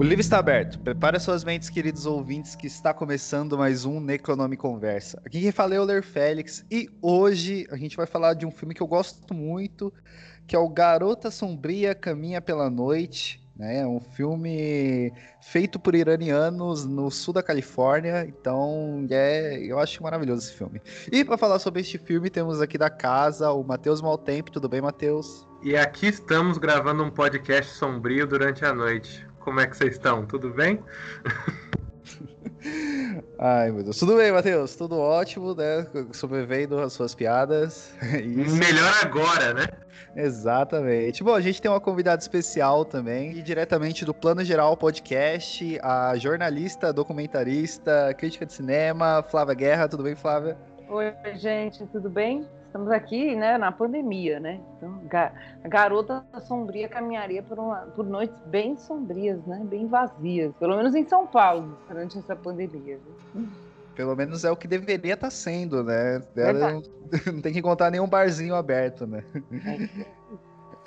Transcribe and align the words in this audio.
O 0.00 0.02
livro 0.02 0.22
está 0.22 0.38
aberto. 0.38 0.78
Prepare 0.78 1.20
suas 1.20 1.44
mentes, 1.44 1.68
queridos 1.68 2.06
ouvintes, 2.06 2.54
que 2.54 2.66
está 2.66 2.94
começando 2.94 3.58
mais 3.58 3.84
um 3.84 4.00
Necronome 4.00 4.56
Conversa. 4.56 5.20
Aqui 5.26 5.42
quem 5.42 5.52
fala 5.52 5.74
é 5.74 5.78
o 5.78 5.84
Ler 5.84 6.02
Félix 6.02 6.64
e 6.70 6.88
hoje 7.02 7.66
a 7.70 7.76
gente 7.76 7.98
vai 7.98 8.06
falar 8.06 8.32
de 8.32 8.46
um 8.46 8.50
filme 8.50 8.72
que 8.72 8.80
eu 8.80 8.86
gosto 8.86 9.34
muito, 9.34 9.92
que 10.46 10.56
é 10.56 10.58
o 10.58 10.70
Garota 10.70 11.30
Sombria 11.30 11.94
Caminha 11.94 12.40
pela 12.40 12.70
Noite. 12.70 13.46
Né? 13.54 13.80
É 13.80 13.86
um 13.86 14.00
filme 14.00 15.12
feito 15.42 15.78
por 15.78 15.94
iranianos 15.94 16.86
no 16.86 17.10
sul 17.10 17.34
da 17.34 17.42
Califórnia, 17.42 18.24
então 18.26 19.06
é, 19.10 19.58
eu 19.62 19.78
acho 19.78 20.02
maravilhoso 20.02 20.48
esse 20.48 20.54
filme. 20.54 20.80
E 21.12 21.22
para 21.22 21.36
falar 21.36 21.58
sobre 21.58 21.82
este 21.82 21.98
filme, 21.98 22.30
temos 22.30 22.62
aqui 22.62 22.78
da 22.78 22.88
casa 22.88 23.52
o 23.52 23.62
Matheus 23.62 24.00
Maltempo. 24.00 24.50
Tudo 24.50 24.66
bem, 24.66 24.80
Matheus? 24.80 25.46
E 25.62 25.76
aqui 25.76 26.06
estamos 26.06 26.56
gravando 26.56 27.04
um 27.04 27.10
podcast 27.10 27.74
sombrio 27.74 28.26
durante 28.26 28.64
a 28.64 28.72
noite. 28.72 29.28
Como 29.40 29.60
é 29.60 29.66
que 29.66 29.76
vocês 29.76 29.94
estão? 29.94 30.24
Tudo 30.26 30.50
bem? 30.50 30.78
Ai, 33.38 33.70
meu 33.70 33.82
Deus. 33.82 33.98
Tudo 33.98 34.16
bem, 34.16 34.30
Matheus? 34.30 34.76
Tudo 34.76 34.98
ótimo, 34.98 35.54
né? 35.54 35.86
Sobrevivendo 36.12 36.78
às 36.78 36.92
suas 36.92 37.14
piadas. 37.14 37.94
Isso. 38.22 38.56
Melhor 38.56 38.92
agora, 39.02 39.54
né? 39.54 39.66
Exatamente. 40.14 41.22
Bom, 41.22 41.34
a 41.34 41.40
gente 41.40 41.62
tem 41.62 41.70
uma 41.70 41.80
convidada 41.80 42.20
especial 42.20 42.84
também, 42.84 43.32
e 43.32 43.42
diretamente 43.42 44.04
do 44.04 44.12
Plano 44.12 44.44
Geral 44.44 44.76
Podcast, 44.76 45.78
a 45.82 46.16
jornalista, 46.16 46.92
documentarista, 46.92 48.12
crítica 48.18 48.44
de 48.44 48.52
cinema, 48.52 49.24
Flávia 49.30 49.54
Guerra. 49.54 49.88
Tudo 49.88 50.02
bem, 50.02 50.14
Flávia? 50.14 50.58
Oi, 50.88 51.12
gente, 51.36 51.86
tudo 51.86 52.10
bem? 52.10 52.46
Estamos 52.70 52.88
aqui, 52.92 53.34
né, 53.34 53.58
na 53.58 53.72
pandemia, 53.72 54.38
né? 54.38 54.60
Então, 54.76 55.02
a 55.64 55.68
garota 55.68 56.24
sombria 56.46 56.88
caminharia 56.88 57.42
por, 57.42 57.58
uma, 57.58 57.78
por 57.96 58.06
noites 58.06 58.40
bem 58.46 58.76
sombrias, 58.76 59.44
né? 59.44 59.60
Bem 59.64 59.88
vazias, 59.88 60.54
pelo 60.54 60.76
menos 60.76 60.94
em 60.94 61.04
São 61.04 61.26
Paulo, 61.26 61.76
durante 61.88 62.16
essa 62.16 62.36
pandemia. 62.36 62.96
Viu? 63.34 63.48
Pelo 63.96 64.14
menos 64.14 64.44
é 64.44 64.52
o 64.52 64.56
que 64.56 64.68
deveria 64.68 65.14
estar 65.14 65.26
tá 65.26 65.30
sendo, 65.32 65.82
né? 65.82 66.22
Ela 66.36 66.52
não, 66.52 66.82
não, 67.34 67.42
tem 67.42 67.52
que 67.52 67.58
encontrar 67.58 67.90
nenhum 67.90 68.06
barzinho 68.06 68.54
aberto, 68.54 69.04
né? 69.04 69.24
É. 69.66 70.04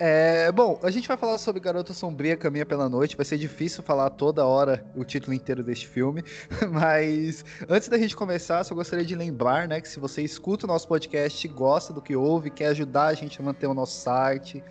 É, 0.06 0.52
bom, 0.52 0.78
a 0.84 0.92
gente 0.92 1.08
vai 1.08 1.16
falar 1.16 1.38
sobre 1.38 1.62
Garota 1.62 1.94
Sombria 1.94 2.36
Caminha 2.36 2.66
pela 2.66 2.90
Noite. 2.90 3.16
Vai 3.16 3.26
ser 3.26 3.38
difícil 3.38 3.82
falar 3.82 4.10
toda 4.10 4.46
hora 4.46 4.86
o 4.98 5.06
título 5.06 5.34
inteiro 5.34 5.64
deste 5.64 5.88
filme. 5.88 6.22
Mas 6.70 7.46
antes 7.70 7.88
da 7.88 7.98
gente 7.98 8.14
começar, 8.14 8.66
só 8.66 8.76
gostaria 8.76 9.06
de 9.06 9.16
lembrar, 9.16 9.66
né, 9.66 9.80
que 9.80 9.88
se 9.88 10.02
você 10.02 10.22
escuta 10.22 10.66
o 10.66 10.68
nosso 10.68 10.90
podcast, 10.90 11.48
gosta 11.48 11.94
do 11.94 12.02
que 12.02 12.18
ouve, 12.18 12.50
quer 12.50 12.66
ajudar 12.66 13.06
a 13.06 13.14
gente 13.14 13.40
a 13.40 13.44
manter 13.46 13.66
o 13.66 13.74
nosso 13.74 13.98
site, 14.02 14.62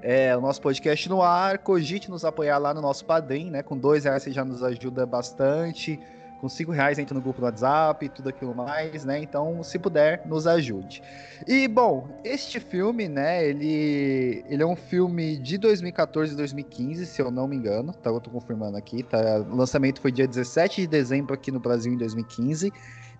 é, 0.00 0.34
o 0.34 0.40
nosso 0.40 0.62
podcast 0.62 1.06
no 1.06 1.20
ar, 1.20 1.58
cogite 1.58 2.10
nos 2.10 2.24
apoiar 2.24 2.56
lá 2.56 2.72
no 2.72 2.80
nosso 2.80 3.04
Padrim, 3.04 3.50
né? 3.50 3.62
Com 3.62 3.76
dois 3.76 4.04
reais 4.04 4.22
você 4.22 4.32
já 4.32 4.42
nos 4.42 4.62
ajuda 4.62 5.04
bastante 5.04 6.00
com 6.42 6.48
cinco 6.48 6.72
reais 6.72 6.98
entra 6.98 7.14
no 7.14 7.20
grupo 7.20 7.38
do 7.38 7.44
WhatsApp, 7.44 8.08
tudo 8.08 8.28
aquilo 8.28 8.52
mais, 8.52 9.04
né? 9.04 9.22
Então, 9.22 9.62
se 9.62 9.78
puder, 9.78 10.26
nos 10.26 10.44
ajude. 10.44 11.00
E, 11.46 11.68
bom, 11.68 12.08
este 12.24 12.58
filme, 12.58 13.08
né, 13.08 13.46
ele, 13.46 14.44
ele 14.48 14.60
é 14.60 14.66
um 14.66 14.74
filme 14.74 15.36
de 15.36 15.56
2014 15.56 16.32
e 16.32 16.36
2015, 16.36 17.06
se 17.06 17.22
eu 17.22 17.30
não 17.30 17.46
me 17.46 17.54
engano, 17.54 17.92
tá? 17.92 18.10
Eu 18.10 18.20
tô 18.20 18.28
confirmando 18.28 18.76
aqui, 18.76 19.04
tá? 19.04 19.38
O 19.48 19.54
lançamento 19.54 20.00
foi 20.00 20.10
dia 20.10 20.26
17 20.26 20.80
de 20.80 20.86
dezembro 20.88 21.32
aqui 21.32 21.52
no 21.52 21.60
Brasil, 21.60 21.92
em 21.92 21.96
2015. 21.96 22.72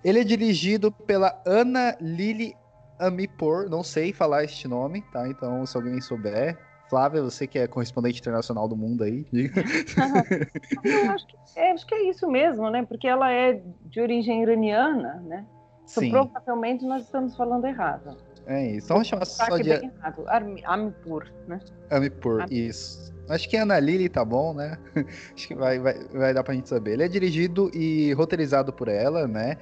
Ele 0.03 0.19
é 0.19 0.25
dirigido 0.25 0.91
pela 0.91 1.41
Ana 1.47 1.97
Lili 2.01 2.57
Amipor, 2.99 3.71
não 3.71 3.85
sei 3.85 4.13
falar 4.13 4.43
este 4.43 4.67
nome, 4.67 5.01
tá? 5.13 5.29
Então, 5.29 5.65
se 5.65 5.77
alguém 5.77 6.01
souber, 6.01 6.59
Flávia, 6.93 7.23
você 7.23 7.47
que 7.47 7.59
é 7.59 7.67
correspondente 7.67 8.21
internacional 8.21 8.69
do 8.69 8.77
mundo 8.77 9.03
aí, 9.03 9.25
diga. 9.33 9.63
Eu 10.85 11.11
acho 11.11 11.27
que, 11.27 11.37
é, 11.57 11.73
acho 11.73 11.87
que 11.87 11.95
é 11.95 12.11
isso 12.11 12.31
mesmo, 12.31 12.69
né? 12.69 12.85
Porque 12.85 13.09
ela 13.09 13.33
é 13.33 13.63
de 13.87 13.99
origem 13.99 14.43
iraniana, 14.43 15.15
né? 15.27 15.47
Então, 15.91 16.03
Sim. 16.03 16.11
provavelmente 16.11 16.85
nós 16.85 17.05
estamos 17.05 17.35
falando 17.35 17.65
errado. 17.67 18.19
É 18.47 18.73
isso. 18.73 18.89
Vamos 18.89 19.09
chamar 19.09 19.25
só 19.25 19.57
de... 19.57 19.71
Errado. 19.71 20.25
Amipur, 20.67 21.27
né? 21.49 21.61
Amipur, 21.91 22.43
Amipur. 22.43 22.53
isso. 22.53 23.11
Acho 23.27 23.49
que 23.49 23.57
Ana 23.57 23.81
Lili 23.81 24.11
tá 24.11 24.23
bom, 24.23 24.53
né? 24.53 24.77
Acho 25.35 25.49
que 25.49 25.55
vai, 25.55 25.79
vai, 25.79 25.95
vai 26.13 26.35
dar 26.35 26.45
pra 26.45 26.53
gente 26.53 26.69
saber. 26.69 26.93
Ele 26.93 27.05
é 27.05 27.09
dirigido 27.09 27.71
e 27.75 28.13
roteirizado 28.13 28.71
por 28.71 28.89
ela, 28.89 29.27
né? 29.27 29.57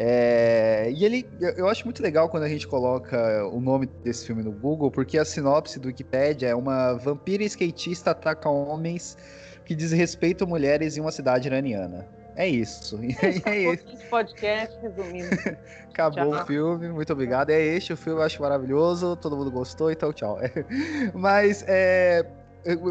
É, 0.00 0.92
e 0.94 1.04
ele, 1.04 1.26
eu 1.40 1.68
acho 1.68 1.84
muito 1.84 2.00
legal 2.00 2.28
quando 2.28 2.44
a 2.44 2.48
gente 2.48 2.68
coloca 2.68 3.44
o 3.48 3.60
nome 3.60 3.86
desse 4.04 4.24
filme 4.26 4.44
no 4.44 4.52
Google, 4.52 4.92
porque 4.92 5.18
a 5.18 5.24
sinopse 5.24 5.80
do 5.80 5.88
Wikipedia 5.88 6.48
é 6.50 6.54
uma 6.54 6.94
vampira 6.94 7.42
skatista 7.42 8.12
ataca 8.12 8.48
homens 8.48 9.18
que 9.64 9.74
desrespeitam 9.74 10.46
mulheres 10.46 10.96
em 10.96 11.00
uma 11.00 11.10
cidade 11.10 11.48
iraniana. 11.48 12.06
É 12.36 12.46
isso. 12.46 12.96
É, 13.44 13.50
é 13.50 13.74
esse 13.74 14.06
podcast, 14.08 14.78
resumindo. 14.80 15.36
Acabou 15.90 16.30
tchau. 16.30 16.42
o 16.42 16.46
filme, 16.46 16.88
muito 16.90 17.12
obrigado. 17.12 17.50
É 17.50 17.60
este 17.60 17.92
o 17.92 17.96
filme, 17.96 18.20
eu 18.20 18.22
acho 18.22 18.40
maravilhoso, 18.40 19.16
todo 19.16 19.36
mundo 19.36 19.50
gostou, 19.50 19.90
então 19.90 20.12
tchau. 20.12 20.38
Mas 21.12 21.64
é, 21.66 22.24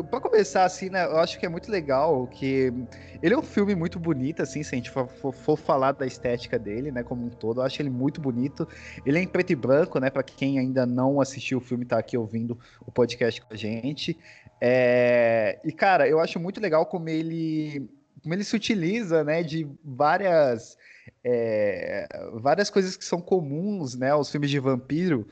para 0.10 0.20
começar, 0.20 0.66
assim, 0.66 0.90
né, 0.90 1.06
eu 1.06 1.18
acho 1.18 1.40
que 1.40 1.46
é 1.46 1.50
muito 1.50 1.72
legal 1.72 2.26
que 2.28 2.74
ele 3.22 3.34
é 3.34 3.38
um 3.38 3.44
filme 3.44 3.76
muito 3.76 4.00
bonito, 4.00 4.42
assim, 4.42 4.64
se 4.64 4.74
a 4.74 4.78
gente 4.78 4.90
for, 4.90 5.08
for, 5.08 5.34
for, 5.34 5.58
falar 5.58 5.92
da 5.92 6.06
estética 6.06 6.58
dele, 6.58 6.92
né, 6.92 7.04
como 7.04 7.26
um 7.26 7.30
todo, 7.30 7.60
eu 7.60 7.66
acho 7.66 7.82
ele 7.82 7.90
muito 7.90 8.22
bonito. 8.22 8.68
Ele 9.06 9.20
é 9.20 9.22
em 9.22 9.28
preto 9.28 9.52
e 9.52 9.56
branco, 9.56 10.00
né, 10.00 10.10
para 10.10 10.24
quem 10.24 10.60
ainda 10.60 10.86
não 10.86 11.20
assistiu 11.20 11.58
o 11.58 11.62
filme 11.62 11.86
tá 11.86 11.98
aqui 11.98 12.18
ouvindo 12.18 12.58
o 12.86 12.92
podcast 12.92 13.42
com 13.42 13.54
a 13.54 13.58
gente. 13.58 14.18
É... 14.60 15.60
E 15.64 15.72
cara, 15.72 16.08
eu 16.08 16.20
acho 16.20 16.40
muito 16.40 16.60
legal 16.60 16.86
como 16.86 17.10
ele 17.10 17.90
como 18.22 18.34
ele 18.34 18.44
se 18.44 18.56
utiliza, 18.56 19.24
né, 19.24 19.44
de 19.44 19.68
várias 19.84 20.78
é, 21.24 22.08
várias 22.34 22.70
coisas 22.70 22.98
que 22.98 23.06
são 23.06 23.22
comuns, 23.22 23.96
né, 23.96 24.12
aos 24.12 24.30
filmes 24.32 24.50
de 24.50 24.60
vampiro, 24.60 25.28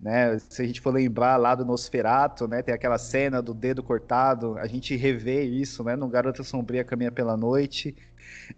né, 0.00 0.38
se 0.38 0.62
a 0.62 0.66
gente 0.66 0.80
for 0.80 0.92
lembrar 0.92 1.36
lá 1.36 1.54
do 1.54 1.64
Nosferato, 1.64 2.46
né, 2.46 2.62
tem 2.62 2.74
aquela 2.74 2.98
cena 2.98 3.40
do 3.40 3.54
dedo 3.54 3.82
cortado, 3.82 4.58
a 4.58 4.66
gente 4.66 4.94
revê 4.96 5.42
isso, 5.42 5.82
né, 5.84 5.96
no 5.96 6.08
Garota 6.08 6.42
Sombria 6.42 6.84
Caminha 6.84 7.10
pela 7.10 7.36
Noite. 7.36 7.96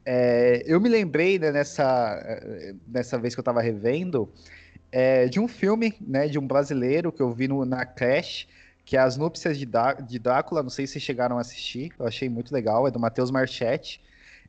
É, 0.05 0.63
eu 0.67 0.81
me 0.81 0.89
lembrei, 0.89 1.39
né, 1.39 1.53
nessa, 1.53 2.73
nessa 2.87 3.19
vez 3.19 3.35
que 3.35 3.41
eu 3.41 3.43
estava 3.43 3.61
revendo, 3.61 4.33
é, 4.91 5.29
de 5.29 5.39
um 5.39 5.47
filme, 5.47 5.95
né, 6.01 6.27
de 6.29 6.39
um 6.39 6.47
brasileiro 6.47 7.13
que 7.13 7.23
eu 7.23 7.31
vi 7.31 7.47
no, 7.47 7.65
na 7.65 7.85
Crash, 7.85 8.49
que 8.85 8.97
é 8.97 9.01
As 9.01 9.17
Núpcias 9.17 9.57
de, 9.57 9.69
de 10.07 10.19
Drácula, 10.19 10.63
não 10.63 10.71
sei 10.71 10.87
se 10.87 10.99
chegaram 10.99 11.39
a 11.39 11.43
assistir, 11.43 11.93
eu 11.99 12.07
achei 12.07 12.29
muito 12.29 12.53
legal, 12.53 12.89
é 12.89 12.91
do 12.91 12.99
Matheus 12.99 13.31
Marchetti, 13.31 14.01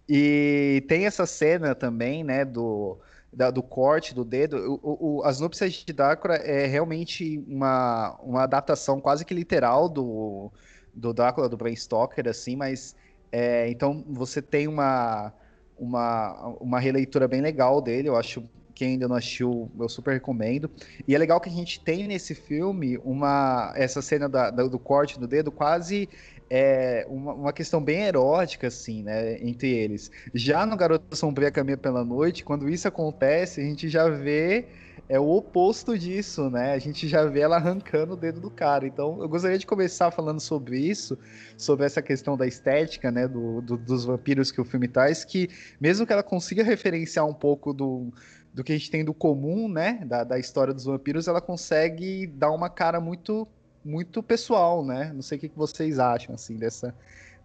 e 0.09 0.83
tem 0.87 1.05
essa 1.05 1.25
cena 1.25 1.75
também, 1.75 2.23
né, 2.23 2.43
do, 2.43 2.99
da, 3.31 3.49
do 3.49 3.63
corte 3.63 4.13
do 4.13 4.25
dedo. 4.25 4.79
O, 4.83 5.19
o, 5.19 5.23
As 5.23 5.39
Núpcias 5.39 5.73
de 5.73 5.93
Drácula 5.93 6.35
é 6.35 6.65
realmente 6.65 7.43
uma, 7.47 8.17
uma 8.21 8.43
adaptação 8.43 8.99
quase 8.99 9.23
que 9.23 9.33
literal 9.33 9.87
do, 9.87 10.51
do 10.93 11.13
Drácula 11.13 11.47
do 11.47 11.57
Bram 11.57 11.75
Stoker, 11.75 12.27
assim, 12.27 12.55
mas 12.55 12.95
é, 13.31 13.69
então 13.69 14.03
você 14.07 14.41
tem 14.41 14.67
uma, 14.67 15.33
uma, 15.77 16.55
uma 16.59 16.79
releitura 16.79 17.27
bem 17.27 17.41
legal 17.41 17.81
dele, 17.81 18.09
eu 18.09 18.17
acho. 18.17 18.43
Quem 18.81 18.93
ainda 18.93 19.07
não 19.07 19.15
assistiu, 19.15 19.69
eu 19.79 19.87
super 19.87 20.11
recomendo. 20.11 20.67
E 21.07 21.13
é 21.13 21.17
legal 21.19 21.39
que 21.39 21.47
a 21.47 21.51
gente 21.51 21.79
tem 21.79 22.07
nesse 22.07 22.33
filme 22.33 22.97
uma 23.05 23.71
essa 23.75 24.01
cena 24.01 24.27
da, 24.27 24.49
da, 24.49 24.63
do 24.63 24.79
corte 24.79 25.19
do 25.19 25.27
dedo 25.27 25.51
quase 25.51 26.09
é 26.49 27.05
uma, 27.07 27.31
uma, 27.31 27.53
questão 27.53 27.79
bem 27.79 28.01
erótica, 28.01 28.69
assim, 28.69 29.03
né, 29.03 29.37
entre 29.39 29.69
eles. 29.69 30.09
Já 30.33 30.65
no 30.65 30.75
Garota 30.75 31.15
Sombria 31.15 31.51
Caminha 31.51 31.77
pela 31.77 32.03
Noite, 32.03 32.43
quando 32.43 32.67
isso 32.67 32.87
acontece, 32.87 33.61
a 33.61 33.63
gente 33.63 33.87
já 33.87 34.09
vê 34.09 34.65
é 35.07 35.19
o 35.19 35.29
oposto 35.29 35.97
disso, 35.97 36.49
né? 36.49 36.71
A 36.71 36.79
gente 36.79 37.05
já 37.05 37.25
vê 37.25 37.41
ela 37.41 37.57
arrancando 37.57 38.13
o 38.13 38.15
dedo 38.15 38.39
do 38.39 38.49
cara. 38.49 38.87
Então, 38.87 39.21
eu 39.21 39.27
gostaria 39.27 39.57
de 39.57 39.67
começar 39.67 40.09
falando 40.09 40.39
sobre 40.39 40.79
isso, 40.79 41.17
sobre 41.57 41.85
essa 41.85 42.01
questão 42.01 42.37
da 42.37 42.47
estética, 42.47 43.11
né, 43.11 43.27
do, 43.27 43.61
do, 43.61 43.77
dos 43.77 44.05
vampiros 44.05 44.51
que 44.51 44.61
o 44.61 44.63
filme 44.63 44.87
traz, 44.87 45.25
que 45.25 45.49
mesmo 45.81 46.07
que 46.07 46.13
ela 46.13 46.23
consiga 46.23 46.63
referenciar 46.63 47.27
um 47.27 47.33
pouco 47.33 47.73
do, 47.73 48.13
do 48.53 48.63
que 48.63 48.73
a 48.73 48.77
gente 48.77 48.91
tem 48.91 49.03
do 49.03 49.13
comum, 49.13 49.69
né, 49.69 50.03
da, 50.05 50.23
da 50.23 50.39
história 50.39 50.73
dos 50.73 50.85
vampiros, 50.85 51.27
ela 51.27 51.41
consegue 51.41 52.27
dar 52.27 52.51
uma 52.51 52.69
cara 52.69 52.99
muito 52.99 53.47
muito 53.83 54.21
pessoal, 54.21 54.85
né? 54.85 55.11
Não 55.13 55.23
sei 55.23 55.37
o 55.37 55.41
que 55.41 55.51
vocês 55.55 55.97
acham, 55.97 56.35
assim, 56.35 56.55
dessa, 56.55 56.95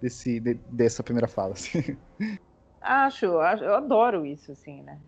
desse, 0.01 0.39
de, 0.39 0.55
dessa 0.71 1.03
primeira 1.03 1.27
fala. 1.27 1.53
Assim. 1.55 1.97
Acho, 2.81 3.25
eu 3.25 3.75
adoro 3.75 4.25
isso, 4.25 4.53
assim, 4.53 4.83
né? 4.83 4.99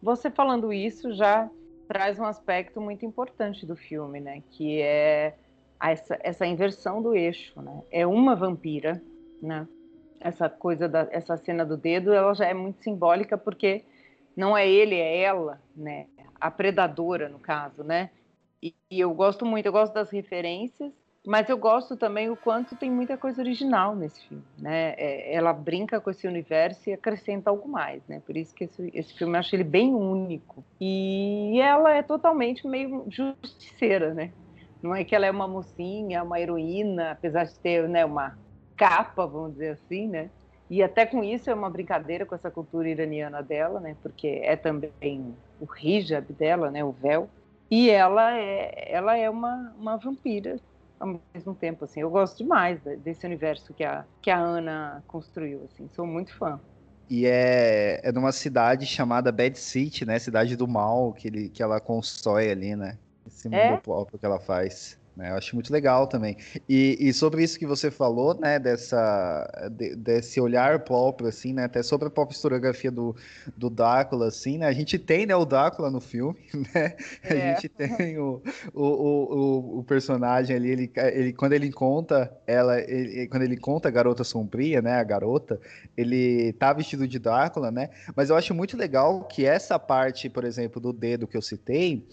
Você 0.00 0.30
falando 0.30 0.72
isso 0.72 1.12
já 1.12 1.50
traz 1.88 2.18
um 2.18 2.24
aspecto 2.24 2.80
muito 2.80 3.04
importante 3.04 3.66
do 3.66 3.76
filme, 3.76 4.20
né? 4.20 4.42
Que 4.50 4.80
é 4.80 5.34
essa, 5.80 6.18
essa 6.20 6.46
inversão 6.46 7.02
do 7.02 7.14
eixo, 7.14 7.60
né? 7.60 7.82
É 7.90 8.06
uma 8.06 8.34
vampira, 8.34 9.02
né? 9.42 9.66
Essa 10.20 10.48
coisa 10.48 10.88
da 10.88 11.06
essa 11.10 11.36
cena 11.36 11.66
do 11.66 11.76
dedo, 11.76 12.12
ela 12.12 12.32
já 12.32 12.46
é 12.46 12.54
muito 12.54 12.82
simbólica 12.82 13.36
porque 13.36 13.84
não 14.36 14.56
é 14.56 14.68
ele, 14.68 14.94
é 14.96 15.22
ela, 15.22 15.60
né? 15.76 16.06
A 16.40 16.50
predadora 16.50 17.28
no 17.28 17.38
caso, 17.38 17.82
né? 17.84 18.10
E, 18.62 18.74
e 18.90 19.00
eu 19.00 19.12
gosto 19.14 19.44
muito, 19.46 19.66
eu 19.66 19.72
gosto 19.72 19.92
das 19.94 20.10
referências, 20.10 20.92
Mas 21.26 21.48
eu 21.48 21.56
gosto 21.56 21.96
também 21.96 22.28
o 22.28 22.36
quanto 22.36 22.76
tem 22.76 22.90
muita 22.90 23.16
coisa 23.16 23.40
original 23.40 23.96
nesse 23.96 24.28
filme, 24.28 24.44
né? 24.58 24.94
É, 24.98 25.34
ela 25.34 25.54
brinca 25.54 25.98
com 25.98 26.10
esse 26.10 26.26
universo 26.28 26.90
e 26.90 26.92
acrescenta 26.92 27.48
algo 27.48 27.66
mais, 27.66 28.06
né? 28.06 28.20
Por 28.26 28.36
isso 28.36 28.54
que 28.54 28.64
esse, 28.64 28.90
esse 28.92 29.14
filme 29.14 29.34
eu 29.34 29.40
acho 29.40 29.56
ele 29.56 29.64
bem 29.64 29.94
único. 29.94 30.62
E 30.78 31.58
ela 31.60 31.92
é 31.94 32.02
totalmente 32.02 32.66
meio 32.68 33.06
justiceira, 33.08 34.12
né? 34.12 34.34
Não 34.82 34.94
é 34.94 35.02
que 35.02 35.14
ela 35.14 35.24
é 35.24 35.30
uma 35.30 35.48
mocinha, 35.48 36.22
uma 36.22 36.38
heroína, 36.38 37.12
apesar 37.12 37.44
de 37.44 37.58
ter 37.58 37.88
né, 37.88 38.04
uma 38.04 38.38
capa, 38.76 39.26
vamos 39.26 39.52
dizer 39.52 39.70
assim, 39.70 40.08
né? 40.08 40.30
E 40.70 40.82
até 40.82 41.04
com 41.04 41.22
isso 41.22 41.50
é 41.50 41.54
uma 41.54 41.68
brincadeira 41.68 42.24
com 42.24 42.34
essa 42.34 42.50
cultura 42.50 42.88
iraniana 42.88 43.42
dela, 43.42 43.80
né? 43.80 43.96
Porque 44.02 44.40
é 44.42 44.56
também 44.56 45.34
o 45.60 45.66
hijab 45.76 46.32
dela, 46.32 46.70
né? 46.70 46.82
O 46.82 46.92
véu. 46.92 47.28
E 47.70 47.90
ela 47.90 48.38
é, 48.38 48.92
ela 48.92 49.16
é 49.16 49.28
uma, 49.28 49.74
uma 49.78 49.96
vampira 49.96 50.58
ao 50.98 51.20
mesmo 51.34 51.54
tempo, 51.54 51.84
assim. 51.84 52.00
Eu 52.00 52.10
gosto 52.10 52.38
demais 52.38 52.80
desse 53.02 53.26
universo 53.26 53.74
que 53.74 53.84
a, 53.84 54.04
que 54.22 54.30
a 54.30 54.38
Ana 54.38 55.02
construiu, 55.06 55.62
assim. 55.64 55.88
Sou 55.94 56.06
muito 56.06 56.34
fã. 56.34 56.58
E 57.08 57.26
é, 57.26 58.00
é 58.02 58.12
numa 58.12 58.32
cidade 58.32 58.86
chamada 58.86 59.30
Bad 59.30 59.58
City, 59.58 60.06
né? 60.06 60.18
Cidade 60.18 60.56
do 60.56 60.66
mal 60.66 61.12
que, 61.12 61.28
ele, 61.28 61.48
que 61.50 61.62
ela 61.62 61.78
constrói 61.80 62.50
ali, 62.50 62.74
né? 62.74 62.96
Esse 63.26 63.48
mundo 63.48 63.58
é? 63.58 63.76
próprio 63.76 64.18
que 64.18 64.24
ela 64.24 64.40
faz. 64.40 64.98
Né? 65.16 65.30
Eu 65.30 65.36
acho 65.36 65.54
muito 65.54 65.72
legal 65.72 66.06
também. 66.06 66.36
E, 66.68 66.96
e, 67.00 67.12
sobre 67.12 67.42
isso 67.42 67.58
que 67.58 67.66
você 67.66 67.90
falou, 67.90 68.34
né, 68.34 68.58
dessa, 68.58 69.70
de, 69.70 69.94
desse 69.94 70.40
olhar 70.40 70.80
próprio, 70.80 71.28
assim, 71.28 71.52
né, 71.52 71.64
até 71.64 71.82
sobre 71.82 72.08
a 72.08 72.10
própria 72.10 72.34
historiografia 72.34 72.90
do, 72.90 73.14
do 73.56 73.70
Drácula, 73.70 74.26
assim, 74.28 74.58
né, 74.58 74.66
a 74.66 74.72
gente 74.72 74.98
tem, 74.98 75.24
né, 75.24 75.36
o 75.36 75.44
Drácula 75.44 75.90
no 75.90 76.00
filme, 76.00 76.38
né, 76.74 76.96
é. 77.22 77.52
a 77.52 77.54
gente 77.54 77.68
tem 77.68 78.18
o, 78.18 78.42
o, 78.72 78.82
o, 78.82 79.78
o, 79.78 79.84
personagem 79.84 80.56
ali, 80.56 80.70
ele, 80.70 80.92
ele, 80.96 81.32
quando 81.32 81.52
ele 81.52 81.70
conta 81.70 82.36
ela, 82.46 82.80
ele, 82.80 83.28
quando 83.28 83.42
ele 83.42 83.56
conta 83.56 83.88
a 83.88 83.92
garota 83.92 84.24
sombria, 84.24 84.82
né, 84.82 84.94
a 84.94 85.04
garota, 85.04 85.60
ele 85.96 86.52
tá 86.54 86.72
vestido 86.72 87.06
de 87.06 87.20
Drácula, 87.20 87.70
né, 87.70 87.90
mas 88.16 88.30
eu 88.30 88.36
acho 88.36 88.52
muito 88.52 88.76
legal 88.76 89.24
que 89.24 89.46
essa 89.46 89.78
parte, 89.78 90.28
por 90.28 90.44
exemplo, 90.44 90.80
do 90.80 90.92
dedo 90.92 91.28
que 91.28 91.36
eu 91.36 91.42
citei, 91.42 92.04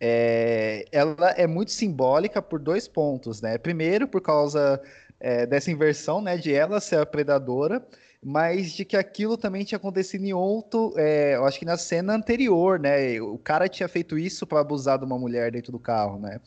é, 0.00 0.84
ela 0.92 1.30
é 1.36 1.46
muito 1.46 1.72
simbólica 1.72 2.40
por 2.40 2.60
dois 2.60 2.86
pontos, 2.86 3.40
né? 3.40 3.58
Primeiro, 3.58 4.06
por 4.06 4.20
causa 4.20 4.80
é, 5.20 5.46
dessa 5.46 5.70
inversão, 5.70 6.20
né, 6.20 6.36
de 6.36 6.52
ela 6.52 6.80
ser 6.80 6.98
a 7.00 7.06
predadora, 7.06 7.84
mas 8.22 8.72
de 8.72 8.84
que 8.84 8.96
aquilo 8.96 9.36
também 9.36 9.64
tinha 9.64 9.76
acontecido 9.76 10.24
em 10.24 10.32
outro, 10.32 10.92
é, 10.96 11.36
eu 11.36 11.44
acho 11.44 11.58
que 11.58 11.64
na 11.64 11.76
cena 11.76 12.14
anterior, 12.14 12.78
né? 12.78 13.20
O 13.20 13.38
cara 13.38 13.68
tinha 13.68 13.88
feito 13.88 14.18
isso 14.18 14.44
para 14.46 14.60
abusar 14.60 14.98
de 14.98 15.04
uma 15.04 15.16
mulher 15.16 15.52
dentro 15.52 15.70
do 15.70 15.78
carro, 15.78 16.18
né? 16.18 16.40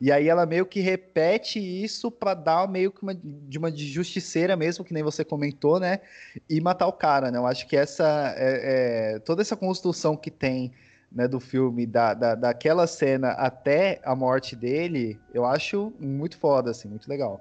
E 0.00 0.10
aí 0.10 0.28
ela 0.28 0.46
meio 0.46 0.64
que 0.64 0.80
repete 0.80 1.58
isso 1.58 2.10
para 2.10 2.32
dar 2.32 2.68
meio 2.68 2.90
que 2.90 3.02
uma, 3.02 3.14
de 3.14 3.58
uma 3.58 3.70
justiceira 3.70 4.56
mesmo, 4.56 4.84
que 4.84 4.94
nem 4.94 5.02
você 5.02 5.22
comentou, 5.22 5.78
né? 5.78 6.00
E 6.48 6.58
matar 6.60 6.86
o 6.86 6.92
cara, 6.92 7.30
né? 7.30 7.38
Eu 7.38 7.46
acho 7.46 7.66
que 7.66 7.76
essa 7.76 8.34
é, 8.36 9.14
é 9.14 9.18
toda 9.18 9.42
essa 9.42 9.56
construção 9.56 10.16
que 10.16 10.30
tem 10.30 10.72
né, 11.10 11.26
do 11.26 11.40
filme, 11.40 11.86
da, 11.86 12.14
da, 12.14 12.34
daquela 12.34 12.86
cena 12.86 13.30
até 13.30 14.00
a 14.04 14.14
morte 14.14 14.54
dele, 14.54 15.18
eu 15.34 15.44
acho 15.44 15.92
muito 15.98 16.38
foda, 16.38 16.70
assim, 16.70 16.88
muito 16.88 17.08
legal. 17.08 17.40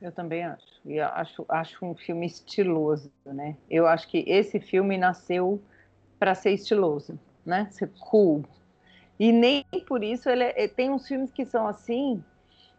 Eu 0.00 0.12
também 0.12 0.44
acho. 0.44 0.66
E 0.84 1.00
acho, 1.00 1.44
acho 1.48 1.84
um 1.84 1.94
filme 1.94 2.26
estiloso, 2.26 3.10
né? 3.24 3.56
Eu 3.68 3.86
acho 3.86 4.08
que 4.08 4.18
esse 4.26 4.60
filme 4.60 4.98
nasceu 4.98 5.60
para 6.18 6.34
ser 6.34 6.52
estiloso, 6.52 7.18
né? 7.44 7.68
Ser 7.70 7.90
cool. 7.98 8.44
E 9.18 9.32
nem 9.32 9.64
por 9.88 10.04
isso 10.04 10.28
ele 10.28 10.44
é, 10.44 10.68
tem 10.68 10.90
uns 10.90 11.08
filmes 11.08 11.32
que 11.32 11.46
são 11.46 11.66
assim 11.66 12.22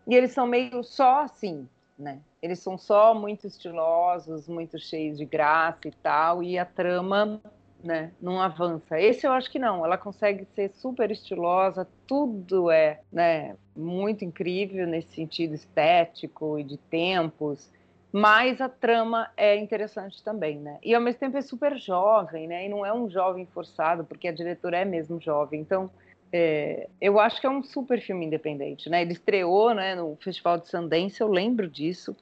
e 0.05 0.15
eles 0.15 0.31
são 0.31 0.45
meio 0.45 0.83
só 0.83 1.23
assim, 1.23 1.67
né? 1.97 2.19
Eles 2.41 2.59
são 2.59 2.77
só 2.77 3.13
muito 3.13 3.47
estilosos, 3.47 4.47
muito 4.47 4.77
cheios 4.77 5.17
de 5.17 5.25
graça 5.25 5.87
e 5.87 5.91
tal, 5.91 6.43
e 6.43 6.57
a 6.57 6.65
trama 6.65 7.41
né? 7.83 8.11
Não 8.21 8.41
avança. 8.41 8.99
Esse 8.99 9.25
eu 9.25 9.31
acho 9.31 9.51
que 9.51 9.59
não. 9.59 9.85
Ela 9.85 9.97
consegue 9.97 10.45
ser 10.55 10.71
super 10.75 11.11
estilosa, 11.11 11.87
tudo 12.05 12.71
é, 12.71 13.01
né? 13.11 13.55
Muito 13.75 14.25
incrível 14.25 14.87
nesse 14.87 15.13
sentido 15.13 15.53
estético 15.53 16.57
e 16.59 16.63
de 16.63 16.77
tempos. 16.77 17.69
Mas 18.11 18.61
a 18.61 18.69
trama 18.69 19.29
é 19.35 19.55
interessante 19.55 20.23
também, 20.23 20.59
né? 20.59 20.79
E 20.81 20.95
ao 20.95 21.01
mesmo 21.01 21.19
tempo 21.19 21.37
é 21.37 21.41
super 21.41 21.77
jovem, 21.77 22.47
né? 22.47 22.65
E 22.65 22.69
não 22.69 22.85
é 22.85 22.93
um 22.93 23.09
jovem 23.09 23.45
forçado, 23.45 24.03
porque 24.03 24.27
a 24.27 24.31
diretora 24.31 24.77
é 24.77 24.85
mesmo 24.85 25.19
jovem. 25.21 25.59
Então, 25.59 25.89
é, 26.31 26.89
eu 26.99 27.19
acho 27.19 27.39
que 27.39 27.47
é 27.47 27.49
um 27.49 27.63
super 27.63 28.01
filme 28.01 28.25
independente, 28.25 28.89
né? 28.89 29.01
Ele 29.01 29.13
estreou, 29.13 29.73
né, 29.73 29.95
no 29.95 30.15
Festival 30.21 30.57
de 30.57 30.67
Sundance, 30.67 31.21
eu 31.21 31.27
lembro 31.27 31.69
disso. 31.69 32.15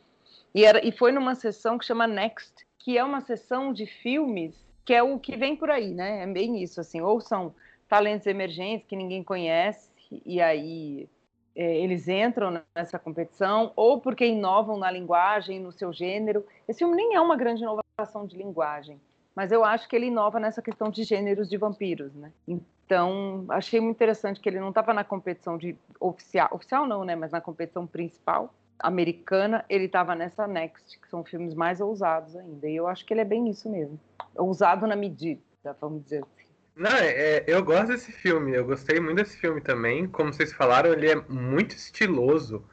E, 0.53 0.65
era, 0.65 0.85
e 0.85 0.91
foi 0.91 1.11
numa 1.11 1.35
sessão 1.35 1.77
que 1.77 1.85
chama 1.85 2.07
Next, 2.07 2.65
que 2.79 2.97
é 2.97 3.03
uma 3.03 3.21
sessão 3.21 3.71
de 3.71 3.85
filmes 3.85 4.64
que 4.85 4.93
é 4.93 5.01
o 5.01 5.19
que 5.19 5.35
vem 5.35 5.55
por 5.55 5.69
aí, 5.71 5.93
né? 5.93 6.21
É 6.23 6.27
bem 6.27 6.61
isso, 6.61 6.79
assim, 6.79 7.01
ou 7.01 7.19
são 7.19 7.53
talentos 7.89 8.27
emergentes 8.27 8.87
que 8.87 8.95
ninguém 8.95 9.23
conhece 9.23 9.89
e 10.25 10.39
aí 10.39 11.09
é, 11.55 11.77
eles 11.77 12.07
entram 12.07 12.61
nessa 12.75 12.99
competição, 12.99 13.71
ou 13.75 13.99
porque 13.99 14.25
inovam 14.25 14.77
na 14.77 14.91
linguagem, 14.91 15.59
no 15.59 15.71
seu 15.71 15.91
gênero. 15.91 16.45
Esse 16.67 16.79
filme 16.79 16.95
nem 16.95 17.15
é 17.15 17.21
uma 17.21 17.35
grande 17.35 17.63
inovação 17.63 18.27
de 18.27 18.37
linguagem, 18.37 18.99
mas 19.33 19.51
eu 19.51 19.63
acho 19.63 19.87
que 19.87 19.95
ele 19.95 20.07
inova 20.07 20.39
nessa 20.39 20.61
questão 20.61 20.89
de 20.89 21.03
gêneros 21.03 21.49
de 21.49 21.57
vampiros, 21.57 22.13
né? 22.13 22.31
Então, 22.47 23.45
achei 23.49 23.79
muito 23.79 23.95
interessante 23.95 24.39
que 24.39 24.47
ele 24.47 24.59
não 24.59 24.69
estava 24.69 24.93
na 24.93 25.03
competição 25.03 25.57
de 25.57 25.75
oficial, 25.99 26.49
oficial 26.51 26.85
não, 26.85 27.03
né? 27.03 27.15
Mas 27.15 27.31
na 27.31 27.41
competição 27.41 27.87
principal 27.87 28.53
americana, 28.79 29.63
ele 29.69 29.85
estava 29.85 30.15
nessa 30.15 30.47
Next, 30.47 30.99
que 30.99 31.07
são 31.07 31.23
filmes 31.23 31.53
mais 31.53 31.79
ousados 31.79 32.35
ainda. 32.35 32.67
E 32.67 32.75
eu 32.75 32.87
acho 32.87 33.05
que 33.05 33.13
ele 33.13 33.21
é 33.21 33.25
bem 33.25 33.49
isso 33.49 33.69
mesmo. 33.69 33.99
Ousado 34.35 34.85
na 34.85 34.95
medida, 34.95 35.41
vamos 35.79 36.03
dizer 36.03 36.23
assim. 36.23 36.45
Não, 36.75 36.91
é, 36.91 37.07
é, 37.07 37.43
eu 37.47 37.63
gosto 37.63 37.87
desse 37.87 38.11
filme, 38.11 38.53
eu 38.53 38.65
gostei 38.65 38.99
muito 38.99 39.17
desse 39.17 39.37
filme 39.37 39.61
também. 39.61 40.07
Como 40.07 40.33
vocês 40.33 40.51
falaram, 40.51 40.91
ele 40.91 41.09
é 41.09 41.15
muito 41.29 41.75
estiloso. 41.75 42.63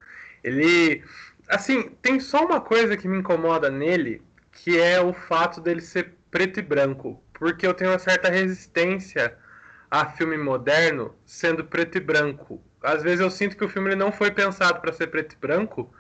Ele. 0.43 1.05
Assim, 1.49 1.91
tem 2.03 2.19
só 2.19 2.45
uma 2.45 2.61
coisa 2.61 2.97
que 2.97 3.07
me 3.07 3.19
incomoda 3.19 3.71
nele, 3.71 4.23
que 4.51 4.81
é 4.81 5.01
o 5.01 5.13
fato 5.13 5.61
dele 5.61 5.81
ser 5.81 6.15
preto 6.31 6.59
e 6.59 6.63
branco. 6.63 7.23
Porque 7.35 7.67
eu 7.67 7.75
tenho 7.75 7.91
uma 7.91 7.99
certa 7.99 8.29
resistência 8.29 9.37
a 9.91 10.07
filme 10.07 10.39
moderno 10.39 11.15
sendo 11.25 11.65
preto 11.65 11.99
e 11.99 12.01
branco 12.01 12.61
às 12.83 13.03
vezes 13.03 13.21
eu 13.21 13.31
sinto 13.31 13.57
que 13.57 13.65
o 13.65 13.69
filme 13.69 13.91
ele 13.91 13.97
não 13.97 14.13
foi 14.13 14.31
pensado 14.31 14.81
para 14.81 14.93
ser 14.93 15.09
preto 15.09 15.35
e 15.35 15.39
branco, 15.39 15.93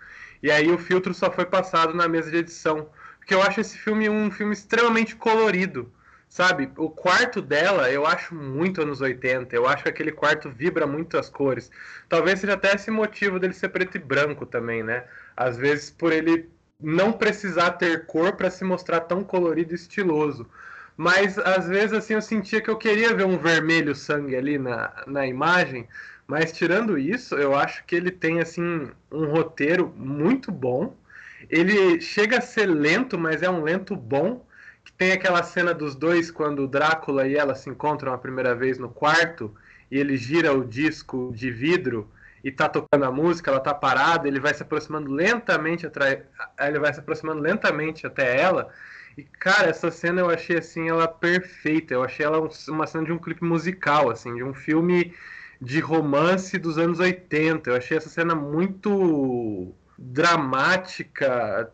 e 0.43 0.51
aí 0.51 0.71
o 0.71 0.79
filtro 0.79 1.15
só 1.15 1.31
foi 1.31 1.47
passado 1.47 1.95
na 1.95 2.09
mesa 2.09 2.31
de 2.31 2.39
edição. 2.39 2.89
Porque 3.19 3.35
eu 3.35 3.43
acho 3.43 3.61
esse 3.61 3.79
filme 3.79 4.09
um 4.09 4.31
filme 4.31 4.53
extremamente 4.53 5.15
colorido, 5.15 5.93
sabe? 6.29 6.69
O 6.77 6.91
quarto 6.91 7.41
dela 7.41 7.89
eu 7.91 8.05
acho 8.05 8.35
muito 8.35 8.83
anos 8.83 9.01
80, 9.01 9.55
eu 9.55 9.69
acho 9.69 9.85
que 9.85 9.89
aquele 9.89 10.11
quarto 10.11 10.51
vibra 10.51 10.87
muito 10.87 11.17
as 11.17 11.31
cores. 11.31 11.71
Talvez 12.09 12.41
seja 12.41 12.55
até 12.55 12.75
esse 12.75 12.91
motivo 12.91 13.39
dele 13.39 13.53
ser 13.53 13.69
preto 13.69 13.97
e 13.97 14.01
branco 14.01 14.45
também, 14.45 14.83
né? 14.83 15.05
Às 15.37 15.57
vezes 15.57 15.91
por 15.91 16.13
ele 16.13 16.51
não 16.81 17.13
precisar 17.13 17.73
ter 17.73 18.07
cor 18.07 18.33
para 18.33 18.51
se 18.51 18.65
mostrar 18.65 19.01
tão 19.03 19.23
colorido 19.23 19.73
e 19.73 19.77
estiloso. 19.77 20.49
Mas 20.97 21.39
às 21.39 21.69
vezes 21.69 21.93
assim 21.93 22.15
eu 22.15 22.23
sentia 22.23 22.61
que 22.61 22.69
eu 22.69 22.77
queria 22.77 23.15
ver 23.15 23.25
um 23.25 23.39
vermelho 23.39 23.95
sangue 23.95 24.35
ali 24.37 24.59
na, 24.59 24.93
na 25.07 25.27
imagem, 25.27 25.89
mas 26.27 26.53
tirando 26.53 26.99
isso, 26.99 27.35
eu 27.35 27.55
acho 27.55 27.85
que 27.85 27.95
ele 27.95 28.11
tem 28.11 28.41
assim 28.41 28.91
um 29.11 29.27
roteiro 29.27 29.93
muito 29.97 30.51
bom. 30.51 30.97
Ele 31.51 32.01
chega 32.01 32.39
a 32.39 32.41
ser 32.41 32.67
lento, 32.67 33.19
mas 33.19 33.43
é 33.43 33.51
um 33.51 33.63
lento 33.63 33.95
bom. 33.97 34.47
Que 34.85 34.93
tem 34.93 35.13
aquela 35.13 35.43
cena 35.43 35.73
dos 35.73 35.95
dois 35.95 36.31
quando 36.31 36.65
o 36.65 36.69
Drácula 36.69 37.27
e 37.29 37.37
ela 37.37 37.55
se 37.55 37.71
encontram 37.71 38.13
a 38.13 38.19
primeira 38.19 38.55
vez 38.55 38.79
no 38.79 38.89
quarto 38.89 39.55
e 39.91 39.99
ele 39.99 40.17
gira 40.17 40.53
o 40.53 40.65
disco 40.65 41.31
de 41.35 41.51
vidro 41.51 42.11
e 42.43 42.51
tá 42.51 42.69
tocando 42.69 43.05
a 43.05 43.13
música, 43.13 43.51
ela 43.51 43.61
tá 43.61 43.73
parada, 43.73 44.27
ele 44.27 44.41
vai 44.41 44.53
se 44.53 44.63
aproximando 44.63 45.13
lentamente 45.13 45.87
atrás, 45.87 46.19
ele 46.59 46.79
vai 46.81 46.93
se 46.93 46.99
aproximando 46.99 47.41
lentamente 47.41 48.07
até 48.07 48.41
ela. 48.41 48.73
E 49.17 49.23
cara, 49.23 49.69
essa 49.69 49.91
cena 49.91 50.21
eu 50.21 50.31
achei 50.31 50.59
assim 50.59 50.89
ela 50.89 51.07
perfeita. 51.07 51.95
Eu 51.95 52.03
achei 52.03 52.25
ela 52.25 52.49
uma 52.69 52.87
cena 52.87 53.05
de 53.05 53.13
um 53.13 53.19
clipe 53.19 53.45
musical, 53.45 54.11
assim, 54.11 54.35
de 54.35 54.43
um 54.43 54.55
filme 54.55 55.15
de 55.63 55.79
romance 55.79 56.59
dos 56.59 56.77
anos 56.77 56.99
80. 56.99 57.71
Eu 57.71 57.77
achei 57.77 57.97
essa 57.97 58.09
cena 58.09 58.35
muito 58.35 59.73
dramática. 59.97 61.71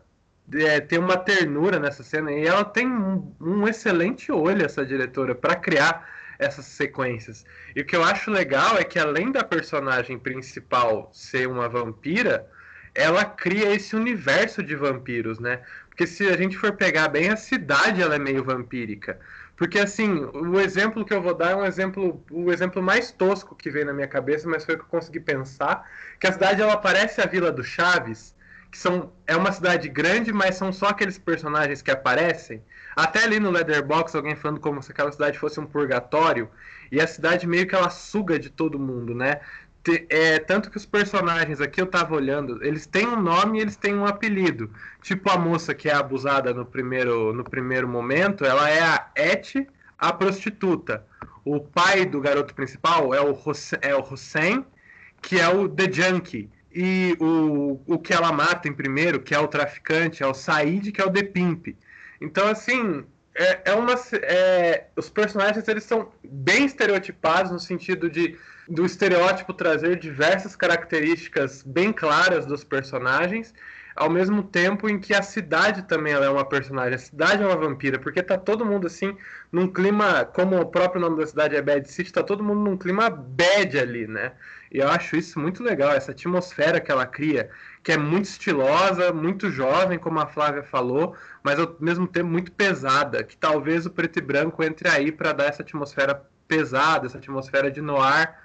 É, 0.53 0.79
tem 0.79 0.99
uma 0.99 1.17
ternura 1.17 1.79
nessa 1.79 2.03
cena 2.03 2.31
e 2.31 2.45
ela 2.45 2.63
tem 2.63 2.87
um, 2.87 3.33
um 3.41 3.67
excelente 3.67 4.31
olho, 4.31 4.63
essa 4.63 4.85
diretora, 4.85 5.33
para 5.33 5.55
criar 5.55 6.07
essas 6.37 6.65
sequências. 6.65 7.43
E 7.75 7.81
o 7.81 7.85
que 7.85 7.95
eu 7.95 8.03
acho 8.03 8.29
legal 8.29 8.77
é 8.77 8.83
que 8.83 8.99
além 8.99 9.31
da 9.31 9.43
personagem 9.43 10.19
principal 10.19 11.09
ser 11.11 11.47
uma 11.47 11.67
vampira, 11.67 12.47
ela 12.93 13.25
cria 13.25 13.73
esse 13.73 13.95
universo 13.95 14.61
de 14.61 14.75
vampiros, 14.75 15.39
né? 15.39 15.61
Porque 15.89 16.05
se 16.05 16.27
a 16.27 16.37
gente 16.37 16.57
for 16.57 16.73
pegar 16.73 17.07
bem, 17.07 17.29
a 17.29 17.35
cidade 17.35 18.01
ela 18.01 18.15
é 18.15 18.19
meio 18.19 18.43
vampírica. 18.43 19.19
Porque 19.59 19.77
assim, 19.77 20.23
o 20.33 20.57
exemplo 20.57 21.03
que 21.03 21.13
eu 21.13 21.21
vou 21.21 21.33
dar 21.35 21.51
é 21.51 21.55
um 21.55 21.65
exemplo, 21.65 22.23
o 22.31 22.49
exemplo 22.49 22.81
mais 22.81 23.11
tosco 23.11 23.53
que 23.53 23.69
veio 23.69 23.85
na 23.85 23.91
minha 23.91 24.07
cabeça, 24.07 24.47
mas 24.47 24.63
foi 24.63 24.75
o 24.75 24.77
que 24.77 24.85
eu 24.85 24.87
consegui 24.87 25.19
pensar, 25.19 25.85
que 26.17 26.25
a 26.25 26.31
cidade 26.31 26.61
ela 26.61 26.77
parece 26.77 27.19
a 27.19 27.25
Vila 27.25 27.51
do 27.51 27.61
Chaves, 27.61 28.33
que 28.71 28.77
são 28.77 29.11
é 29.27 29.35
uma 29.35 29.51
cidade 29.51 29.89
grande, 29.89 30.31
mas 30.31 30.55
são 30.55 30.71
só 30.71 30.87
aqueles 30.87 31.17
personagens 31.17 31.81
que 31.81 31.91
aparecem. 31.91 32.63
Até 32.95 33.25
ali 33.25 33.37
no 33.37 33.51
Leatherbox 33.51 34.15
alguém 34.15 34.33
falando 34.33 34.61
como 34.61 34.81
se 34.81 34.93
aquela 34.93 35.11
cidade 35.11 35.37
fosse 35.37 35.59
um 35.59 35.65
purgatório, 35.65 36.49
e 36.89 37.01
a 37.01 37.05
cidade 37.05 37.45
meio 37.45 37.67
que 37.67 37.75
ela 37.75 37.89
suga 37.89 38.39
de 38.39 38.49
todo 38.49 38.79
mundo, 38.79 39.13
né? 39.13 39.41
É, 40.09 40.39
tanto 40.39 40.69
que 40.69 40.77
os 40.77 40.85
personagens 40.85 41.61
aqui 41.61 41.81
eu 41.81 41.87
tava 41.87 42.13
olhando, 42.13 42.63
eles 42.63 42.85
têm 42.85 43.07
um 43.07 43.21
nome 43.21 43.57
e 43.57 43.61
eles 43.61 43.75
têm 43.75 43.95
um 43.95 44.05
apelido. 44.05 44.69
Tipo 45.01 45.29
a 45.31 45.37
moça 45.37 45.73
que 45.73 45.89
é 45.89 45.93
abusada 45.93 46.53
no 46.53 46.65
primeiro, 46.65 47.33
no 47.33 47.43
primeiro 47.43 47.87
momento, 47.87 48.45
ela 48.45 48.69
é 48.69 48.81
a 48.81 49.09
Et, 49.15 49.67
a 49.97 50.11
prostituta. 50.11 51.05
O 51.45 51.59
pai 51.61 52.05
do 52.05 52.19
garoto 52.19 52.53
principal 52.53 53.13
é 53.13 53.21
o, 53.21 53.31
Hussein, 53.31 53.79
é 53.81 53.95
o 53.95 54.01
Hussein, 54.01 54.65
que 55.21 55.39
é 55.39 55.47
o 55.47 55.67
The 55.69 55.91
Junkie. 55.91 56.49
E 56.71 57.17
o, 57.19 57.81
o 57.87 57.97
que 57.97 58.13
ela 58.13 58.31
mata 58.31 58.67
em 58.67 58.73
primeiro, 58.73 59.19
que 59.19 59.33
é 59.33 59.39
o 59.39 59.47
traficante, 59.47 60.21
é 60.21 60.27
o 60.27 60.33
Said, 60.33 60.91
que 60.91 61.01
é 61.01 61.05
o 61.05 61.11
The 61.11 61.23
Pimp. 61.23 61.75
Então, 62.21 62.47
assim, 62.47 63.03
é, 63.39 63.61
é 63.71 63.73
uma. 63.73 63.93
É, 64.21 64.87
os 64.97 65.09
personagens 65.09 65.65
eles 65.67 65.85
são 65.85 66.11
bem 66.23 66.65
estereotipados 66.65 67.51
no 67.51 67.59
sentido 67.59 68.09
de 68.09 68.37
do 68.67 68.85
estereótipo 68.85 69.51
trazer 69.51 69.97
diversas 69.97 70.55
características 70.55 71.63
bem 71.63 71.91
claras 71.91 72.45
dos 72.45 72.63
personagens, 72.63 73.51
ao 73.95 74.09
mesmo 74.09 74.43
tempo 74.43 74.87
em 74.87 74.99
que 74.99 75.13
a 75.13 75.21
cidade 75.21 75.83
também 75.83 76.13
é 76.13 76.29
uma 76.29 76.45
personagem. 76.45 76.95
A 76.95 76.99
cidade 76.99 77.43
é 77.43 77.45
uma 77.45 77.55
vampira, 77.55 77.99
porque 77.99 78.21
tá 78.23 78.37
todo 78.37 78.65
mundo 78.65 78.87
assim 78.87 79.15
num 79.51 79.67
clima, 79.67 80.25
como 80.25 80.59
o 80.59 80.65
próprio 80.65 81.01
nome 81.01 81.17
da 81.17 81.27
cidade 81.27 81.55
é 81.55 81.61
Bad 81.61 81.89
City, 81.91 82.13
tá 82.13 82.23
todo 82.23 82.43
mundo 82.43 82.61
num 82.61 82.77
clima 82.77 83.09
bad 83.09 83.79
ali, 83.79 84.07
né? 84.07 84.33
E 84.71 84.77
eu 84.77 84.87
acho 84.87 85.15
isso 85.15 85.39
muito 85.39 85.63
legal, 85.63 85.91
essa 85.91 86.11
atmosfera 86.11 86.79
que 86.79 86.91
ela 86.91 87.05
cria, 87.05 87.49
que 87.83 87.91
é 87.91 87.97
muito 87.97 88.25
estilosa, 88.25 89.11
muito 89.11 89.49
jovem, 89.49 89.97
como 89.97 90.19
a 90.19 90.27
Flávia 90.27 90.63
falou, 90.63 91.15
mas 91.43 91.59
ao 91.59 91.75
mesmo 91.79 92.07
tempo 92.07 92.29
muito 92.29 92.51
pesada, 92.51 93.23
que 93.23 93.35
talvez 93.35 93.85
o 93.85 93.89
preto 93.89 94.19
e 94.19 94.21
branco 94.21 94.63
entre 94.63 94.87
aí 94.87 95.11
para 95.11 95.33
dar 95.33 95.45
essa 95.45 95.63
atmosfera 95.63 96.23
pesada, 96.47 97.07
essa 97.07 97.17
atmosfera 97.17 97.71
de 97.71 97.81
noir 97.81 98.35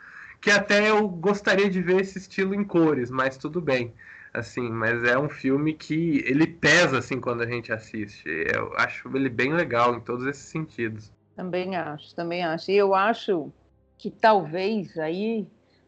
que 0.44 0.50
até 0.50 0.90
eu 0.90 1.08
gostaria 1.08 1.70
de 1.70 1.80
ver 1.80 2.02
esse 2.02 2.18
estilo 2.18 2.54
em 2.54 2.62
cores, 2.62 3.10
mas 3.10 3.38
tudo 3.38 3.62
bem. 3.62 3.94
Assim, 4.34 4.68
mas 4.68 5.04
é 5.04 5.16
um 5.16 5.28
filme 5.28 5.72
que 5.72 6.24
ele 6.26 6.46
pesa 6.46 6.98
assim 6.98 7.20
quando 7.20 7.42
a 7.42 7.46
gente 7.46 7.72
assiste. 7.72 8.28
Eu 8.52 8.72
acho 8.76 9.08
ele 9.16 9.28
bem 9.28 9.52
legal 9.52 9.94
em 9.94 10.00
todos 10.00 10.26
esses 10.26 10.46
sentidos. 10.46 11.12
Também 11.36 11.76
acho, 11.76 12.14
também 12.16 12.44
acho. 12.44 12.70
E 12.70 12.76
eu 12.76 12.94
acho 12.94 13.52
que 13.96 14.10
talvez 14.10 14.98
aí 14.98 15.46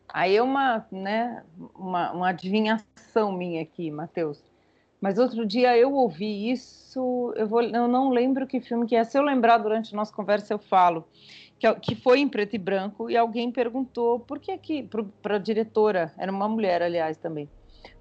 aí 0.08 0.36
é 0.36 0.42
uma, 0.42 0.86
né, 0.90 1.42
uma, 1.74 2.12
uma 2.12 2.28
adivinhação 2.28 3.32
minha 3.32 3.62
aqui, 3.62 3.90
Matheus. 3.90 4.42
Mas 5.00 5.18
outro 5.18 5.44
dia 5.44 5.76
eu 5.76 5.92
ouvi 5.92 6.50
isso, 6.50 7.32
eu, 7.36 7.46
vou, 7.46 7.62
eu 7.62 7.86
não 7.86 8.10
lembro 8.10 8.46
que 8.46 8.60
filme 8.60 8.86
que 8.86 8.96
é. 8.96 9.04
Se 9.04 9.18
eu 9.18 9.22
lembrar 9.22 9.58
durante 9.58 9.92
a 9.92 9.96
nossa 9.96 10.12
conversa, 10.12 10.54
eu 10.54 10.58
falo 10.58 11.04
que, 11.58 11.74
que 11.76 11.94
foi 11.94 12.20
em 12.20 12.28
preto 12.28 12.54
e 12.54 12.58
branco, 12.58 13.10
e 13.10 13.16
alguém 13.16 13.50
perguntou 13.50 14.20
por 14.20 14.38
que 14.38 14.56
que, 14.58 14.88
para 15.22 15.36
a 15.36 15.38
diretora, 15.38 16.12
era 16.16 16.30
uma 16.30 16.48
mulher, 16.48 16.82
aliás, 16.82 17.16
também, 17.16 17.48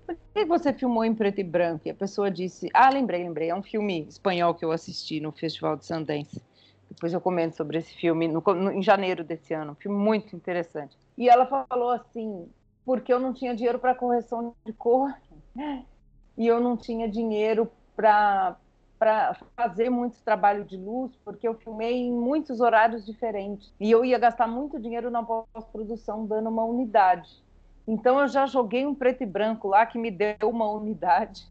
por 0.05 0.15
que 0.33 0.45
você 0.45 0.73
filmou 0.73 1.03
em 1.03 1.13
preto 1.13 1.39
e 1.39 1.43
branco? 1.43 1.87
E 1.87 1.91
a 1.91 1.95
pessoa 1.95 2.29
disse, 2.29 2.69
ah, 2.73 2.89
lembrei, 2.89 3.23
lembrei, 3.23 3.49
é 3.49 3.55
um 3.55 3.63
filme 3.63 4.05
espanhol 4.07 4.53
que 4.53 4.63
eu 4.63 4.71
assisti 4.71 5.19
no 5.19 5.31
Festival 5.31 5.75
de 5.75 5.85
Sundance. 5.85 6.41
Depois 6.89 7.13
eu 7.13 7.19
comento 7.19 7.55
sobre 7.55 7.77
esse 7.77 7.93
filme 7.95 8.27
no, 8.27 8.41
no, 8.41 8.71
em 8.71 8.81
janeiro 8.81 9.23
desse 9.23 9.53
ano, 9.53 9.71
um 9.71 9.75
filme 9.75 9.97
muito 9.97 10.35
interessante. 10.35 10.97
E 11.17 11.27
ela 11.27 11.45
falou 11.45 11.89
assim, 11.89 12.47
porque 12.85 13.11
eu 13.11 13.19
não 13.19 13.33
tinha 13.33 13.55
dinheiro 13.55 13.79
para 13.79 13.95
correção 13.95 14.55
de 14.65 14.71
cor 14.73 15.13
e 16.37 16.47
eu 16.47 16.59
não 16.59 16.77
tinha 16.77 17.09
dinheiro 17.09 17.69
para 17.95 18.57
para 18.97 19.37
fazer 19.57 19.89
muito 19.89 20.17
trabalho 20.23 20.63
de 20.63 20.77
luz, 20.77 21.11
porque 21.23 21.45
eu 21.45 21.53
filmei 21.55 21.95
em 21.95 22.11
muitos 22.11 22.61
horários 22.61 23.05
diferentes. 23.05 23.73
E 23.79 23.91
eu 23.91 24.05
ia 24.05 24.17
gastar 24.17 24.47
muito 24.47 24.79
dinheiro 24.79 25.11
na 25.11 25.21
pós-produção 25.21 26.25
dando 26.25 26.49
uma 26.49 26.63
unidade. 26.63 27.43
Então 27.87 28.19
eu 28.19 28.27
já 28.27 28.45
joguei 28.45 28.85
um 28.85 28.95
preto 28.95 29.23
e 29.23 29.25
branco 29.25 29.67
lá 29.67 29.85
que 29.85 29.97
me 29.97 30.09
deu 30.09 30.35
uma 30.43 30.69
unidade 30.71 31.43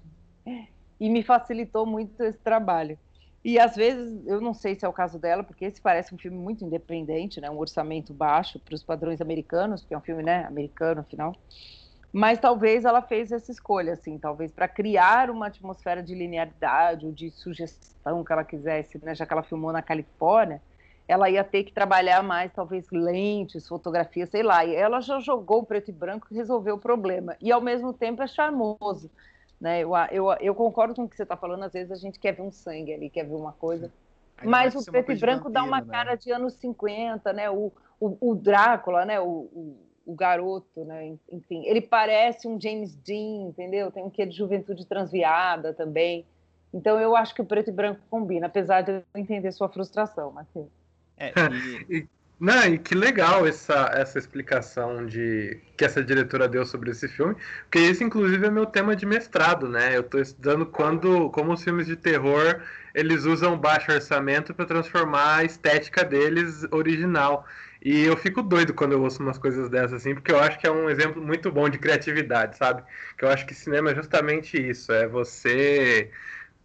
e 1.01 1.09
me 1.09 1.23
facilitou 1.23 1.87
muito 1.87 2.21
esse 2.23 2.39
trabalho. 2.39 2.99
E 3.45 3.59
às 3.59 3.77
vezes, 3.77 4.27
eu 4.27 4.41
não 4.41 4.55
sei 4.55 4.75
se 4.75 4.87
é 4.87 4.89
o 4.89 4.93
caso 4.93 5.19
dela, 5.19 5.45
porque 5.45 5.67
esse 5.67 5.81
parece 5.81 6.15
um 6.15 6.19
filme 6.19 6.37
muito 6.39 6.65
independente, 6.65 7.43
né? 7.43 7.51
um 7.51 7.59
orçamento 7.59 8.15
baixo 8.15 8.59
para 8.59 8.75
os 8.75 8.83
padrões 8.83 9.21
americanos, 9.21 9.83
porque 9.83 9.93
é 9.95 9.99
um 9.99 10.01
filme 10.01 10.23
né, 10.23 10.45
americano, 10.47 11.03
afinal 11.03 11.35
mas 12.15 12.39
talvez 12.39 12.85
ela 12.85 13.03
fez 13.03 13.33
essa 13.33 13.51
escolha, 13.51 13.95
assim, 13.95 14.21
talvez 14.21 14.53
para 14.53 14.69
criar 14.69 15.31
uma 15.31 15.49
atmosfera 15.49 16.01
de 16.01 16.15
linearidade 16.15 17.05
ou 17.05 17.11
de 17.11 17.29
sugestão 17.33 18.23
que 18.23 18.33
ela 18.33 18.45
quisesse, 18.45 19.05
né? 19.05 19.17
Já 19.17 19.27
que 19.27 19.33
ela 19.33 19.43
filmou 19.43 19.73
na 19.73 19.83
Califórnia, 19.83 20.63
ela 21.07 21.29
ia 21.29 21.45
ter 21.45 21.65
que 21.65 21.73
trabalhar 21.73 22.23
mais, 22.23 22.53
talvez 22.53 22.87
lentes, 22.91 23.69
fotografia, 23.69 24.27
sei 24.27 24.43
lá. 24.43 24.65
E 24.65 24.75
ela 24.75 25.01
já 25.01 25.21
jogou 25.21 25.61
o 25.61 25.67
preto 25.67 25.91
e 25.91 25.93
branco 25.93 26.27
e 26.31 26.35
resolveu 26.35 26.77
o 26.77 26.79
problema. 26.79 27.37
E 27.41 27.53
ao 27.53 27.61
mesmo 27.61 27.93
tempo 27.93 28.23
é 28.23 28.27
charmoso, 28.27 29.11
né? 29.61 29.81
Eu, 29.81 29.91
eu, 30.11 30.33
eu 30.41 30.55
concordo 30.55 30.95
com 30.95 31.05
o 31.05 31.09
que 31.09 31.17
você 31.17 31.25
está 31.25 31.37
falando. 31.37 31.65
Às 31.65 31.73
vezes 31.73 31.93
a 31.93 31.97
gente 31.97 32.19
quer 32.19 32.33
ver 32.33 32.43
um 32.43 32.51
sangue 32.51 32.93
ali, 32.93 33.11
quer 33.11 33.25
ver 33.25 33.35
uma 33.35 33.53
coisa. 33.53 33.93
Mas 34.43 34.75
o 34.75 34.85
preto 34.85 35.13
e 35.13 35.17
branco 35.17 35.51
dá 35.51 35.63
uma 35.63 35.81
né? 35.81 35.87
cara 35.91 36.15
de 36.15 36.33
anos 36.33 36.55
50, 36.55 37.33
né? 37.33 37.51
O, 37.51 37.71
o, 38.01 38.31
o 38.31 38.35
Drácula, 38.35 39.05
né? 39.05 39.21
O, 39.21 39.49
o 39.53 39.77
o 40.07 40.15
garoto, 40.15 40.85
né? 40.85 41.17
Enfim, 41.33 41.65
ele 41.65 41.81
parece 41.81 42.47
um 42.47 42.61
James 42.61 42.95
Dean, 42.95 43.49
entendeu? 43.49 43.91
Tem 43.91 44.05
um 44.05 44.11
quê 44.11 44.27
de 44.27 44.37
juventude 44.37 44.85
transviada 44.87 45.73
também. 45.73 46.27
Então 46.73 47.01
eu 47.01 47.17
acho 47.17 47.35
que 47.35 47.41
o 47.41 47.45
preto 47.45 47.71
e 47.71 47.73
branco 47.73 48.01
combina, 48.11 48.47
apesar 48.47 48.83
de 48.83 48.93
eu 48.93 49.03
entender 49.15 49.51
sua 49.53 49.69
frustração, 49.69 50.31
Matheus. 50.33 50.84
É, 51.17 51.33
e... 51.89 52.07
Não, 52.39 52.67
e 52.67 52.79
que 52.79 52.95
legal 52.95 53.47
essa, 53.47 53.91
essa 53.95 54.19
explicação 54.19 55.07
de 55.07 55.61
que 55.77 55.85
essa 55.85 56.03
diretora 56.03 56.49
deu 56.49 56.67
sobre 56.67 56.91
esse 56.91 57.09
filme, 57.09 57.37
porque 57.63 57.79
esse 57.79 58.03
inclusive 58.03 58.45
é 58.45 58.51
meu 58.51 58.67
tema 58.67 58.97
de 58.97 59.07
mestrado, 59.07 59.69
né? 59.69 59.97
Eu 59.97 60.01
estou 60.01 60.21
estudando 60.21 60.67
quando 60.67 61.31
como 61.31 61.53
os 61.53 61.63
filmes 61.63 61.87
de 61.87 61.97
terror 61.97 62.61
eles 62.95 63.25
usam 63.25 63.59
baixo 63.59 63.91
orçamento 63.93 64.53
para 64.53 64.67
transformar 64.67 65.37
a 65.39 65.45
estética 65.45 66.05
deles 66.05 66.67
original. 66.71 67.47
E 67.83 68.03
eu 68.05 68.17
fico 68.17 68.43
doido 68.43 68.75
quando 68.75 68.93
eu 68.93 69.03
ouço 69.03 69.23
umas 69.23 69.39
coisas 69.39 69.69
dessas, 69.69 69.95
assim, 69.95 70.15
porque 70.15 70.33
eu 70.33 70.39
acho 70.39 70.59
que 70.59 70.67
é 70.67 70.71
um 70.71 70.89
exemplo 70.91 71.23
muito 71.23 71.53
bom 71.53 71.69
de 71.69 71.79
criatividade, 71.79 72.57
sabe? 72.57 72.83
Que 73.17 73.25
eu 73.25 73.29
acho 73.29 73.47
que 73.47 73.55
cinema 73.55 73.91
é 73.91 73.95
justamente 73.95 74.57
isso, 74.57 74.93
é 74.93 75.07
você 75.07 76.11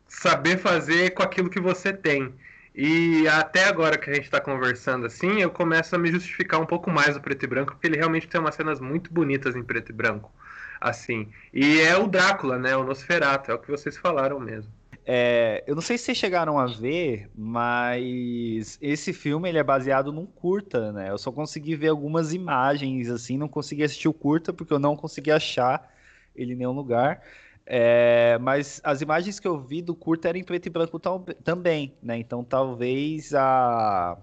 saber 0.07 0.57
fazer 0.57 1.11
com 1.11 1.23
aquilo 1.23 1.49
que 1.49 1.59
você 1.59 1.93
tem. 1.93 2.33
E 2.81 3.27
até 3.27 3.65
agora 3.65 3.97
que 3.97 4.09
a 4.09 4.13
gente 4.13 4.23
está 4.23 4.39
conversando 4.39 5.05
assim, 5.05 5.41
eu 5.41 5.49
começo 5.49 5.93
a 5.93 5.99
me 5.99 6.09
justificar 6.09 6.61
um 6.61 6.65
pouco 6.65 6.89
mais 6.89 7.17
o 7.17 7.19
preto 7.19 7.43
e 7.43 7.47
branco, 7.47 7.73
porque 7.73 7.85
ele 7.85 7.97
realmente 7.97 8.25
tem 8.25 8.39
umas 8.39 8.55
cenas 8.55 8.79
muito 8.79 9.11
bonitas 9.13 9.53
em 9.53 9.61
preto 9.61 9.89
e 9.89 9.93
branco, 9.93 10.31
assim. 10.79 11.27
E 11.53 11.81
é 11.81 11.97
o 11.97 12.07
Drácula, 12.07 12.57
né? 12.57 12.77
O 12.77 12.85
Nosferatu, 12.85 13.51
é 13.51 13.53
o 13.53 13.59
que 13.59 13.69
vocês 13.69 13.97
falaram 13.97 14.39
mesmo. 14.39 14.71
É, 15.05 15.61
eu 15.67 15.75
não 15.75 15.81
sei 15.81 15.97
se 15.97 16.05
vocês 16.05 16.17
chegaram 16.17 16.57
a 16.57 16.67
ver, 16.67 17.29
mas 17.35 18.79
esse 18.81 19.11
filme 19.11 19.49
ele 19.49 19.57
é 19.57 19.63
baseado 19.63 20.13
num 20.13 20.25
curta, 20.25 20.93
né? 20.93 21.09
Eu 21.09 21.17
só 21.17 21.33
consegui 21.33 21.75
ver 21.75 21.89
algumas 21.89 22.31
imagens, 22.31 23.09
assim, 23.09 23.37
não 23.37 23.49
consegui 23.49 23.83
assistir 23.83 24.07
o 24.07 24.13
curta 24.13 24.53
porque 24.53 24.71
eu 24.71 24.79
não 24.79 24.95
consegui 24.95 25.31
achar 25.31 25.93
ele 26.33 26.53
em 26.53 26.55
nenhum 26.55 26.71
lugar. 26.71 27.21
É, 27.71 28.35
mas 28.41 28.81
as 28.83 28.99
imagens 28.99 29.39
que 29.39 29.47
eu 29.47 29.59
vi 29.59 29.79
do 29.79 29.93
curta 29.93 30.27
eram 30.27 30.39
em 30.39 30.43
preto 30.43 30.65
e 30.65 30.69
branco 30.71 30.99
também, 31.43 31.93
né? 32.01 32.17
Então 32.17 32.43
talvez 32.43 33.31
a 33.35 34.17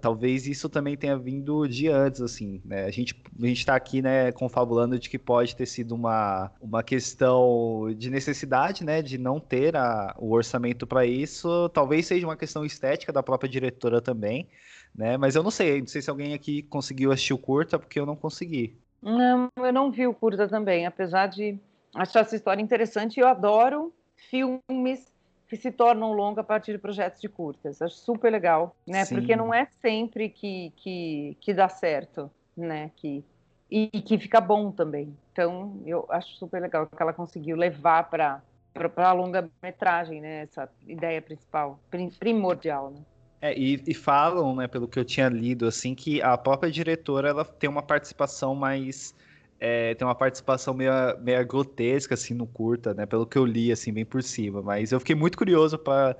talvez 0.00 0.46
isso 0.46 0.68
também 0.68 0.96
tenha 0.96 1.16
vindo 1.16 1.66
de 1.66 1.88
antes, 1.88 2.20
assim, 2.20 2.60
né? 2.64 2.84
A 2.84 2.90
gente 2.90 3.14
a 3.40 3.46
está 3.46 3.76
aqui, 3.76 4.02
né, 4.02 4.32
confabulando 4.32 4.98
de 4.98 5.08
que 5.08 5.18
pode 5.18 5.54
ter 5.56 5.66
sido 5.66 5.94
uma, 5.94 6.50
uma 6.60 6.82
questão 6.82 7.94
de 7.96 8.10
necessidade, 8.10 8.84
né, 8.84 9.00
de 9.00 9.16
não 9.16 9.40
ter 9.40 9.76
a, 9.76 10.14
o 10.18 10.32
orçamento 10.32 10.86
para 10.86 11.06
isso. 11.06 11.68
Talvez 11.70 12.06
seja 12.06 12.26
uma 12.26 12.36
questão 12.36 12.66
estética 12.66 13.12
da 13.12 13.22
própria 13.22 13.48
diretora 13.48 14.02
também, 14.02 14.48
né? 14.94 15.16
Mas 15.16 15.36
eu 15.36 15.42
não 15.42 15.50
sei, 15.50 15.80
não 15.80 15.86
sei 15.86 16.02
se 16.02 16.10
alguém 16.10 16.34
aqui 16.34 16.62
conseguiu 16.64 17.12
assistir 17.12 17.34
o 17.34 17.38
curta, 17.38 17.78
porque 17.78 18.00
eu 18.00 18.04
não 18.04 18.16
consegui. 18.16 18.76
Não, 19.00 19.48
eu 19.56 19.72
não 19.72 19.92
vi 19.92 20.06
o 20.06 20.12
curta 20.12 20.48
também, 20.48 20.84
apesar 20.84 21.28
de 21.28 21.56
achar 21.98 22.20
essa 22.20 22.36
história 22.36 22.62
interessante. 22.62 23.18
Eu 23.18 23.26
adoro 23.26 23.92
filmes 24.30 25.12
que 25.48 25.56
se 25.56 25.72
tornam 25.72 26.12
longa 26.12 26.42
a 26.42 26.44
partir 26.44 26.72
de 26.72 26.78
projetos 26.78 27.20
de 27.20 27.28
curtas. 27.28 27.80
Acho 27.80 27.96
super 27.96 28.30
legal, 28.30 28.76
né? 28.86 29.04
Sim. 29.04 29.16
Porque 29.16 29.34
não 29.34 29.52
é 29.52 29.66
sempre 29.80 30.28
que, 30.28 30.72
que, 30.76 31.36
que 31.40 31.54
dá 31.54 31.68
certo, 31.68 32.30
né? 32.56 32.90
Que, 32.96 33.24
e, 33.70 33.88
e 33.92 34.02
que 34.02 34.18
fica 34.18 34.40
bom 34.40 34.70
também. 34.70 35.16
Então, 35.32 35.80
eu 35.86 36.06
acho 36.10 36.34
super 36.36 36.60
legal 36.60 36.86
que 36.86 37.02
ela 37.02 37.12
conseguiu 37.12 37.56
levar 37.56 38.08
para 38.08 38.42
para 38.74 39.08
a 39.08 39.12
longa-metragem, 39.12 40.20
né? 40.20 40.42
Essa 40.42 40.70
ideia 40.86 41.20
principal, 41.20 41.80
primordial, 42.20 42.90
né? 42.90 43.00
É, 43.40 43.56
e, 43.56 43.82
e, 43.86 43.94
falam, 43.94 44.54
né, 44.54 44.66
pelo 44.66 44.86
que 44.86 44.98
eu 44.98 45.04
tinha 45.04 45.28
lido, 45.28 45.66
assim, 45.66 45.94
que 45.94 46.20
a 46.22 46.36
própria 46.36 46.70
diretora 46.70 47.28
ela 47.28 47.44
tem 47.44 47.68
uma 47.68 47.82
participação 47.82 48.54
mais 48.54 49.14
é, 49.60 49.94
tem 49.94 50.06
uma 50.06 50.14
participação 50.14 50.72
meio, 50.72 50.92
meio 51.20 51.44
grotesca, 51.46 52.14
assim, 52.14 52.32
no 52.32 52.46
curta, 52.46 52.94
né? 52.94 53.06
Pelo 53.06 53.26
que 53.26 53.36
eu 53.36 53.44
li, 53.44 53.72
assim, 53.72 53.92
bem 53.92 54.04
por 54.04 54.22
cima. 54.22 54.62
Mas 54.62 54.92
eu 54.92 55.00
fiquei 55.00 55.16
muito 55.16 55.36
curioso 55.36 55.76
para 55.78 56.16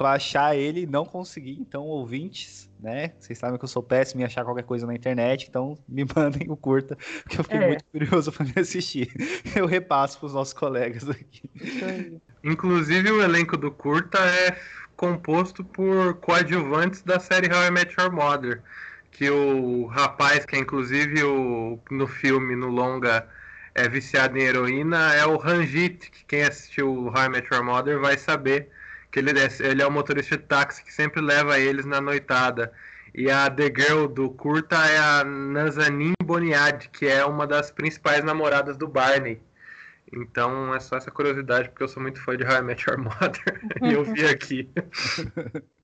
achar 0.00 0.56
ele 0.56 0.82
e 0.82 0.86
não 0.86 1.04
consegui. 1.04 1.58
Então, 1.60 1.84
ouvintes, 1.84 2.70
né? 2.80 3.12
Vocês 3.18 3.38
sabem 3.38 3.58
que 3.58 3.64
eu 3.64 3.68
sou 3.68 3.82
péssimo 3.82 4.22
em 4.22 4.24
achar 4.24 4.42
qualquer 4.42 4.64
coisa 4.64 4.86
na 4.86 4.94
internet, 4.94 5.46
então 5.48 5.76
me 5.86 6.04
mandem 6.16 6.50
o 6.50 6.56
curta, 6.56 6.96
porque 7.22 7.40
eu 7.40 7.44
fiquei 7.44 7.58
é. 7.58 7.68
muito 7.68 7.84
curioso 7.92 8.32
para 8.32 8.46
me 8.46 8.54
assistir. 8.56 9.12
Eu 9.54 9.66
repasso 9.66 10.18
para 10.18 10.26
os 10.26 10.34
nossos 10.34 10.54
colegas 10.54 11.08
aqui. 11.10 11.50
Inclusive, 12.42 13.10
o 13.10 13.22
elenco 13.22 13.56
do 13.56 13.70
curta 13.70 14.18
é 14.18 14.56
composto 14.96 15.62
por 15.62 16.14
coadjuvantes 16.14 17.02
da 17.02 17.20
série 17.20 17.52
How 17.52 17.64
I 17.64 17.70
Met 17.70 17.94
Your 18.00 18.10
Mother 18.10 18.62
que 19.10 19.30
o 19.30 19.86
rapaz, 19.86 20.44
que 20.44 20.56
é 20.56 20.58
inclusive 20.58 21.22
o, 21.24 21.78
no 21.90 22.06
filme, 22.06 22.54
no 22.54 22.68
longa, 22.68 23.28
é 23.74 23.88
viciado 23.88 24.36
em 24.38 24.42
heroína, 24.42 25.14
é 25.14 25.24
o 25.26 25.36
Ranjit, 25.36 26.10
que 26.10 26.24
quem 26.24 26.42
assistiu 26.42 26.92
o 26.92 27.18
I 27.18 27.28
Met 27.28 27.48
Your 27.52 27.64
Mother 27.64 28.00
vai 28.00 28.16
saber 28.16 28.68
que 29.10 29.18
ele 29.18 29.30
é, 29.38 29.48
ele 29.60 29.82
é 29.82 29.86
o 29.86 29.90
motorista 29.90 30.36
de 30.36 30.44
táxi 30.44 30.84
que 30.84 30.92
sempre 30.92 31.20
leva 31.20 31.58
eles 31.58 31.86
na 31.86 32.00
noitada. 32.00 32.72
E 33.14 33.30
a 33.30 33.50
The 33.50 33.64
Girl 33.64 34.06
do 34.06 34.30
curta 34.30 34.76
é 34.76 34.98
a 34.98 35.24
Nazanin 35.24 36.12
Boniad, 36.22 36.88
que 36.90 37.06
é 37.06 37.24
uma 37.24 37.46
das 37.46 37.70
principais 37.70 38.22
namoradas 38.22 38.76
do 38.76 38.86
Barney. 38.86 39.40
Então 40.12 40.74
é 40.74 40.80
só 40.80 40.96
essa 40.96 41.10
curiosidade, 41.10 41.68
porque 41.68 41.82
eu 41.82 41.88
sou 41.88 42.02
muito 42.02 42.20
fã 42.20 42.36
de 42.36 42.44
How 42.44 42.58
I 42.58 42.62
Met 42.62 42.84
Your 42.88 42.98
Mother 42.98 43.60
e 43.82 43.92
eu 43.92 44.04
vi 44.04 44.26
aqui. 44.26 44.68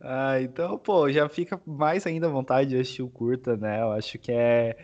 Ah, 0.00 0.40
então, 0.40 0.78
pô, 0.78 1.10
já 1.10 1.28
fica 1.28 1.60
mais 1.66 2.06
ainda 2.06 2.26
à 2.26 2.30
vontade 2.30 2.70
de 2.70 2.76
assistir 2.76 3.02
o 3.02 3.08
curta, 3.10 3.54
né? 3.56 3.82
Eu 3.82 3.92
acho 3.92 4.18
que 4.18 4.32
é, 4.32 4.76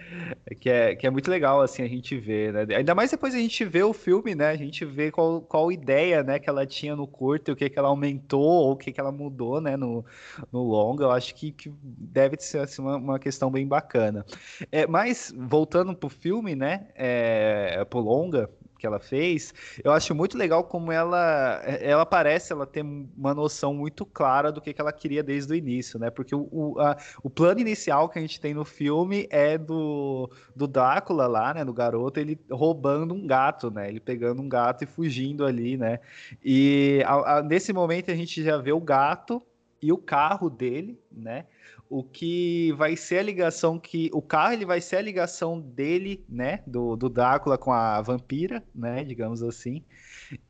que 0.60 0.68
é, 0.68 0.94
que 0.94 1.06
é 1.06 1.10
muito 1.10 1.30
legal, 1.30 1.62
assim, 1.62 1.82
a 1.82 1.88
gente 1.88 2.18
ver, 2.18 2.52
né? 2.52 2.76
Ainda 2.76 2.94
mais 2.94 3.10
depois 3.10 3.34
a 3.34 3.38
gente 3.38 3.64
vê 3.64 3.82
o 3.82 3.94
filme, 3.94 4.34
né? 4.34 4.48
A 4.50 4.56
gente 4.56 4.84
vê 4.84 5.10
qual, 5.10 5.40
qual 5.40 5.72
ideia, 5.72 6.22
né, 6.22 6.38
que 6.38 6.50
ela 6.50 6.66
tinha 6.66 6.94
no 6.94 7.06
curta, 7.06 7.52
o 7.52 7.56
que 7.56 7.70
que 7.70 7.78
ela 7.78 7.88
aumentou, 7.88 8.42
ou 8.42 8.72
o 8.72 8.76
que 8.76 8.92
que 8.92 9.00
ela 9.00 9.10
mudou, 9.12 9.60
né, 9.60 9.76
no, 9.76 10.04
no 10.52 10.62
longa. 10.62 11.04
Eu 11.04 11.12
acho 11.12 11.34
que, 11.34 11.50
que 11.52 11.72
deve 11.82 12.36
ser, 12.38 12.58
assim, 12.58 12.82
uma, 12.82 12.96
uma 12.96 13.18
questão 13.18 13.50
bem 13.50 13.66
bacana. 13.66 14.24
É, 14.70 14.86
mas, 14.86 15.32
voltando 15.36 15.94
pro 15.96 16.08
filme, 16.10 16.54
né, 16.54 16.88
é, 16.94 17.84
pro 17.86 18.00
longa, 18.00 18.50
que 18.82 18.86
ela 18.86 18.98
fez, 18.98 19.54
eu 19.84 19.92
acho 19.92 20.12
muito 20.12 20.36
legal 20.36 20.64
como 20.64 20.90
ela 20.90 21.62
ela 21.80 22.04
parece 22.04 22.52
ela 22.52 22.66
ter 22.66 22.82
uma 22.82 23.32
noção 23.32 23.72
muito 23.72 24.04
clara 24.04 24.50
do 24.50 24.60
que, 24.60 24.72
que 24.72 24.80
ela 24.80 24.92
queria 24.92 25.22
desde 25.22 25.52
o 25.52 25.56
início, 25.56 26.00
né? 26.00 26.10
Porque 26.10 26.34
o, 26.34 26.48
o, 26.50 26.80
a, 26.80 26.96
o 27.22 27.30
plano 27.30 27.60
inicial 27.60 28.08
que 28.08 28.18
a 28.18 28.22
gente 28.22 28.40
tem 28.40 28.52
no 28.52 28.64
filme 28.64 29.28
é 29.30 29.56
do, 29.56 30.28
do 30.56 30.66
Drácula 30.66 31.28
lá, 31.28 31.54
né? 31.54 31.64
Do 31.64 31.72
garoto, 31.72 32.18
ele 32.18 32.36
roubando 32.50 33.14
um 33.14 33.24
gato, 33.24 33.70
né? 33.70 33.88
Ele 33.88 34.00
pegando 34.00 34.42
um 34.42 34.48
gato 34.48 34.82
e 34.82 34.86
fugindo 34.86 35.46
ali, 35.46 35.76
né? 35.76 36.00
E 36.44 37.04
a, 37.06 37.36
a, 37.38 37.42
nesse 37.42 37.72
momento 37.72 38.10
a 38.10 38.16
gente 38.16 38.42
já 38.42 38.58
vê 38.58 38.72
o 38.72 38.80
gato 38.80 39.40
e 39.80 39.92
o 39.92 39.98
carro 39.98 40.50
dele, 40.50 40.98
né? 41.10 41.46
O 41.92 42.02
que 42.02 42.72
vai 42.72 42.96
ser 42.96 43.18
a 43.18 43.22
ligação 43.22 43.78
que 43.78 44.08
o 44.14 44.22
carro 44.22 44.54
ele 44.54 44.64
vai 44.64 44.80
ser 44.80 44.96
a 44.96 45.02
ligação 45.02 45.60
dele, 45.60 46.24
né, 46.26 46.62
do, 46.66 46.96
do 46.96 47.10
Drácula 47.10 47.58
com 47.58 47.70
a 47.70 48.00
vampira, 48.00 48.64
né, 48.74 49.04
digamos 49.04 49.42
assim. 49.42 49.84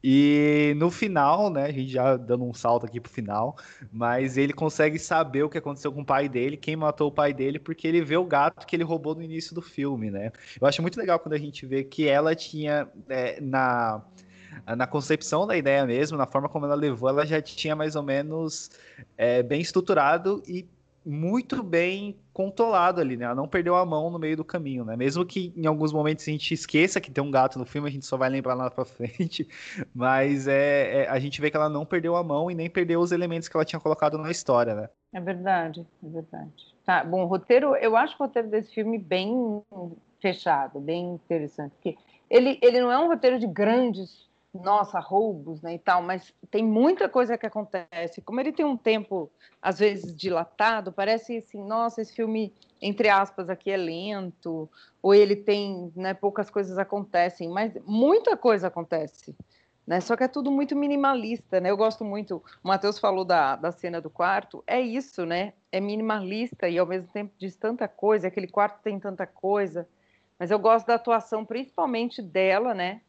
E 0.05 0.73
no 0.77 0.89
final, 0.89 1.51
né, 1.51 1.65
a 1.65 1.73
gente 1.73 1.91
já 1.91 2.17
dando 2.17 2.45
um 2.45 2.55
salto 2.55 2.87
aqui 2.87 3.01
pro 3.01 3.11
final, 3.11 3.57
mas 3.91 4.39
ele 4.39 4.53
consegue 4.53 5.01
saber 5.01 5.43
o 5.43 5.51
que 5.51 5.59
aconteceu 5.59 5.93
com 5.93 6.03
o 6.03 6.07
pai 6.07 6.29
dele, 6.29 6.57
quem 6.57 6.77
matou 6.77 7.09
o 7.09 7.13
pai 7.13 7.35
dele, 7.35 7.59
porque 7.59 7.89
ele 7.89 8.03
vê 8.03 8.17
o 8.17 8.25
gato 8.25 8.65
que 8.65 8.77
ele 8.77 8.85
roubou 8.85 9.17
no 9.17 9.23
início 9.23 9.53
do 9.53 9.61
filme, 9.61 10.13
né? 10.13 10.31
Eu 10.61 10.69
acho 10.69 10.81
muito 10.81 10.97
legal 10.97 11.19
quando 11.19 11.35
a 11.35 11.39
gente 11.39 11.67
vê 11.67 11.83
que 11.83 12.07
ela 12.07 12.37
tinha 12.37 12.89
é, 13.09 13.41
na 13.41 14.01
na 14.77 14.87
concepção 14.87 15.47
da 15.47 15.57
ideia 15.57 15.85
mesmo, 15.87 16.17
na 16.17 16.27
forma 16.27 16.49
como 16.49 16.67
ela 16.67 16.75
levou, 16.75 17.09
ela 17.09 17.27
já 17.27 17.41
tinha 17.41 17.75
mais 17.75 17.97
ou 17.97 18.03
menos 18.03 18.71
é, 19.17 19.43
bem 19.43 19.61
estruturado 19.63 20.43
e 20.47 20.69
muito 21.05 21.63
bem 21.63 22.17
controlado 22.33 23.01
ali, 23.01 23.17
né? 23.17 23.25
Ela 23.25 23.35
não 23.35 23.49
perdeu 23.49 23.75
a 23.75 23.85
mão 23.85 24.11
no 24.11 24.19
meio 24.19 24.37
do 24.37 24.45
caminho, 24.45 24.85
né? 24.85 24.97
Mesmo 24.97 25.25
que 25.25 25.53
em 25.57 25.67
alguns 25.67 25.93
momentos 25.93 26.27
a 26.27 26.31
gente 26.31 26.55
esqueça 26.55 27.01
que 27.01 27.11
tem 27.11 27.23
um 27.23 27.31
gato 27.31 27.59
no 27.59 27.67
filme, 27.67 27.89
a 27.89 27.93
gente 27.93 28.07
só 28.07 28.17
vai 28.17 28.29
lembrar 28.29 28.55
lá 28.55 28.71
pra 28.71 28.85
frente. 28.87 29.47
Mas 29.95 30.47
é, 30.47 31.03
é, 31.03 31.09
a 31.09 31.19
gente 31.19 31.41
vê 31.41 31.51
que 31.51 31.57
ela 31.57 31.69
não 31.69 31.85
perdeu 31.85 32.17
a 32.17 32.23
mão 32.23 32.51
e 32.51 32.55
nem 32.55 32.71
perdeu 32.71 33.01
os 33.01 33.13
elementos 33.13 33.49
que 33.49 33.57
ela 33.57 33.65
tinha 33.65 33.81
colocado 33.81 34.17
na 34.19 34.31
história, 34.31 34.75
né? 34.75 34.89
É 35.13 35.21
verdade, 35.21 35.87
é 36.03 36.09
verdade. 36.09 36.73
Tá, 36.85 37.05
bom, 37.05 37.25
roteiro, 37.27 37.77
eu 37.77 37.97
acho 37.97 38.15
o 38.15 38.19
roteiro 38.19 38.49
desse 38.49 38.75
filme 38.75 38.99
bem 38.99 39.63
fechado, 40.21 40.81
bem 40.81 41.15
interessante, 41.15 41.73
porque 41.73 41.97
ele, 42.31 42.59
ele 42.63 42.81
não 42.81 42.91
é 42.91 42.99
um 42.99 43.09
roteiro 43.09 43.39
de 43.39 43.47
grandes 43.47 44.29
nossa, 44.55 44.99
roubos, 45.01 45.63
né, 45.63 45.75
e 45.75 45.79
tal, 45.79 46.03
mas 46.03 46.33
tem 46.51 46.63
muita 46.63 47.09
coisa 47.09 47.39
que 47.39 47.47
acontece. 47.47 48.21
Como 48.21 48.39
ele 48.39 48.53
tem 48.53 48.67
um 48.67 48.77
tempo, 48.77 49.31
às 49.61 49.79
vezes, 49.79 50.15
dilatado, 50.15 50.93
parece 50.93 51.39
assim, 51.39 51.65
nossa, 51.65 52.03
esse 52.03 52.15
filme, 52.15 52.53
entre 52.81 53.09
aspas, 53.09 53.49
aqui 53.49 53.71
é 53.71 53.77
lento, 53.77 54.69
ou 55.01 55.15
ele 55.15 55.37
tem, 55.37 55.91
né, 55.97 56.13
poucas 56.13 56.51
coisas 56.51 56.77
acontecem, 56.77 57.49
mas 57.49 57.73
muita 57.87 58.37
coisa 58.37 58.67
acontece, 58.67 59.35
né, 59.87 60.01
só 60.01 60.17
que 60.17 60.25
é 60.25 60.29
tudo 60.29 60.51
muito 60.51 60.77
minimalista, 60.77 61.59
né, 61.59 61.71
eu 61.71 61.77
gosto 61.77 62.05
muito, 62.05 62.43
o 62.63 62.69
Matheus 62.69 62.99
falou 62.99 63.25
da, 63.25 63.57
da 63.57 63.73
cena 63.73 64.01
do 64.03 64.11
quarto, 64.11 64.63
é 64.67 64.81
isso, 64.81 65.25
né, 65.25 65.55
é 65.73 65.81
minimalista 65.81 66.69
e 66.69 66.79
ao 66.79 66.87
mesmo 66.87 67.09
tempo 67.09 67.33
diz 67.39 67.57
tanta 67.57 67.89
coisa, 67.89 68.29
aquele 68.29 68.49
quarto 68.49 68.83
tem 68.83 69.01
tanta 69.01 69.27
coisa, 69.27 69.89
mas 70.39 70.51
eu 70.51 70.59
gosto 70.59 70.87
da 70.87 70.97
atuação, 70.97 71.45
principalmente 71.45 72.21
dela, 72.21 72.75
né, 72.75 73.01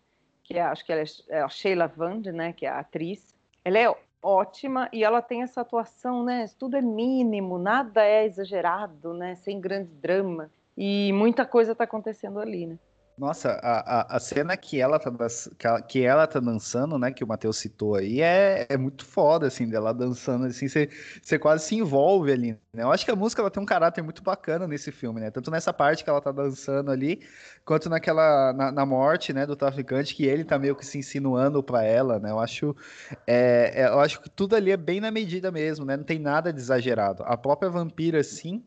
que 0.43 0.57
é, 0.57 0.61
acho 0.61 0.85
que 0.85 0.91
ela 0.91 1.01
é, 1.01 1.05
é 1.29 1.41
a 1.41 1.49
Sheila 1.49 1.87
Vand, 1.87 2.23
né, 2.31 2.53
que 2.53 2.65
é 2.65 2.69
a 2.69 2.79
atriz. 2.79 3.33
Ela 3.63 3.79
é 3.79 3.95
ótima 4.21 4.89
e 4.91 5.03
ela 5.03 5.21
tem 5.21 5.41
essa 5.41 5.61
atuação, 5.61 6.23
né? 6.23 6.49
Tudo 6.57 6.77
é 6.77 6.81
mínimo, 6.81 7.57
nada 7.57 8.03
é 8.03 8.25
exagerado, 8.25 9.13
né? 9.13 9.35
Sem 9.35 9.59
grande 9.59 9.89
drama. 9.95 10.49
E 10.77 11.11
muita 11.13 11.45
coisa 11.45 11.73
está 11.73 11.83
acontecendo 11.83 12.39
ali, 12.39 12.65
né? 12.65 12.77
Nossa, 13.15 13.51
a, 13.61 14.15
a, 14.15 14.15
a, 14.17 14.19
cena 14.19 14.57
que 14.57 14.81
ela, 14.81 14.99
tá, 14.99 15.81
que 15.83 16.03
ela 16.03 16.25
tá 16.25 16.39
dançando, 16.39 16.97
né, 16.97 17.11
que 17.11 17.23
o 17.23 17.27
Matheus 17.27 17.57
citou 17.57 17.93
aí, 17.95 18.21
é, 18.21 18.65
é 18.67 18.75
muito 18.75 19.05
foda, 19.05 19.45
assim, 19.45 19.69
dela 19.69 19.93
dançando, 19.93 20.47
assim, 20.47 20.67
você 20.67 21.37
quase 21.37 21.65
se 21.65 21.75
envolve 21.75 22.31
ali, 22.31 22.53
né? 22.73 22.81
Eu 22.81 22.91
acho 22.91 23.05
que 23.05 23.11
a 23.11 23.15
música, 23.15 23.43
ela 23.43 23.51
tem 23.51 23.61
um 23.61 23.67
caráter 23.67 24.01
muito 24.01 24.23
bacana 24.23 24.67
nesse 24.67 24.91
filme, 24.91 25.21
né? 25.21 25.29
Tanto 25.29 25.51
nessa 25.51 25.71
parte 25.71 26.03
que 26.03 26.09
ela 26.09 26.19
tá 26.19 26.31
dançando 26.31 26.89
ali, 26.89 27.21
quanto 27.63 27.87
naquela, 27.87 28.51
na, 28.51 28.71
na 28.71 28.85
morte, 28.85 29.31
né, 29.31 29.45
do 29.45 29.55
traficante, 29.55 30.15
que 30.15 30.25
ele 30.25 30.43
tá 30.43 30.57
meio 30.57 30.75
que 30.75 30.85
se 30.85 30.97
insinuando 30.97 31.61
para 31.61 31.83
ela, 31.83 32.19
né? 32.19 32.31
Eu 32.31 32.39
acho, 32.39 32.75
é, 33.27 33.83
é, 33.83 33.87
eu 33.89 33.99
acho 33.99 34.21
que 34.21 34.29
tudo 34.29 34.55
ali 34.55 34.71
é 34.71 34.77
bem 34.77 34.99
na 34.99 35.11
medida 35.11 35.51
mesmo, 35.51 35.85
né? 35.85 35.95
Não 35.95 36.03
tem 36.03 36.17
nada 36.17 36.51
de 36.51 36.59
exagerado. 36.59 37.21
A 37.27 37.37
própria 37.37 37.69
vampira, 37.69 38.19
assim, 38.21 38.65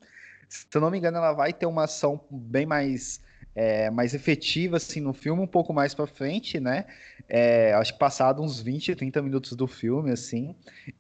se 0.49 0.69
eu 0.73 0.81
não 0.81 0.91
me 0.91 0.99
engano, 0.99 1.17
ela 1.17 1.33
vai 1.33 1.53
ter 1.53 1.67
uma 1.67 1.85
ação 1.85 2.21
bem 2.31 2.65
mais 2.65 3.26
é, 3.57 3.91
mais 3.91 4.13
efetiva 4.13 4.77
assim 4.77 5.01
no 5.01 5.15
filme 5.15 5.41
um 5.41 5.47
pouco 5.47 5.73
mais 5.73 5.95
para 5.95 6.07
frente, 6.07 6.61
né? 6.61 6.85
É, 7.27 7.73
acho 7.73 7.95
que 7.95 7.99
passado 7.99 8.43
uns 8.43 8.61
20, 8.61 8.95
30 8.95 9.23
minutos 9.23 9.55
do 9.55 9.67
filme, 9.67 10.13
assim. 10.13 10.55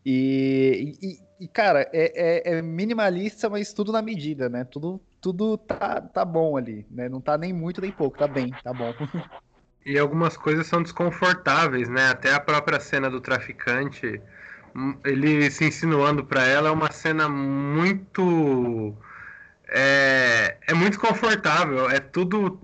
E, 0.04 0.96
e, 1.02 1.44
e 1.44 1.48
cara, 1.48 1.88
é, 1.92 2.52
é, 2.52 2.56
é, 2.56 2.62
minimalista, 2.62 3.50
mas 3.50 3.74
tudo 3.74 3.92
na 3.92 4.00
medida, 4.00 4.48
né? 4.48 4.64
Tudo, 4.64 4.98
tudo 5.20 5.58
tá, 5.58 6.00
tá 6.00 6.24
bom 6.24 6.56
ali, 6.56 6.86
né? 6.90 7.10
Não 7.10 7.20
tá 7.20 7.36
nem 7.36 7.52
muito 7.52 7.82
nem 7.82 7.92
pouco, 7.92 8.16
tá 8.16 8.26
bem, 8.26 8.50
tá 8.64 8.72
bom. 8.72 8.92
E 9.88 9.96
algumas 10.00 10.36
coisas 10.36 10.66
são 10.66 10.82
desconfortáveis, 10.82 11.88
né? 11.88 12.08
Até 12.08 12.34
a 12.34 12.40
própria 12.40 12.80
cena 12.80 13.08
do 13.08 13.20
traficante, 13.20 14.20
hum, 14.74 14.96
ele 15.04 15.48
se 15.48 15.64
insinuando 15.64 16.24
para 16.24 16.44
ela 16.44 16.70
é 16.70 16.72
uma 16.72 16.90
cena 16.90 17.28
muito 17.28 18.92
é, 19.68 20.56
é 20.66 20.74
muito 20.74 20.98
confortável. 20.98 21.90
É 21.90 22.00
tudo, 22.00 22.60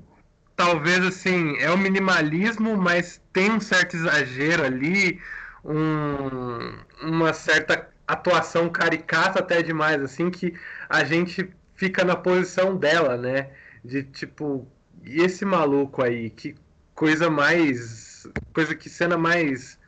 talvez 0.56 1.04
assim, 1.04 1.56
é 1.58 1.70
o 1.70 1.78
minimalismo, 1.78 2.76
mas 2.76 3.20
tem 3.32 3.50
um 3.52 3.60
certo 3.60 3.96
exagero 3.96 4.64
ali, 4.64 5.20
um, 5.64 6.74
uma 7.02 7.32
certa 7.32 7.88
atuação 8.06 8.68
caricata 8.68 9.40
até 9.40 9.62
demais, 9.62 10.00
assim, 10.02 10.30
que 10.30 10.54
a 10.88 11.04
gente 11.04 11.50
fica 11.74 12.04
na 12.04 12.16
posição 12.16 12.76
dela, 12.76 13.16
né? 13.16 13.50
De 13.84 14.02
tipo, 14.04 14.68
e 15.04 15.22
esse 15.22 15.44
maluco 15.44 16.02
aí, 16.02 16.30
que 16.30 16.54
coisa 16.94 17.30
mais. 17.30 18.26
coisa 18.52 18.74
que 18.74 18.88
cena 18.88 19.16
mais. 19.18 19.78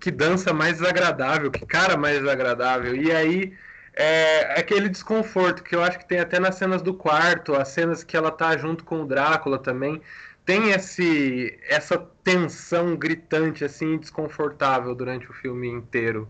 que 0.00 0.10
dança 0.10 0.52
mais 0.52 0.78
desagradável, 0.78 1.50
que 1.50 1.64
cara 1.66 1.96
mais 1.96 2.18
desagradável. 2.18 2.96
E 2.96 3.12
aí 3.12 3.52
é, 3.96 4.58
aquele 4.58 4.88
desconforto 4.88 5.62
que 5.62 5.74
eu 5.74 5.82
acho 5.82 5.98
que 5.98 6.08
tem 6.08 6.18
até 6.18 6.40
nas 6.40 6.56
cenas 6.56 6.82
do 6.82 6.92
quarto, 6.92 7.54
as 7.54 7.68
cenas 7.68 8.02
que 8.02 8.16
ela 8.16 8.30
tá 8.30 8.56
junto 8.56 8.84
com 8.84 9.02
o 9.02 9.06
Drácula 9.06 9.58
também, 9.58 10.00
tem 10.44 10.70
esse 10.70 11.58
essa 11.68 11.98
tensão 12.22 12.96
gritante 12.96 13.64
assim, 13.64 13.96
desconfortável 13.96 14.94
durante 14.94 15.30
o 15.30 15.32
filme 15.32 15.68
inteiro. 15.68 16.28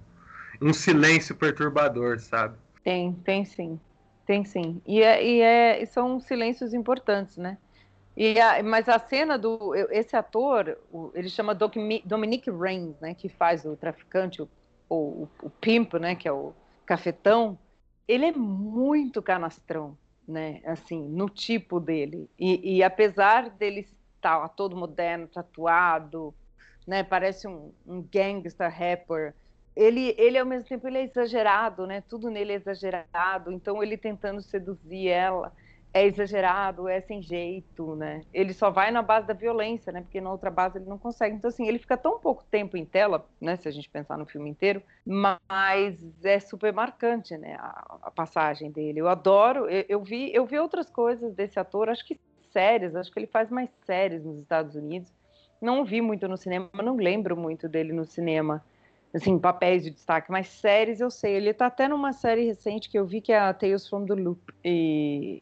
Um 0.61 0.73
silêncio 0.73 1.35
perturbador, 1.35 2.21
sabe? 2.21 2.57
Tem, 2.83 3.13
tem 3.25 3.45
sim. 3.45 3.81
Tem 4.27 4.45
sim. 4.45 4.81
E, 4.87 5.03
é, 5.03 5.25
e, 5.25 5.41
é, 5.41 5.83
e 5.83 5.87
são 5.87 6.21
silêncios 6.21 6.73
importantes, 6.73 7.37
né? 7.37 7.59
E 8.17 8.39
a, 8.41 8.63
mas 8.63 8.89
a 8.89 8.99
cena 8.99 9.37
do. 9.37 9.75
Esse 9.91 10.15
ator, 10.17 10.79
ele 11.15 11.29
chama 11.29 11.55
Dominic 11.55 12.51
Reigns, 12.51 13.01
né? 13.01 13.15
Que 13.15 13.29
faz 13.29 13.65
o 13.65 13.77
traficante, 13.77 14.41
o, 14.41 14.49
o, 14.89 15.29
o 15.43 15.51
Pimp, 15.51 15.95
né? 15.95 16.15
Que 16.15 16.29
é 16.29 16.33
o 16.33 16.55
cafetão. 16.87 17.59
Ele 18.07 18.27
é 18.27 18.33
muito 18.33 19.23
canastrão, 19.23 19.97
né? 20.27 20.61
Assim, 20.65 21.09
no 21.09 21.29
tipo 21.29 21.81
dele. 21.81 22.29
E, 22.39 22.77
e 22.77 22.83
apesar 22.83 23.51
dele 23.51 23.89
estar 24.17 24.49
todo 24.51 24.77
moderno, 24.77 25.27
tatuado, 25.27 26.35
né? 26.87 27.03
Parece 27.03 27.49
um, 27.49 27.73
um 27.87 28.03
gangster 28.03 28.71
rapper 28.71 29.35
ele, 29.77 30.15
ele 30.17 30.39
ao 30.39 30.47
mesmo 30.47 30.69
tempo 30.69 30.87
ele 30.87 30.99
é 30.99 31.03
exagerado, 31.03 31.87
né? 31.87 32.01
Tudo 32.03 32.31
nele 32.31 32.53
é 32.53 32.57
exagerado. 32.57 33.51
Então 33.51 33.83
ele 33.83 33.97
tentando 33.97 34.41
seduzir 34.41 35.09
ela 35.09 35.53
é 35.95 36.05
exagerado, 36.05 36.89
é 36.89 37.01
sem 37.01 37.23
jeito, 37.23 37.95
né? 37.95 38.23
Ele 38.35 38.53
só 38.53 38.69
vai 38.69 38.91
na 38.91 39.01
base 39.01 39.29
da 39.29 39.33
violência, 39.33 39.93
né? 39.93 40.01
Porque 40.01 40.21
na 40.21 40.33
outra 40.33 40.51
base 40.51 40.77
ele 40.77 40.87
não 40.87 40.99
consegue. 40.99 41.37
Então 41.37 41.49
assim, 41.49 41.69
ele 41.69 41.79
fica 41.79 41.97
tão 41.97 42.19
pouco 42.19 42.45
tempo 42.51 42.77
em 42.77 42.85
tela, 42.85 43.25
né? 43.41 43.55
Se 43.55 43.69
a 43.69 43.71
gente 43.71 43.89
pensar 43.89 44.19
no 44.19 44.27
filme 44.27 44.51
inteiro, 44.51 44.83
mas 45.07 45.97
é 46.25 46.41
super 46.41 46.73
marcante, 46.73 47.37
né? 47.39 47.55
A, 47.61 47.99
a 48.03 48.11
passagem 48.11 48.73
dele. 48.73 49.01
Eu 49.01 49.09
adoro. 49.09 49.69
Eu, 49.71 49.85
eu, 49.89 50.03
vi, 50.03 50.35
eu 50.35 50.45
vi 50.45 50.59
outras 50.59 50.91
coisas 50.91 51.33
desse 51.33 51.61
ator. 51.61 51.89
Acho 51.89 52.05
que 52.05 52.19
séries. 52.51 52.97
Acho 52.97 53.13
que 53.13 53.21
ele 53.21 53.29
faz 53.29 53.49
mais 53.49 53.71
séries 53.87 54.25
nos 54.25 54.41
Estados 54.41 54.75
Unidos. 54.75 55.13
Não 55.63 55.85
vi 55.85 56.01
muito 56.01 56.27
no 56.27 56.37
cinema. 56.37 56.69
Não 56.83 56.97
lembro 56.97 57.37
muito 57.37 57.69
dele 57.69 57.93
no 57.93 58.05
cinema 58.05 58.65
assim, 59.15 59.39
papéis 59.39 59.85
de 59.85 59.93
destaque, 59.93 60.29
mas 60.29 60.49
séries 60.49 61.01
eu 61.01 61.09
sei. 61.09 61.35
Ele 61.37 61.55
tá 61.55 61.67
até 61.67 61.87
numa 61.87 62.13
série 62.13 62.47
recente 62.47 62.91
que 62.91 62.99
eu 62.99 63.07
vi 63.07 63.21
que 63.21 63.33
é 63.33 63.39
a 63.39 63.55
Tales 63.55 63.89
from 63.89 64.07
the 64.07 64.15
Loop. 64.15 64.41
E, 64.65 65.41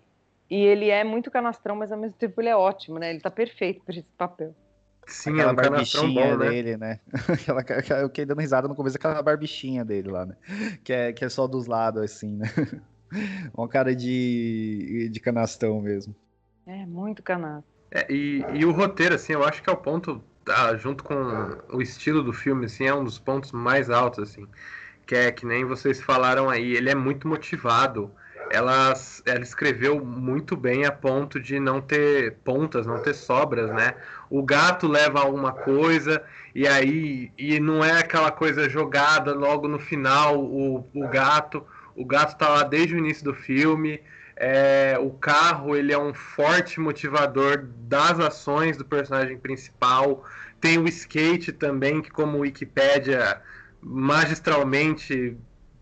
e 0.53 0.67
ele 0.67 0.91
é 0.91 1.03
muito 1.03 1.31
canastrão, 1.31 1.75
mas 1.75 1.91
ao 1.91 1.99
mesmo 1.99 2.15
tempo 2.19 2.38
ele 2.38 2.51
é 2.51 2.55
ótimo, 2.55 2.99
né? 2.99 3.09
Ele 3.09 3.21
tá 3.21 3.31
perfeito 3.31 3.83
para 3.83 3.95
esse 3.95 4.07
papel. 4.19 4.55
Sim, 5.07 5.33
aquela 5.33 5.49
é 5.49 5.53
um 5.53 5.57
barbichinha 5.57 6.37
bom, 6.37 6.37
né? 6.37 6.51
dele, 6.51 6.77
né? 6.77 7.01
aquela, 7.33 7.61
aquela, 7.61 8.01
eu 8.01 8.09
fiquei 8.09 8.27
dando 8.27 8.41
risada 8.41 8.69
no 8.69 8.75
começo 8.75 8.93
daquela 8.93 9.23
barbichinha 9.23 9.83
dele 9.83 10.11
lá, 10.11 10.27
né? 10.27 10.37
Que 10.85 10.93
é, 10.93 11.12
que 11.15 11.25
é 11.25 11.29
só 11.31 11.47
dos 11.47 11.67
lados, 11.67 12.03
assim, 12.03 12.37
né? 12.37 12.51
Uma 13.57 13.67
cara 13.67 13.97
de, 13.97 15.09
de 15.11 15.21
canastrão 15.21 15.81
mesmo. 15.81 16.15
É, 16.67 16.85
muito 16.85 17.23
canastro. 17.23 17.73
É, 17.91 18.07
e, 18.12 18.45
e 18.53 18.67
o 18.67 18.73
roteiro, 18.73 19.15
assim, 19.15 19.33
eu 19.33 19.43
acho 19.43 19.62
que 19.62 19.71
é 19.71 19.73
o 19.73 19.77
ponto 19.77 20.23
tá, 20.45 20.77
junto 20.77 21.03
com 21.03 21.15
o 21.73 21.81
estilo 21.81 22.23
do 22.23 22.33
filme, 22.35 22.67
assim, 22.67 22.85
é 22.85 22.95
um 22.95 23.05
dos 23.05 23.19
pontos 23.19 23.53
mais 23.53 23.88
altos, 23.88 24.31
assim. 24.31 24.47
Que 25.07 25.15
é 25.15 25.33
que 25.33 25.47
nem 25.47 25.65
vocês 25.65 25.99
falaram 25.99 26.51
aí, 26.51 26.77
ele 26.77 26.91
é 26.91 26.95
muito 26.95 27.27
motivado. 27.27 28.12
Ela, 28.53 28.93
ela 29.25 29.41
escreveu 29.41 30.05
muito 30.05 30.55
bem 30.55 30.85
a 30.85 30.93
ponto 30.93 31.41
de 31.41 31.59
não 31.59 31.81
ter 31.81 32.35
pontas, 32.45 32.87
não 32.87 33.01
ter 33.01 33.15
sobras, 33.15 33.71
né? 33.71 33.95
O 34.29 34.43
gato 34.43 34.87
leva 34.87 35.21
alguma 35.21 35.53
coisa 35.53 36.23
e 36.55 36.69
aí 36.69 37.33
e 37.38 37.59
não 37.59 37.83
é 37.83 37.99
aquela 37.99 38.31
coisa 38.31 38.69
jogada 38.69 39.33
logo 39.35 39.67
no 39.67 39.79
final 39.79 40.38
o, 40.38 40.87
o 40.95 41.09
gato. 41.09 41.65
O 41.97 42.05
gato 42.05 42.37
tá 42.37 42.49
lá 42.49 42.62
desde 42.62 42.95
o 42.95 42.99
início 42.99 43.25
do 43.25 43.35
filme. 43.35 44.03
É, 44.37 44.99
o 45.01 45.11
carro 45.11 45.75
ele 45.75 45.93
é 45.93 45.99
um 45.99 46.12
forte 46.12 46.79
motivador 46.79 47.65
das 47.88 48.21
ações 48.21 48.77
do 48.77 48.85
personagem 48.85 49.38
principal. 49.38 50.25
Tem 50.61 50.79
o 50.79 50.87
skate 50.88 51.53
também, 51.53 52.03
que 52.03 52.11
como 52.11 52.38
Wikipedia 52.41 53.41
magistralmente 53.83 55.37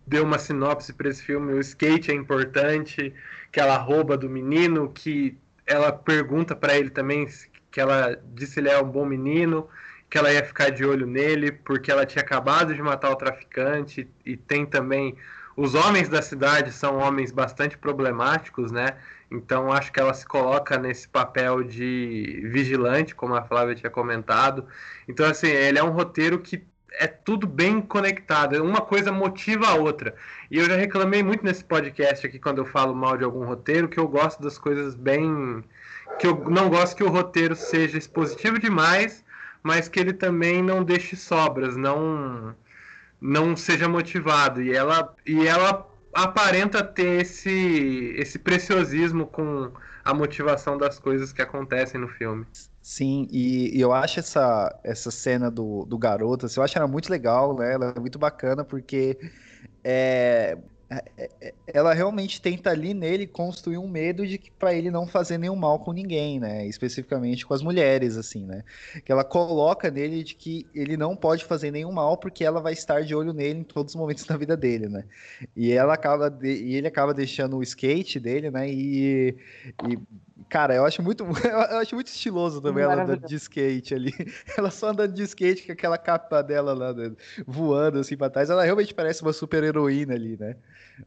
deu 0.05 0.23
uma 0.23 0.39
sinopse 0.39 0.93
para 0.93 1.09
esse 1.09 1.23
filme, 1.23 1.53
o 1.53 1.59
skate 1.59 2.11
é 2.11 2.13
importante, 2.13 3.13
que 3.51 3.59
ela 3.59 3.77
rouba 3.77 4.17
do 4.17 4.29
menino, 4.29 4.89
que 4.89 5.37
ela 5.65 5.91
pergunta 5.91 6.55
para 6.55 6.77
ele 6.77 6.89
também 6.89 7.27
que 7.69 7.79
ela 7.79 8.19
disse 8.33 8.59
ele 8.59 8.69
é 8.69 8.81
um 8.81 8.89
bom 8.89 9.05
menino, 9.05 9.69
que 10.09 10.17
ela 10.17 10.31
ia 10.31 10.43
ficar 10.43 10.69
de 10.69 10.83
olho 10.83 11.07
nele, 11.07 11.51
porque 11.51 11.89
ela 11.89 12.05
tinha 12.05 12.21
acabado 12.21 12.75
de 12.75 12.81
matar 12.81 13.09
o 13.11 13.15
traficante, 13.15 14.09
e 14.25 14.35
tem 14.35 14.65
também 14.65 15.15
os 15.55 15.73
homens 15.73 16.09
da 16.09 16.21
cidade 16.21 16.71
são 16.71 16.97
homens 16.97 17.31
bastante 17.31 17.77
problemáticos, 17.77 18.71
né? 18.71 18.97
Então 19.29 19.71
acho 19.71 19.91
que 19.91 19.99
ela 19.99 20.13
se 20.13 20.25
coloca 20.25 20.77
nesse 20.77 21.07
papel 21.07 21.63
de 21.63 22.41
vigilante, 22.51 23.15
como 23.15 23.35
a 23.35 23.43
Flávia 23.43 23.75
tinha 23.75 23.89
comentado. 23.89 24.65
Então, 25.07 25.25
assim, 25.25 25.47
ele 25.47 25.79
é 25.79 25.83
um 25.83 25.91
roteiro 25.91 26.39
que 26.39 26.65
é 26.93 27.07
tudo 27.07 27.47
bem 27.47 27.81
conectado, 27.81 28.61
uma 28.63 28.81
coisa 28.81 29.11
motiva 29.11 29.67
a 29.67 29.75
outra. 29.75 30.15
E 30.49 30.57
eu 30.57 30.65
já 30.65 30.75
reclamei 30.75 31.23
muito 31.23 31.43
nesse 31.43 31.63
podcast 31.63 32.25
aqui 32.25 32.39
quando 32.39 32.59
eu 32.59 32.65
falo 32.65 32.93
mal 32.93 33.17
de 33.17 33.23
algum 33.23 33.45
roteiro, 33.45 33.87
que 33.87 33.99
eu 33.99 34.07
gosto 34.07 34.41
das 34.41 34.57
coisas 34.57 34.95
bem. 34.95 35.63
que 36.19 36.27
eu 36.27 36.49
não 36.49 36.69
gosto 36.69 36.95
que 36.95 37.03
o 37.03 37.09
roteiro 37.09 37.55
seja 37.55 37.97
expositivo 37.97 38.59
demais, 38.59 39.23
mas 39.63 39.87
que 39.87 39.99
ele 39.99 40.13
também 40.13 40.61
não 40.61 40.83
deixe 40.83 41.15
sobras, 41.15 41.77
não 41.77 42.55
não 43.21 43.55
seja 43.55 43.87
motivado. 43.87 44.61
E 44.61 44.73
ela, 44.73 45.15
e 45.25 45.47
ela 45.47 45.87
aparenta 46.13 46.83
ter 46.83 47.21
esse, 47.21 48.15
esse 48.17 48.39
preciosismo 48.39 49.27
com 49.27 49.71
a 50.03 50.13
motivação 50.13 50.77
das 50.77 50.99
coisas 50.99 51.31
que 51.31 51.41
acontecem 51.41 52.01
no 52.01 52.07
filme. 52.07 52.45
Sim, 52.81 53.27
e, 53.29 53.77
e, 53.77 53.79
eu 53.79 53.93
acho 53.93 54.19
essa, 54.19 54.79
essa 54.83 55.11
cena 55.11 55.51
do, 55.51 55.85
do 55.85 55.97
garoto, 55.99 56.47
assim, 56.47 56.59
eu 56.59 56.63
acho 56.63 56.77
ela 56.77 56.87
muito 56.87 57.09
legal, 57.11 57.55
né? 57.55 57.73
Ela 57.73 57.93
é 57.95 57.99
muito 57.99 58.17
bacana 58.17 58.65
porque 58.65 59.19
é, 59.83 60.57
ela 61.67 61.93
realmente 61.93 62.41
tenta 62.41 62.69
ali 62.69 62.93
nele 62.93 63.25
construir 63.25 63.77
um 63.77 63.87
medo 63.87 64.27
de 64.27 64.37
que 64.37 64.51
para 64.51 64.73
ele 64.73 64.91
não 64.91 65.07
fazer 65.07 65.37
nenhum 65.37 65.55
mal 65.55 65.79
com 65.79 65.93
ninguém, 65.93 66.37
né? 66.39 66.67
Especificamente 66.67 67.45
com 67.45 67.53
as 67.53 67.61
mulheres, 67.61 68.17
assim, 68.17 68.45
né? 68.45 68.63
Que 69.05 69.11
ela 69.11 69.23
coloca 69.23 69.89
nele 69.89 70.21
de 70.21 70.35
que 70.35 70.67
ele 70.75 70.97
não 70.97 71.15
pode 71.15 71.45
fazer 71.45 71.71
nenhum 71.71 71.93
mal 71.93 72.17
porque 72.17 72.43
ela 72.43 72.59
vai 72.59 72.73
estar 72.73 73.03
de 73.03 73.15
olho 73.15 73.31
nele 73.31 73.59
em 73.59 73.63
todos 73.63 73.95
os 73.95 73.99
momentos 73.99 74.25
da 74.27 74.35
vida 74.35 74.57
dele, 74.57 74.89
né? 74.89 75.05
E 75.55 75.71
ela 75.71 75.93
acaba 75.93 76.29
de... 76.29 76.51
e 76.51 76.75
ele 76.75 76.87
acaba 76.87 77.13
deixando 77.13 77.57
o 77.57 77.63
skate 77.63 78.19
dele, 78.19 78.51
né? 78.51 78.69
E, 78.69 79.37
e 79.87 79.97
Cara, 80.51 80.75
eu 80.75 80.85
acho 80.85 81.01
muito, 81.01 81.23
eu 81.47 81.77
acho 81.77 81.95
muito 81.95 82.07
estiloso 82.07 82.61
também 82.61 82.83
ela 82.83 83.03
andando 83.03 83.25
de 83.25 83.35
skate 83.35 83.95
ali. 83.95 84.11
Ela 84.57 84.69
só 84.69 84.89
andando 84.89 85.13
de 85.13 85.23
skate 85.23 85.65
com 85.65 85.71
aquela 85.71 85.97
capa 85.97 86.41
dela 86.41 86.73
lá, 86.73 86.93
né, 86.93 87.11
voando 87.47 87.99
assim 87.99 88.17
pra 88.17 88.29
trás. 88.29 88.49
Ela 88.49 88.63
realmente 88.63 88.93
parece 88.93 89.21
uma 89.21 89.31
super 89.31 89.63
heroína 89.63 90.13
ali, 90.13 90.37
né? 90.37 90.57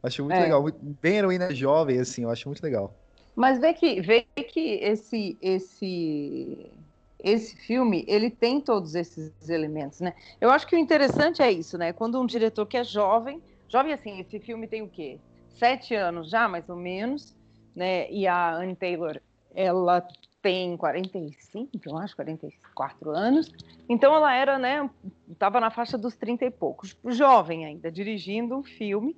Acho 0.03 0.25
muito 0.25 0.37
é. 0.37 0.43
legal, 0.43 0.65
bem 1.01 1.17
heroína 1.17 1.55
jovem, 1.55 1.99
assim, 1.99 2.23
eu 2.23 2.31
acho 2.31 2.49
muito 2.49 2.63
legal. 2.63 2.95
Mas 3.35 3.59
vê 3.59 3.75
que, 3.75 4.01
vê 4.01 4.23
que 4.23 4.79
esse, 4.83 5.37
esse, 5.43 6.71
esse 7.19 7.57
filme, 7.57 8.05
ele 8.07 8.31
tem 8.31 8.61
todos 8.61 8.95
esses 8.95 9.33
elementos, 9.49 10.01
né? 10.01 10.15
Eu 10.41 10.51
acho 10.51 10.67
que 10.67 10.77
o 10.77 10.79
interessante 10.79 11.43
é 11.43 11.51
isso, 11.51 11.77
né? 11.77 11.93
Quando 11.93 12.21
um 12.21 12.27
diretor 12.27 12.67
que 12.67 12.77
é 12.77 12.85
jovem, 12.85 13.43
jovem 13.69 13.93
assim, 13.93 14.21
esse 14.21 14.39
filme 14.39 14.69
tem 14.69 14.83
o 14.83 14.89
quê? 14.89 15.19
Sete 15.49 15.95
anos 15.95 16.31
já, 16.31 16.49
mais 16.49 16.69
ou 16.69 16.77
menos, 16.77 17.35
né? 17.75 18.11
E 18.11 18.27
a 18.27 18.55
Anne 18.55 18.77
Taylor, 18.77 19.21
ela 19.55 20.07
tem 20.45 20.77
45, 20.77 21.71
eu 21.87 21.97
acho, 21.97 22.15
44 22.15 23.11
anos. 23.11 23.51
Então 23.89 24.15
ela 24.15 24.35
era, 24.35 24.59
né, 24.59 24.89
estava 25.31 25.59
na 25.59 25.71
faixa 25.71 25.97
dos 25.97 26.15
30 26.15 26.45
e 26.45 26.51
poucos, 26.51 26.95
jovem 27.07 27.65
ainda, 27.65 27.91
dirigindo 27.91 28.55
um 28.55 28.63
filme. 28.63 29.17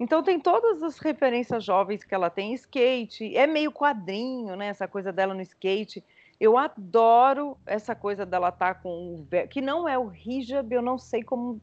Então 0.00 0.22
tem 0.22 0.40
todas 0.40 0.82
as 0.82 0.98
referências 0.98 1.62
jovens 1.62 2.02
que 2.02 2.14
ela 2.14 2.30
tem, 2.30 2.54
skate, 2.54 3.36
é 3.36 3.46
meio 3.46 3.70
quadrinho, 3.70 4.56
né, 4.56 4.68
essa 4.68 4.88
coisa 4.88 5.12
dela 5.12 5.34
no 5.34 5.42
skate. 5.42 6.02
Eu 6.40 6.56
adoro 6.56 7.58
essa 7.66 7.94
coisa 7.94 8.24
dela 8.24 8.48
estar 8.48 8.74
tá 8.74 8.80
com 8.80 8.88
o 8.88 9.48
que 9.48 9.60
não 9.60 9.86
é 9.86 9.98
o 9.98 10.10
hijab, 10.10 10.74
eu 10.74 10.80
não 10.80 10.96
sei 10.96 11.22
como 11.22 11.60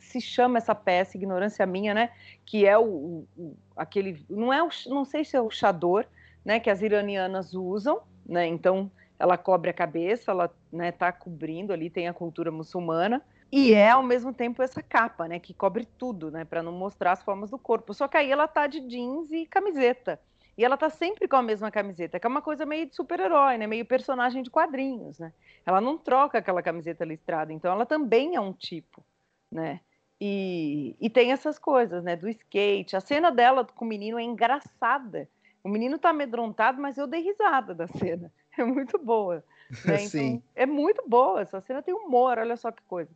se 0.00 0.20
chama 0.20 0.58
essa 0.58 0.74
peça, 0.74 1.16
ignorância 1.16 1.64
minha, 1.66 1.94
né? 1.94 2.10
Que 2.44 2.66
é 2.66 2.76
o, 2.76 3.24
o 3.36 3.56
aquele, 3.76 4.24
não 4.28 4.52
é 4.52 4.60
o, 4.60 4.68
não 4.86 5.04
sei 5.04 5.24
se 5.24 5.36
é 5.36 5.40
o 5.40 5.50
chador, 5.50 6.04
né? 6.44 6.58
Que 6.58 6.70
as 6.70 6.82
iranianas 6.82 7.54
usam, 7.54 8.00
né? 8.26 8.44
Então 8.44 8.90
ela 9.20 9.38
cobre 9.38 9.70
a 9.70 9.74
cabeça, 9.74 10.32
ela 10.32 10.52
né, 10.72 10.90
tá 10.90 11.12
cobrindo 11.12 11.72
ali, 11.72 11.88
tem 11.88 12.08
a 12.08 12.12
cultura 12.12 12.50
muçulmana. 12.50 13.22
E 13.50 13.72
é 13.72 13.90
ao 13.90 14.02
mesmo 14.02 14.32
tempo 14.32 14.62
essa 14.62 14.82
capa, 14.82 15.26
né, 15.26 15.38
que 15.38 15.54
cobre 15.54 15.86
tudo, 15.96 16.30
né, 16.30 16.44
para 16.44 16.62
não 16.62 16.72
mostrar 16.72 17.12
as 17.12 17.22
formas 17.22 17.50
do 17.50 17.58
corpo. 17.58 17.94
Só 17.94 18.06
que 18.06 18.16
aí 18.16 18.30
ela 18.30 18.46
tá 18.46 18.66
de 18.66 18.80
jeans 18.80 19.30
e 19.32 19.46
camiseta. 19.46 20.20
E 20.56 20.64
ela 20.64 20.76
tá 20.76 20.90
sempre 20.90 21.28
com 21.28 21.36
a 21.36 21.42
mesma 21.42 21.70
camiseta, 21.70 22.18
que 22.18 22.26
é 22.26 22.28
uma 22.28 22.42
coisa 22.42 22.66
meio 22.66 22.86
de 22.86 22.94
super-herói, 22.94 23.56
né, 23.56 23.66
meio 23.66 23.86
personagem 23.86 24.42
de 24.42 24.50
quadrinhos, 24.50 25.18
né? 25.18 25.32
Ela 25.64 25.80
não 25.80 25.96
troca 25.96 26.38
aquela 26.38 26.62
camiseta 26.62 27.04
listrada, 27.04 27.52
então 27.52 27.70
ela 27.70 27.86
também 27.86 28.34
é 28.34 28.40
um 28.40 28.52
tipo 28.52 29.04
né? 29.50 29.80
E, 30.20 30.96
e 31.00 31.08
tem 31.08 31.32
essas 31.32 31.58
coisas, 31.58 32.02
né? 32.02 32.16
Do 32.16 32.28
skate. 32.28 32.96
A 32.96 33.00
cena 33.00 33.30
dela 33.30 33.64
com 33.64 33.84
o 33.84 33.88
menino 33.88 34.18
é 34.18 34.22
engraçada. 34.22 35.28
O 35.62 35.68
menino 35.68 35.98
tá 35.98 36.10
amedrontado, 36.10 36.80
mas 36.80 36.98
eu 36.98 37.06
dei 37.06 37.22
risada 37.22 37.74
da 37.74 37.86
cena. 37.86 38.32
É 38.56 38.64
muito 38.64 38.98
boa. 38.98 39.36
Né? 39.36 39.42
Então, 39.94 40.08
Sim. 40.08 40.42
É 40.56 40.66
muito 40.66 41.04
boa. 41.06 41.42
Essa 41.42 41.60
cena 41.60 41.82
tem 41.82 41.94
humor, 41.94 42.38
olha 42.38 42.56
só 42.56 42.72
que 42.72 42.82
coisa. 42.84 43.10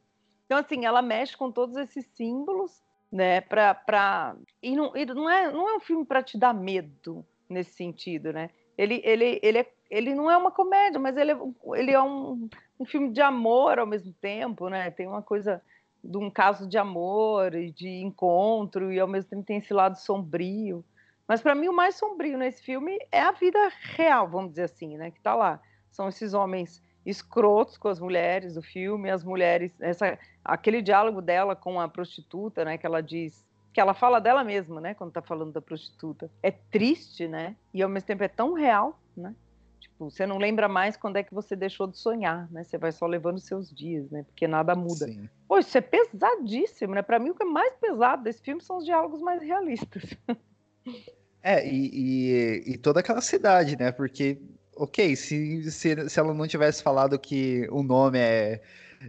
Então, 0.52 0.64
assim, 0.64 0.84
ela 0.84 1.02
mexe 1.02 1.36
com 1.36 1.50
todos 1.50 1.76
esses 1.76 2.06
símbolos 2.14 2.82
né? 3.12 3.42
Pra, 3.42 3.74
pra... 3.74 4.34
E, 4.62 4.74
não, 4.74 4.96
e 4.96 5.04
não, 5.04 5.28
é, 5.28 5.52
não 5.52 5.68
é 5.68 5.76
um 5.76 5.80
filme 5.80 6.04
para 6.04 6.22
te 6.22 6.38
dar 6.38 6.54
medo 6.54 7.24
nesse 7.48 7.74
sentido, 7.74 8.32
né? 8.32 8.48
Ele, 8.78 9.02
ele, 9.04 9.38
ele, 9.42 9.58
é, 9.58 9.72
ele 9.90 10.14
não 10.14 10.30
é 10.30 10.36
uma 10.36 10.50
comédia, 10.50 10.98
mas 10.98 11.14
ele 11.18 11.32
é, 11.32 11.36
ele 11.74 11.90
é 11.90 12.02
um, 12.02 12.48
um 12.80 12.86
filme 12.86 13.10
de 13.10 13.20
amor 13.20 13.78
ao 13.78 13.86
mesmo 13.86 14.14
tempo, 14.14 14.70
né? 14.70 14.90
Tem 14.90 15.06
uma 15.06 15.20
coisa 15.20 15.60
de 16.02 16.16
um 16.16 16.30
caso 16.30 16.66
de 16.66 16.78
amor 16.78 17.54
e 17.54 17.70
de 17.70 17.88
encontro, 17.88 18.90
e 18.90 18.98
ao 18.98 19.06
mesmo 19.06 19.28
tempo 19.28 19.44
tem 19.44 19.58
esse 19.58 19.74
lado 19.74 19.96
sombrio. 19.96 20.82
Mas 21.28 21.42
para 21.42 21.54
mim 21.54 21.68
o 21.68 21.72
mais 21.72 21.96
sombrio 21.96 22.38
nesse 22.38 22.62
filme 22.62 22.98
é 23.12 23.20
a 23.20 23.32
vida 23.32 23.58
real, 23.94 24.26
vamos 24.26 24.50
dizer 24.52 24.64
assim, 24.64 24.96
né? 24.96 25.10
Que 25.10 25.20
tá 25.20 25.34
lá. 25.34 25.60
São 25.90 26.08
esses 26.08 26.32
homens 26.32 26.82
escrotos 27.04 27.76
com 27.76 27.88
as 27.88 28.00
mulheres 28.00 28.54
do 28.54 28.62
filme, 28.62 29.10
as 29.10 29.22
mulheres, 29.22 29.78
essa, 29.80 30.18
aquele 30.44 30.82
diálogo 30.82 31.20
dela 31.20 31.54
com 31.54 31.80
a 31.80 31.88
prostituta, 31.88 32.64
né? 32.64 32.78
Que 32.78 32.86
ela 32.86 33.02
diz 33.02 33.44
que 33.72 33.80
ela 33.80 33.94
fala 33.94 34.20
dela 34.20 34.44
mesma, 34.44 34.80
né? 34.80 34.94
Quando 34.94 35.12
tá 35.12 35.22
falando 35.22 35.52
da 35.52 35.60
prostituta. 35.60 36.30
É 36.42 36.50
triste, 36.50 37.26
né? 37.26 37.56
E 37.72 37.82
ao 37.82 37.88
mesmo 37.88 38.06
tempo 38.06 38.22
é 38.22 38.28
tão 38.28 38.52
real, 38.52 39.00
né? 39.16 39.34
Tipo, 39.80 40.10
você 40.10 40.26
não 40.26 40.38
lembra 40.38 40.68
mais 40.68 40.96
quando 40.96 41.16
é 41.16 41.22
que 41.22 41.34
você 41.34 41.56
deixou 41.56 41.86
de 41.86 41.96
sonhar, 41.96 42.50
né? 42.52 42.62
Você 42.62 42.76
vai 42.76 42.92
só 42.92 43.06
levando 43.06 43.40
seus 43.40 43.74
dias, 43.74 44.10
né? 44.10 44.24
Porque 44.24 44.46
nada 44.46 44.74
muda. 44.74 45.06
Sim. 45.06 45.28
Pô, 45.48 45.58
isso 45.58 45.76
é 45.76 45.80
pesadíssimo, 45.80 46.94
né? 46.94 47.02
Para 47.02 47.18
mim 47.18 47.30
o 47.30 47.34
que 47.34 47.42
é 47.42 47.46
mais 47.46 47.74
pesado 47.76 48.22
desse 48.22 48.42
filme 48.42 48.60
são 48.60 48.76
os 48.76 48.84
diálogos 48.84 49.20
mais 49.20 49.42
realistas. 49.42 50.16
É, 51.44 51.66
e, 51.66 51.90
e, 51.92 52.72
e 52.72 52.78
toda 52.78 53.00
aquela 53.00 53.20
cidade, 53.20 53.76
né? 53.76 53.90
Porque, 53.90 54.40
ok, 54.76 55.16
se, 55.16 55.68
se, 55.72 56.08
se 56.08 56.20
ela 56.20 56.32
não 56.32 56.46
tivesse 56.46 56.80
falado 56.80 57.18
que 57.18 57.66
o 57.68 57.82
nome 57.82 58.16
é 58.16 58.62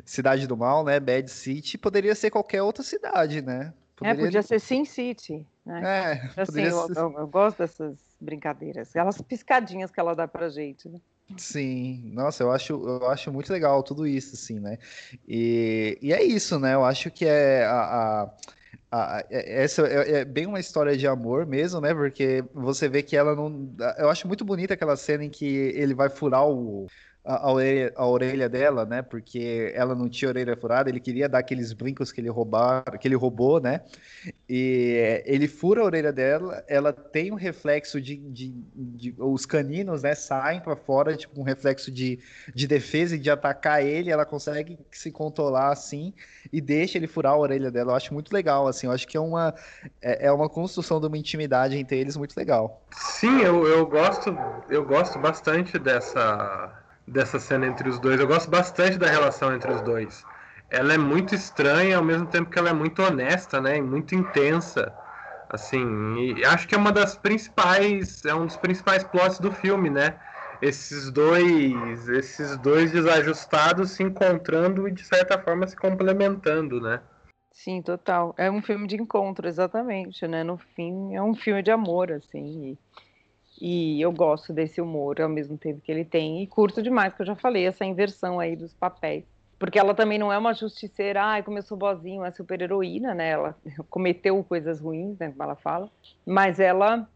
Cidade 0.06 0.48
do 0.48 0.58
Mal, 0.58 0.84
né? 0.84 1.00
Bad 1.00 1.30
City, 1.30 1.78
poderia 1.78 2.16
ser 2.16 2.30
qualquer 2.32 2.62
outra 2.62 2.84
cidade, 2.84 3.42
né? 3.42 3.74
É, 4.02 4.14
poderia... 4.14 4.22
É, 4.22 4.26
podia 4.26 4.42
ser 4.42 4.60
Sin 4.60 4.86
City, 4.86 5.46
né? 5.66 5.82
É, 5.84 6.42
assim, 6.42 6.46
poderia... 6.46 6.70
eu, 6.70 6.88
eu, 6.96 7.20
eu, 7.20 7.28
gosto 7.28 7.60
dessas 7.60 7.98
brincadeiras, 8.20 8.90
aquelas 8.90 9.22
piscadinhas 9.22 9.92
que 9.92 10.00
ela 10.00 10.16
dá 10.16 10.28
pra 10.28 10.50
gente, 10.50 10.90
né? 10.90 11.00
Sim, 11.38 12.12
nossa, 12.14 12.44
eu 12.44 12.52
acho, 12.52 12.74
eu 12.74 13.10
acho 13.10 13.32
muito 13.32 13.52
legal 13.52 13.82
tudo 13.82 14.06
isso, 14.06 14.36
assim, 14.36 14.60
né? 14.60 14.78
E, 15.28 15.98
e 16.02 16.14
é 16.14 16.24
isso, 16.24 16.60
né? 16.60 16.74
Eu 16.74 16.86
acho 16.86 17.10
que 17.10 17.26
é 17.26 17.66
a, 17.66 18.24
a 18.24 18.34
ah, 18.96 19.26
essa 19.32 19.88
é, 19.88 20.20
é, 20.20 20.26
bem 20.26 20.46
uma 20.46 20.60
história 20.60 20.96
de 20.96 21.08
amor 21.08 21.48
mesmo, 21.48 21.82
né? 21.82 21.96
Porque 21.96 22.44
você 22.54 22.88
vê 22.88 23.02
que 23.02 23.18
ela 23.18 23.36
não. 23.36 23.74
Eu 23.98 24.08
acho 24.08 24.28
muito 24.28 24.46
bonita 24.46 24.76
aquela 24.76 24.96
cena 24.96 25.24
em 25.24 25.32
que 25.32 25.46
ele 25.46 25.96
vai 25.96 26.10
furar 26.10 26.48
o, 26.48 26.86
a, 27.26 27.52
orelha, 27.52 27.94
a 27.96 28.06
orelha 28.06 28.50
dela, 28.50 28.86
né? 28.86 29.02
Porque 29.02 29.72
ela 29.74 29.96
não 29.96 30.10
tinha 30.10 30.28
orelha 30.28 30.58
furada, 30.58 30.90
ele 30.90 31.00
queria 31.00 31.30
dar 31.30 31.40
aqueles 31.40 31.72
brincos 31.72 32.12
que 32.12 32.20
ele 32.20 32.30
roubar, 32.30 32.84
que 33.00 33.08
ele 33.08 33.16
roubou, 33.16 33.62
né? 33.62 33.82
E 34.50 35.24
ele 35.26 35.48
fura 35.48 35.82
a 35.82 35.86
orelha 35.86 36.12
dela, 36.12 36.64
ela 36.68 36.92
tem 36.92 37.32
um 37.32 37.36
reflexo 37.36 38.02
de, 38.02 38.18
de, 38.18 38.54
de 38.76 39.16
os 39.18 39.46
caninos, 39.46 40.04
né? 40.04 40.14
Saem 40.16 40.60
para 40.60 40.76
fora, 40.76 41.16
tipo 41.16 41.40
um 41.40 41.44
reflexo 41.44 41.90
de, 41.90 42.20
de 42.54 42.68
defesa 42.68 43.16
e 43.16 43.20
de 43.20 43.30
atacar 43.30 43.82
ele, 43.82 44.12
ela 44.12 44.26
consegue 44.26 44.78
se 44.92 45.10
controlar 45.10 45.72
assim 45.72 46.14
e 46.52 46.60
deixa 46.60 46.98
ele 46.98 47.08
furar 47.08 47.34
a 47.34 47.38
orelha 47.38 47.72
dela. 47.72 47.94
Eu 47.94 47.96
acho 47.96 48.14
muito 48.14 48.34
legal, 48.34 48.68
assim. 48.68 48.88
Eu 48.88 48.92
acho 48.92 49.08
que 49.08 49.16
é 49.16 49.20
uma 49.20 49.54
é, 50.02 50.28
é 50.28 50.32
uma 50.32 50.50
construção 50.50 51.00
de 51.00 51.08
uma 51.08 51.18
intimidade 51.18 51.78
entre 51.78 51.98
eles 51.98 52.18
muito 52.18 52.36
legal. 52.36 52.84
Sim, 52.92 53.42
eu, 53.42 53.66
eu 53.66 53.86
gosto 53.86 54.38
eu 54.70 54.86
gosto 54.86 55.18
bastante 55.20 55.80
dessa 55.80 56.83
dessa 57.08 57.40
cena 57.40 57.68
entre 57.68 57.88
os 57.90 58.00
dois. 58.00 58.20
Eu 58.20 58.28
gosto 58.28 58.50
bastante 58.50 58.98
da 58.98 59.08
relação 59.08 59.54
entre 59.54 59.72
os 59.72 59.82
dois. 59.82 60.26
Ela 60.70 60.94
é 60.94 60.98
muito 60.98 61.36
estranha, 61.36 61.98
ao 61.98 62.04
mesmo 62.04 62.26
tempo 62.28 62.50
que 62.50 62.58
ela 62.58 62.70
é 62.70 62.74
muito 62.74 63.02
honesta, 63.02 63.62
né? 63.62 63.78
E 63.78 63.82
muito 63.82 64.16
intensa. 64.16 64.92
Assim, 65.50 66.16
e 66.18 66.44
acho 66.46 66.68
que 66.68 66.74
é 66.74 66.78
uma 66.78 66.92
das 66.92 67.16
principais, 67.16 68.26
é 68.26 68.34
um 68.34 68.48
dos 68.48 68.58
principais 68.58 69.04
plots 69.04 69.40
do 69.40 69.52
filme, 69.52 69.90
né? 69.90 70.20
Esses 70.62 71.12
dois, 71.12 72.10
esses 72.10 72.58
dois 72.58 72.92
desajustados 72.92 73.92
se 73.92 74.02
encontrando 74.02 74.88
e 74.88 74.92
de 74.92 75.04
certa 75.04 75.38
forma 75.38 75.68
se 75.68 75.76
complementando, 75.76 76.82
né? 76.82 77.02
Sim, 77.52 77.84
total. 77.84 78.34
É 78.36 78.50
um 78.50 78.64
filme 78.64 78.88
de 78.88 78.96
encontro, 78.96 79.48
exatamente, 79.48 80.28
né? 80.28 80.44
No 80.44 80.58
fim, 80.58 81.14
é 81.14 81.22
um 81.22 81.36
filme 81.36 81.62
de 81.62 81.70
amor, 81.70 82.12
assim. 82.12 82.72
E 82.72 82.78
e 83.60 84.02
eu 84.02 84.12
gosto 84.12 84.52
desse 84.52 84.82
humor 84.82 85.22
ao 85.22 85.30
mesmo 85.30 85.58
tempo 85.58 85.82
que 85.82 85.92
ele 85.92 86.06
tem. 86.06 86.42
E 86.44 86.48
curto 86.48 86.82
demais, 86.82 87.14
que 87.14 87.22
eu 87.22 87.26
já 87.26 87.36
falei, 87.36 87.66
essa 87.66 87.86
inversão 87.86 88.40
aí 88.40 88.56
dos 88.56 88.74
papéis. 88.74 89.24
Porque 89.64 89.80
ela 89.80 89.94
também 89.94 90.20
não 90.20 90.34
é 90.34 90.38
uma 90.38 90.54
justiceira, 90.54 91.24
ai, 91.24 91.44
como 91.44 91.58
eu 91.58 91.64
sou 91.64 91.78
boazinha, 91.78 92.26
é 92.28 92.32
super 92.32 92.62
heroína, 92.62 93.14
né? 93.14 93.30
Ela 93.30 93.56
cometeu 93.90 94.44
coisas 94.44 94.80
ruins, 94.80 95.18
né? 95.18 95.30
Como 95.30 95.42
ela 95.42 95.56
fala. 95.56 95.90
Mas 96.26 96.60
ela, 96.60 97.08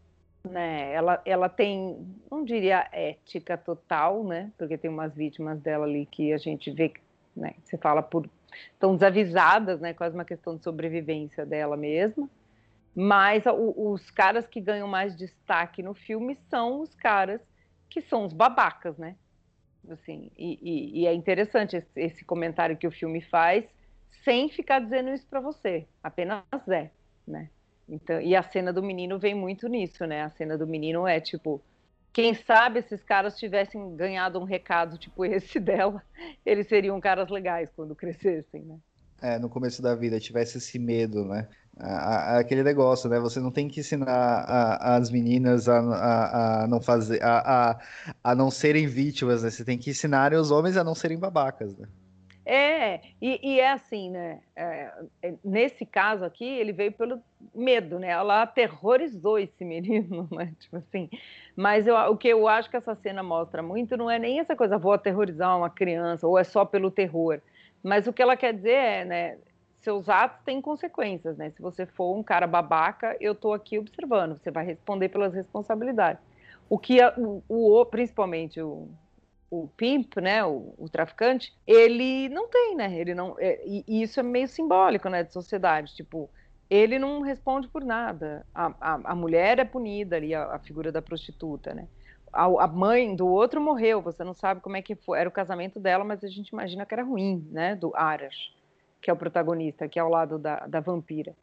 né? 0.48 0.92
Ela, 0.92 1.20
ela 1.26 1.48
tem, 1.48 2.06
não 2.30 2.44
diria 2.44 2.88
ética 2.90 3.58
total, 3.58 4.24
né? 4.24 4.50
Porque 4.56 4.78
tem 4.78 4.90
umas 4.90 5.14
vítimas 5.14 5.60
dela 5.60 5.84
ali 5.84 6.06
que 6.06 6.32
a 6.32 6.38
gente 6.38 6.70
vê, 6.70 6.92
né? 7.36 7.52
Você 7.62 7.76
fala 7.76 8.02
por. 8.02 8.26
estão 8.72 8.94
desavisadas, 8.94 9.80
né? 9.80 9.92
Quase 9.92 10.14
uma 10.14 10.24
questão 10.24 10.56
de 10.56 10.62
sobrevivência 10.62 11.44
dela 11.44 11.76
mesma. 11.76 12.28
Mas 12.94 13.44
o, 13.46 13.92
os 13.92 14.10
caras 14.10 14.46
que 14.46 14.60
ganham 14.60 14.88
mais 14.88 15.16
destaque 15.16 15.82
no 15.82 15.94
filme 15.94 16.36
são 16.48 16.80
os 16.80 16.94
caras 16.94 17.40
que 17.88 18.00
são 18.02 18.24
os 18.24 18.32
babacas, 18.32 18.98
né? 18.98 19.16
Assim, 19.90 20.30
e, 20.36 20.58
e, 20.60 21.00
e 21.00 21.06
é 21.06 21.14
interessante 21.14 21.76
esse, 21.76 21.88
esse, 21.96 22.24
comentário 22.24 22.76
que 22.76 22.86
o 22.86 22.90
filme 22.90 23.20
faz, 23.22 23.64
sem 24.22 24.48
ficar 24.48 24.80
dizendo 24.80 25.10
isso 25.10 25.26
para 25.26 25.40
você, 25.40 25.86
apenas 26.02 26.44
é, 26.68 26.90
né? 27.26 27.48
Então, 27.88 28.20
e 28.20 28.36
a 28.36 28.42
cena 28.42 28.72
do 28.72 28.82
menino 28.82 29.18
vem 29.18 29.34
muito 29.34 29.66
nisso, 29.66 30.06
né? 30.06 30.22
A 30.22 30.30
cena 30.30 30.58
do 30.58 30.66
menino 30.66 31.06
é 31.06 31.20
tipo, 31.20 31.62
quem 32.12 32.34
sabe 32.34 32.80
esses 32.80 33.02
caras 33.02 33.38
tivessem 33.38 33.96
ganhado 33.96 34.38
um 34.38 34.44
recado 34.44 34.98
tipo 34.98 35.24
esse 35.26 35.58
dela, 35.58 36.02
eles 36.44 36.66
seriam 36.66 37.00
caras 37.00 37.30
legais 37.30 37.70
quando 37.74 37.94
crescessem, 37.94 38.62
né? 38.62 38.78
É, 39.20 39.38
no 39.38 39.48
começo 39.48 39.82
da 39.82 39.94
vida 39.94 40.20
tivesse 40.20 40.58
esse 40.58 40.78
medo, 40.78 41.24
né? 41.24 41.48
aquele 41.80 42.62
negócio, 42.62 43.08
né? 43.08 43.20
Você 43.20 43.40
não 43.40 43.50
tem 43.50 43.68
que 43.68 43.80
ensinar 43.80 44.44
as 44.80 45.10
meninas 45.10 45.68
a, 45.68 46.66
não 46.68 46.80
fazer, 46.80 47.22
a, 47.22 47.78
a, 48.22 48.34
não 48.34 48.50
serem 48.50 48.86
vítimas, 48.86 49.42
né? 49.42 49.50
Você 49.50 49.64
tem 49.64 49.78
que 49.78 49.90
ensinar 49.90 50.32
os 50.32 50.50
homens 50.50 50.76
a 50.76 50.82
não 50.82 50.94
serem 50.94 51.18
babacas, 51.18 51.76
né? 51.76 51.86
É, 52.44 53.02
e, 53.20 53.38
e 53.42 53.60
é 53.60 53.72
assim, 53.72 54.10
né? 54.10 54.40
É, 54.56 54.90
é 55.22 55.34
nesse 55.44 55.84
caso 55.84 56.24
aqui, 56.24 56.46
ele 56.46 56.72
veio 56.72 56.90
pelo 56.90 57.22
medo, 57.54 57.98
né? 57.98 58.08
Ela 58.08 58.42
aterrorizou 58.42 59.38
esse 59.38 59.62
menino, 59.66 60.26
né? 60.32 60.54
Tipo 60.58 60.78
assim. 60.78 61.10
Mas 61.54 61.86
eu, 61.86 61.94
o 61.94 62.16
que 62.16 62.28
eu 62.28 62.48
acho 62.48 62.70
que 62.70 62.76
essa 62.76 62.94
cena 62.94 63.22
mostra 63.22 63.62
muito 63.62 63.96
não 63.96 64.10
é 64.10 64.18
nem 64.18 64.40
essa 64.40 64.56
coisa, 64.56 64.78
vou 64.78 64.92
aterrorizar 64.92 65.56
uma 65.56 65.68
criança, 65.70 66.26
ou 66.26 66.38
é 66.38 66.44
só 66.44 66.64
pelo 66.64 66.90
terror. 66.90 67.40
Mas 67.82 68.06
o 68.06 68.12
que 68.12 68.22
ela 68.22 68.36
quer 68.36 68.52
dizer 68.52 68.72
é, 68.72 69.04
né? 69.04 69.38
seus 69.80 70.08
atos 70.08 70.40
têm 70.44 70.60
consequências, 70.60 71.36
né? 71.36 71.50
Se 71.50 71.62
você 71.62 71.86
for 71.86 72.16
um 72.16 72.22
cara 72.22 72.46
babaca, 72.46 73.16
eu 73.20 73.32
estou 73.32 73.54
aqui 73.54 73.78
observando, 73.78 74.36
você 74.36 74.50
vai 74.50 74.64
responder 74.64 75.08
pelas 75.08 75.32
responsabilidades. 75.32 76.22
O 76.68 76.78
que 76.78 77.00
a, 77.00 77.14
o, 77.16 77.42
o, 77.48 77.86
principalmente 77.86 78.60
o, 78.60 78.88
o 79.50 79.68
pimp, 79.76 80.16
né, 80.16 80.44
o, 80.44 80.74
o, 80.76 80.88
traficante, 80.88 81.56
ele 81.66 82.28
não 82.28 82.48
tem, 82.48 82.74
né? 82.76 82.94
Ele 82.98 83.14
não, 83.14 83.36
é, 83.38 83.62
e, 83.64 84.02
isso 84.02 84.20
é 84.20 84.22
meio 84.22 84.48
simbólico, 84.48 85.08
né, 85.08 85.22
de 85.22 85.32
sociedade. 85.32 85.94
Tipo, 85.94 86.28
ele 86.68 86.98
não 86.98 87.22
responde 87.22 87.68
por 87.68 87.84
nada. 87.84 88.44
A, 88.54 88.74
a, 88.80 89.00
a 89.04 89.14
mulher 89.14 89.58
é 89.58 89.64
punida 89.64 90.16
ali, 90.16 90.34
a, 90.34 90.56
a 90.56 90.58
figura 90.58 90.92
da 90.92 91.00
prostituta, 91.00 91.72
né? 91.72 91.88
A, 92.32 92.66
mãe 92.66 93.14
do 93.14 93.26
outro 93.26 93.60
morreu. 93.60 94.00
Você 94.02 94.22
não 94.22 94.34
sabe 94.34 94.60
como 94.60 94.76
é 94.76 94.82
que 94.82 94.94
foi. 94.94 95.18
Era 95.18 95.28
o 95.28 95.32
casamento 95.32 95.80
dela, 95.80 96.04
mas 96.04 96.22
a 96.22 96.28
gente 96.28 96.48
imagina 96.48 96.84
que 96.86 96.94
era 96.94 97.02
ruim, 97.02 97.46
né? 97.50 97.74
Do 97.74 97.94
Arash 97.94 98.58
que 99.00 99.10
é 99.10 99.12
o 99.12 99.16
protagonista, 99.16 99.88
que 99.88 99.98
é 99.98 100.02
ao 100.02 100.08
lado 100.08 100.38
da, 100.38 100.66
da 100.66 100.80
vampira. 100.80 101.34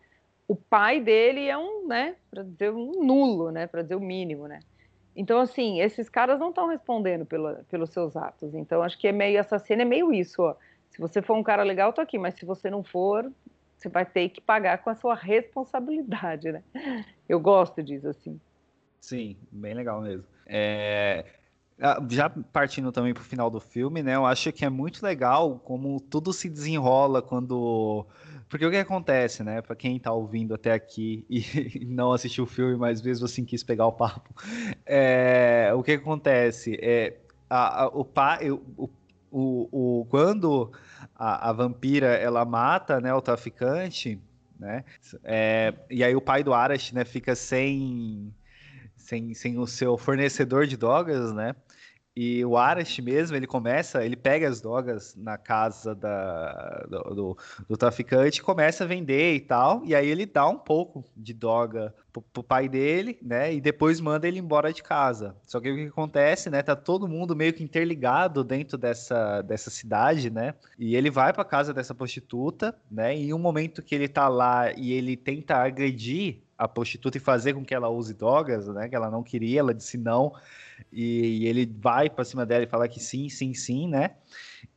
O 0.47 0.55
pai 0.55 0.99
dele 0.99 1.47
é 1.47 1.57
um, 1.57 1.87
né, 1.87 2.15
para 2.29 2.43
dizer 2.43 2.71
um 2.71 3.03
nulo, 3.03 3.51
né, 3.51 3.65
para 3.67 3.81
dizer 3.81 3.95
o 3.95 3.99
mínimo, 3.99 4.47
né. 4.47 4.59
Então, 5.15 5.39
assim, 5.39 5.79
esses 5.79 6.09
caras 6.09 6.39
não 6.39 6.49
estão 6.49 6.67
respondendo 6.67 7.25
pela, 7.25 7.65
pelos 7.69 7.89
seus 7.89 8.17
atos. 8.17 8.53
Então, 8.53 8.83
acho 8.83 8.99
que 8.99 9.07
é 9.07 9.13
meio, 9.13 9.37
essa 9.37 9.57
cena 9.57 9.83
é 9.83 9.85
meio 9.85 10.13
isso, 10.13 10.41
ó. 10.41 10.55
Se 10.89 10.99
você 10.99 11.21
for 11.21 11.35
um 11.35 11.43
cara 11.43 11.63
legal, 11.63 11.93
tô 11.93 12.01
aqui, 12.01 12.17
mas 12.17 12.35
se 12.35 12.45
você 12.45 12.69
não 12.69 12.83
for, 12.83 13.31
você 13.77 13.87
vai 13.87 14.05
ter 14.05 14.29
que 14.29 14.41
pagar 14.41 14.79
com 14.79 14.89
a 14.89 14.95
sua 14.95 15.15
responsabilidade, 15.15 16.51
né. 16.51 16.63
Eu 17.27 17.39
gosto 17.39 17.81
disso, 17.81 18.09
assim. 18.09 18.39
Sim, 18.99 19.37
bem 19.51 19.73
legal 19.73 20.01
mesmo. 20.01 20.25
É, 20.45 21.25
já 22.09 22.29
partindo 22.29 22.91
também 22.91 23.13
para 23.13 23.21
o 23.21 23.25
final 23.25 23.49
do 23.49 23.59
filme, 23.59 24.01
né? 24.01 24.15
Eu 24.15 24.25
acho 24.25 24.51
que 24.53 24.63
é 24.63 24.69
muito 24.69 25.03
legal 25.03 25.59
como 25.59 25.99
tudo 25.99 26.31
se 26.31 26.49
desenrola 26.49 27.21
quando. 27.21 28.05
Porque 28.47 28.65
o 28.65 28.71
que 28.71 28.77
acontece, 28.77 29.43
né? 29.43 29.61
Para 29.61 29.75
quem 29.75 29.97
está 29.97 30.11
ouvindo 30.13 30.53
até 30.53 30.71
aqui 30.71 31.25
e 31.29 31.85
não 31.85 32.13
assistiu 32.13 32.45
o 32.45 32.47
filme, 32.47 32.77
mas 32.77 33.01
mesmo 33.01 33.25
assim 33.25 33.43
quis 33.43 33.63
pegar 33.63 33.87
o 33.87 33.91
papo, 33.91 34.33
é... 34.85 35.71
o 35.75 35.83
que 35.83 35.93
acontece? 35.93 36.77
É, 36.81 37.17
a, 37.49 37.83
a, 37.83 37.87
o, 37.87 38.05
pai, 38.05 38.51
o, 38.51 38.89
o, 39.31 39.99
o, 40.01 40.05
quando 40.05 40.71
a, 41.15 41.49
a 41.49 41.53
vampira 41.53 42.07
ela 42.15 42.45
mata 42.45 43.01
né, 43.01 43.13
o 43.13 43.21
traficante, 43.21 44.21
né? 44.59 44.85
É, 45.23 45.73
e 45.89 46.03
aí 46.03 46.15
o 46.15 46.21
pai 46.21 46.43
do 46.43 46.53
Arash, 46.53 46.93
né, 46.93 47.03
fica 47.03 47.35
sem, 47.35 48.33
sem, 49.05 49.33
sem 49.33 49.57
o 49.59 49.67
seu 49.67 49.97
fornecedor 49.97 50.65
de 50.65 50.75
drogas, 50.75 51.31
né? 51.31 51.55
E 52.17 52.45
o 52.45 52.55
Arash 52.55 52.99
mesmo, 52.99 53.35
ele 53.35 53.45
começa, 53.45 54.05
ele 54.05 54.15
pega 54.15 54.47
as 54.47 54.61
drogas 54.61 55.13
na 55.17 55.37
casa 55.37 55.93
da, 55.93 56.85
do, 56.89 57.03
do, 57.13 57.37
do, 57.67 57.77
traficante 57.77 58.41
começa 58.41 58.85
a 58.85 58.87
vender 58.87 59.35
e 59.35 59.41
tal. 59.41 59.81
E 59.83 59.93
aí 59.93 60.07
ele 60.07 60.25
dá 60.25 60.47
um 60.47 60.57
pouco 60.57 61.03
de 61.13 61.33
droga 61.33 61.93
pro, 62.13 62.21
pro, 62.21 62.41
pai 62.41 62.69
dele, 62.69 63.19
né? 63.21 63.53
E 63.53 63.59
depois 63.59 63.99
manda 63.99 64.29
ele 64.29 64.39
embora 64.39 64.71
de 64.71 64.81
casa. 64.81 65.35
Só 65.43 65.59
que 65.59 65.69
o 65.69 65.75
que 65.75 65.87
acontece, 65.87 66.49
né? 66.49 66.63
Tá 66.63 66.73
todo 66.73 67.05
mundo 67.05 67.35
meio 67.35 67.51
que 67.51 67.61
interligado 67.61 68.45
dentro 68.45 68.77
dessa, 68.77 69.41
dessa 69.41 69.69
cidade, 69.69 70.29
né? 70.29 70.53
E 70.79 70.95
ele 70.95 71.11
vai 71.11 71.33
pra 71.33 71.43
casa 71.43 71.73
dessa 71.73 71.93
prostituta, 71.93 72.73
né? 72.89 73.13
E 73.13 73.27
em 73.27 73.33
um 73.33 73.39
momento 73.39 73.83
que 73.83 73.93
ele 73.93 74.07
tá 74.07 74.29
lá 74.29 74.71
e 74.71 74.93
ele 74.93 75.17
tenta 75.17 75.57
agredir 75.57 76.44
a 76.57 76.67
prostituta 76.67 77.17
e 77.17 77.21
fazer 77.21 77.53
com 77.53 77.65
que 77.65 77.73
ela 77.73 77.89
use 77.89 78.13
drogas, 78.13 78.67
né? 78.67 78.87
Que 78.87 78.95
ela 78.95 79.11
não 79.11 79.23
queria, 79.23 79.59
ela 79.59 79.73
disse 79.73 79.97
não. 79.97 80.33
E, 80.91 81.43
e 81.43 81.47
ele 81.47 81.65
vai 81.65 82.09
para 82.09 82.23
cima 82.23 82.45
dela 82.45 82.63
e 82.63 82.67
fala 82.67 82.87
que 82.87 82.99
sim, 82.99 83.29
sim, 83.29 83.53
sim, 83.53 83.87
né? 83.87 84.11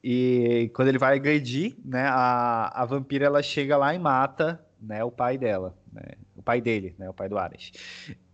E 0.03 0.71
quando 0.75 0.89
ele 0.89 0.99
vai 0.99 1.17
agredir, 1.17 1.77
né? 1.85 2.05
A, 2.07 2.83
a 2.83 2.85
vampira 2.85 3.27
ela 3.27 3.43
chega 3.43 3.77
lá 3.77 3.95
e 3.95 3.99
mata, 3.99 4.65
né? 4.81 5.05
O 5.05 5.11
pai 5.11 5.39
dela, 5.39 5.77
né? 5.93 6.03
O 6.37 6.43
pai 6.43 6.61
dele, 6.61 6.95
né? 6.99 7.09
O 7.09 7.15
pai 7.15 7.29
do 7.29 7.39
Ares. 7.39 7.73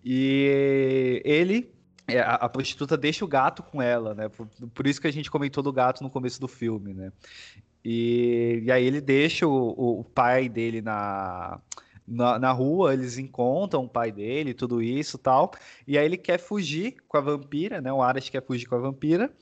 E 0.05 1.23
ele 1.25 1.73
é, 2.07 2.21
a, 2.21 2.49
prostituta 2.49 2.97
deixa 2.97 3.25
o 3.25 3.29
gato 3.29 3.63
com 3.63 3.81
ela, 3.81 4.15
né? 4.15 4.29
Por, 4.29 4.47
por, 4.75 4.87
isso 4.87 5.01
que 5.01 5.07
a 5.07 5.13
gente 5.13 5.31
comentou 5.31 5.63
do 5.63 5.73
gato 5.73 6.03
no 6.03 6.11
começo 6.11 6.39
do 6.41 6.49
filme, 6.49 6.93
né? 6.93 7.11
E, 7.83 8.63
e 8.65 8.73
aí 8.73 8.85
ele 8.85 9.01
deixa 9.01 9.47
o, 9.47 10.01
o 10.01 10.05
pai 10.05 10.49
dele 10.49 10.83
na, 10.83 11.61
na, 12.07 12.39
na 12.39 12.53
rua, 12.53 12.93
eles 12.93 13.19
encontram 13.19 13.85
o 13.85 13.89
pai 13.89 14.13
dele, 14.13 14.55
tudo 14.55 14.83
isso 14.83 15.19
tal. 15.19 15.53
E 15.87 15.99
aí 15.99 16.05
ele 16.05 16.17
quer 16.17 16.39
fugir 16.39 16.97
com 17.09 17.17
a 17.17 17.21
vampira, 17.21 17.81
né? 17.81 17.93
O 17.93 18.03
Aras 18.03 18.29
quer 18.29 18.45
fugir 18.45 18.67
com 18.67 18.75
a 18.75 18.79
vampira. 18.79 19.33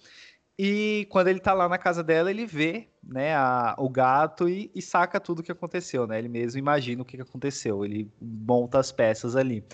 E 0.58 1.06
quando 1.10 1.28
ele 1.28 1.40
tá 1.40 1.54
lá 1.54 1.68
na 1.68 1.78
casa 1.78 2.04
dela, 2.04 2.30
ele 2.30 2.46
vê 2.46 2.88
né, 3.02 3.34
a, 3.34 3.74
o 3.78 3.88
gato 3.88 4.48
e, 4.48 4.70
e, 4.74 4.82
saca 4.82 5.18
tudo 5.18 5.40
o 5.40 5.42
que 5.42 5.50
aconteceu, 5.50 6.06
né? 6.06 6.18
Ele 6.18 6.28
mesmo 6.28 6.58
imagina 6.58 7.02
o 7.02 7.04
que 7.04 7.20
aconteceu, 7.20 7.84
ele 7.84 8.08
monta 8.20 8.78
as 8.78 8.92
peças 8.92 9.34
ali. 9.34 9.64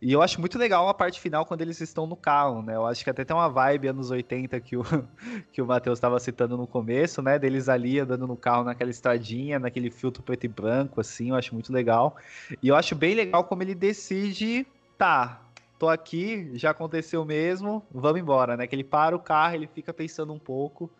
E 0.00 0.12
eu 0.12 0.22
acho 0.22 0.40
muito 0.40 0.56
legal 0.56 0.88
a 0.88 0.94
parte 0.94 1.20
final 1.20 1.44
quando 1.44 1.60
eles 1.60 1.80
estão 1.80 2.06
no 2.06 2.14
carro, 2.14 2.62
né? 2.62 2.76
Eu 2.76 2.86
acho 2.86 3.02
que 3.02 3.10
até 3.10 3.24
tem 3.24 3.36
uma 3.36 3.48
vibe 3.48 3.88
anos 3.88 4.10
80 4.10 4.60
que 4.60 4.76
o, 4.76 4.84
que 5.52 5.60
o 5.60 5.66
Matheus 5.66 5.98
estava 5.98 6.18
citando 6.20 6.56
no 6.56 6.66
começo, 6.66 7.20
né? 7.20 7.38
Deles 7.38 7.68
ali 7.68 7.98
andando 7.98 8.26
no 8.26 8.36
carro 8.36 8.64
naquela 8.64 8.90
estradinha, 8.90 9.58
naquele 9.58 9.90
filtro 9.90 10.22
preto 10.22 10.44
e 10.44 10.48
branco, 10.48 11.00
assim, 11.00 11.30
eu 11.30 11.34
acho 11.34 11.52
muito 11.52 11.72
legal. 11.72 12.16
E 12.62 12.68
eu 12.68 12.76
acho 12.76 12.94
bem 12.94 13.14
legal 13.14 13.42
como 13.44 13.62
ele 13.62 13.74
decide, 13.74 14.64
tá, 14.96 15.42
tô 15.78 15.88
aqui, 15.88 16.50
já 16.54 16.70
aconteceu 16.70 17.24
mesmo, 17.24 17.84
vamos 17.90 18.20
embora, 18.20 18.56
né? 18.56 18.66
Que 18.66 18.76
ele 18.76 18.84
para 18.84 19.16
o 19.16 19.20
carro, 19.20 19.56
ele 19.56 19.66
fica 19.66 19.92
pensando 19.92 20.32
um 20.32 20.38
pouco 20.38 20.90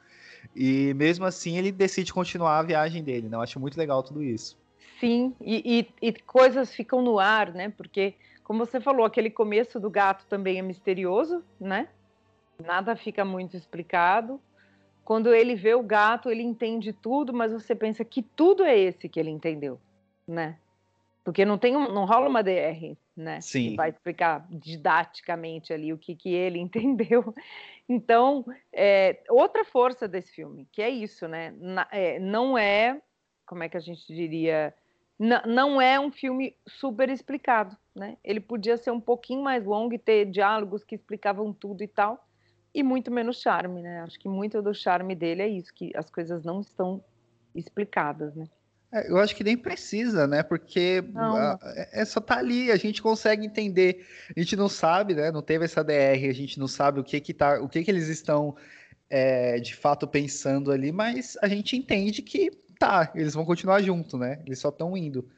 e 0.55 0.93
mesmo 0.95 1.25
assim 1.25 1.57
ele 1.57 1.71
decide 1.71 2.13
continuar 2.13 2.59
a 2.59 2.63
viagem 2.63 3.03
dele, 3.03 3.29
né? 3.29 3.37
Eu 3.37 3.43
acho 3.43 3.61
muito 3.61 3.77
legal 3.77 4.03
tudo 4.03 4.23
isso. 4.23 4.57
Sim, 5.01 5.35
e, 5.41 5.87
e, 6.03 6.09
e 6.09 6.13
coisas 6.13 6.73
ficam 6.73 7.03
no 7.03 7.19
ar, 7.19 7.53
né? 7.53 7.69
Porque, 7.77 8.15
como 8.49 8.65
você 8.65 8.81
falou, 8.81 9.05
aquele 9.05 9.29
começo 9.29 9.79
do 9.79 9.91
gato 9.91 10.25
também 10.27 10.59
é 10.59 10.63
misterioso, 10.63 11.45
né? 11.61 11.87
Nada 12.59 12.97
fica 12.97 13.23
muito 13.23 13.55
explicado. 13.55 14.41
Quando 15.05 15.35
ele 15.35 15.55
vê 15.55 15.75
o 15.75 15.83
gato, 15.83 16.31
ele 16.31 16.43
entende 16.43 16.95
tudo, 16.95 17.31
mas 17.35 17.53
você 17.53 17.75
pensa 17.75 18.03
que 18.07 18.23
tudo 18.23 18.65
é 18.65 18.75
esse 18.75 19.07
que 19.07 19.21
ele 19.21 19.29
entendeu, 19.29 19.79
né? 20.27 20.59
Porque 21.23 21.45
não 21.45 21.59
tem 21.59 21.77
um, 21.77 21.93
não 21.93 22.07
rola 22.07 22.27
uma 22.27 22.43
DR, 22.43 22.97
né? 23.15 23.39
Sim. 23.43 23.73
Que 23.73 23.77
vai 23.77 23.91
explicar 23.91 24.47
didaticamente 24.51 25.75
ali 25.75 25.93
o 25.93 25.99
que, 25.99 26.17
que 26.17 26.33
ele 26.33 26.57
entendeu. 26.59 27.35
Então, 27.87 28.47
é, 28.73 29.23
outra 29.29 29.63
força 29.63 30.09
desse 30.09 30.33
filme, 30.33 30.67
que 30.73 30.81
é 30.81 30.89
isso, 30.89 31.29
né? 31.29 31.55
Na, 31.59 31.87
é, 31.93 32.19
não 32.19 32.57
é, 32.57 32.99
como 33.45 33.63
é 33.63 33.69
que 33.69 33.77
a 33.77 33.81
gente 33.81 34.07
diria, 34.07 34.73
não 35.19 35.81
é 35.81 35.99
um 35.99 36.13
filme 36.13 36.55
super 36.67 37.09
explicado, 37.11 37.77
né? 37.95 38.17
Ele 38.23 38.39
podia 38.39 38.77
ser 38.77 38.93
um 38.93 39.01
pouquinho 39.01 39.43
mais 39.43 39.65
longo 39.65 39.93
e 39.93 39.99
ter 39.99 40.27
diálogos 40.27 40.85
que 40.85 40.95
explicavam 40.95 41.53
tudo 41.53 41.83
e 41.83 41.89
tal, 41.89 42.25
e 42.73 42.83
muito 42.83 43.11
menos 43.11 43.41
charme, 43.41 43.83
né? 43.83 44.03
Acho 44.03 44.19
que 44.19 44.29
muito 44.29 44.63
do 44.63 44.73
charme 44.73 45.15
dele 45.17 45.43
é 45.43 45.49
isso, 45.49 45.75
que 45.75 45.91
as 45.97 46.09
coisas 46.09 46.45
não 46.45 46.61
estão 46.61 47.03
explicadas, 47.55 48.35
né? 48.37 48.45
É, 48.93 49.11
eu 49.11 49.19
acho 49.19 49.35
que 49.35 49.45
nem 49.45 49.57
precisa, 49.57 50.27
né? 50.27 50.43
Porque 50.43 51.05
a, 51.15 51.59
é, 51.63 52.03
é 52.03 52.05
só 52.05 52.21
tá 52.21 52.39
ali, 52.39 52.71
a 52.71 52.77
gente 52.77 53.03
consegue 53.03 53.45
entender. 53.45 54.07
A 54.35 54.41
gente 54.41 54.57
não 54.57 54.69
sabe, 54.69 55.15
né? 55.15 55.31
Não 55.31 55.43
teve 55.43 55.65
essa 55.65 55.83
DR, 55.83 56.29
a 56.29 56.33
gente 56.33 56.59
não 56.59 56.69
sabe 56.69 57.01
o 57.01 57.05
que 57.05 57.21
que 57.21 57.35
tá, 57.35 57.61
o 57.61 57.69
que 57.69 57.83
que 57.83 57.91
eles 57.91 58.09
estão 58.09 58.57
é, 59.11 59.59
de 59.59 59.75
fato 59.75 60.07
pensando 60.07 60.71
ali, 60.71 60.93
mas 60.93 61.37
a 61.43 61.49
gente 61.49 61.77
entende 61.77 62.23
que 62.23 62.51
tá, 62.79 63.13
eles 63.15 63.35
vão 63.35 63.45
continuar 63.45 63.83
junto, 63.83 64.17
né? 64.17 64.41
Eles 64.47 64.59
só 64.59 64.69
estão 64.69 64.97
indo. 64.97 65.29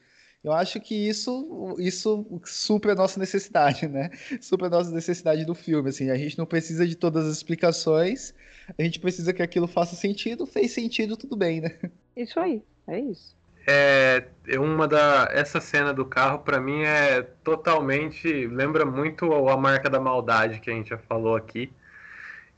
Eu 0.43 0.53
acho 0.53 0.81
que 0.81 0.95
isso, 0.95 1.77
isso 1.79 2.41
supra 2.45 2.93
a 2.93 2.97
nossa 2.97 3.21
necessidade, 3.21 3.87
né? 3.87 4.11
Supra 4.41 4.69
a 4.69 4.71
nossa 4.71 4.91
necessidade 4.91 5.45
do 5.45 5.55
filme, 5.55 5.91
assim. 5.91 6.11
A 6.11 6.17
gente 6.17 6.39
não 6.39 6.47
precisa 6.47 6.87
de 6.87 6.95
todas 6.95 7.27
as 7.27 7.37
explicações, 7.37 8.33
a 8.79 8.83
gente 8.83 8.99
precisa 8.99 9.35
que 9.35 9.43
aquilo 9.43 9.69
faça 9.69 9.95
sentido, 9.95 10.47
fez 10.47 10.73
sentido, 10.73 11.17
tudo 11.17 11.37
bem, 11.37 11.61
né? 11.61 11.79
Isso 12.17 12.41
aí, 12.41 12.63
é 12.87 12.99
isso 12.99 13.39
é, 13.67 14.25
é 14.49 14.59
uma 14.59 14.89
da 14.89 15.29
essa 15.33 15.61
cena 15.61 15.93
do 15.93 16.05
carro 16.05 16.41
para 16.41 16.61
mim 16.61 16.83
é 16.83 17.23
totalmente 17.23 18.47
lembra 18.47 18.85
muito 18.85 19.33
a 19.49 19.57
marca 19.57 19.91
da 19.91 20.01
maldade 20.01 20.61
que 20.61 20.71
a 20.71 20.75
gente 20.75 20.91
já 20.91 20.99
falou 20.99 21.37
aqui 21.37 21.73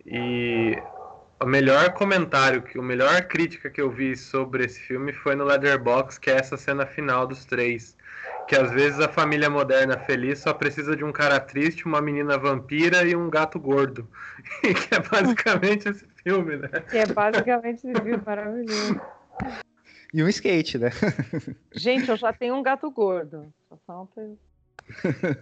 e 0.06 0.80
o 1.42 1.46
melhor 1.46 1.92
comentário 1.92 2.62
que 2.62 2.78
o 2.78 2.82
melhor 2.82 3.22
crítica 3.22 3.68
que 3.68 3.80
eu 3.80 3.90
vi 3.90 4.16
sobre 4.16 4.64
esse 4.64 4.80
filme 4.80 5.12
foi 5.12 5.34
no 5.34 5.44
Leatherbox 5.44 6.18
que 6.18 6.30
é 6.30 6.34
essa 6.34 6.56
cena 6.56 6.86
final 6.86 7.26
dos 7.26 7.44
três 7.44 7.96
que 8.46 8.56
às 8.56 8.70
vezes 8.72 9.00
a 9.00 9.08
família 9.08 9.48
moderna 9.48 9.98
feliz 9.98 10.40
só 10.40 10.52
precisa 10.52 10.96
de 10.96 11.04
um 11.04 11.12
cara 11.12 11.40
triste, 11.40 11.86
uma 11.86 12.00
menina 12.00 12.36
vampira 12.36 13.04
e 13.04 13.14
um 13.14 13.30
gato 13.30 13.58
gordo. 13.58 14.06
que 14.60 14.94
é 14.94 15.00
basicamente 15.00 15.88
esse 15.88 16.06
filme, 16.22 16.56
né? 16.56 16.68
Que 16.90 16.98
é 16.98 17.06
basicamente 17.06 17.86
esse 17.86 17.92
filme 17.92 18.20
maravilhoso. 18.24 19.00
E 20.12 20.22
um 20.22 20.28
skate, 20.28 20.78
né? 20.78 20.90
Gente, 21.72 22.10
eu 22.10 22.16
já 22.16 22.32
tenho 22.32 22.54
um 22.54 22.62
gato 22.62 22.90
gordo. 22.90 23.52
Só 23.68 23.78
falta 23.86 24.20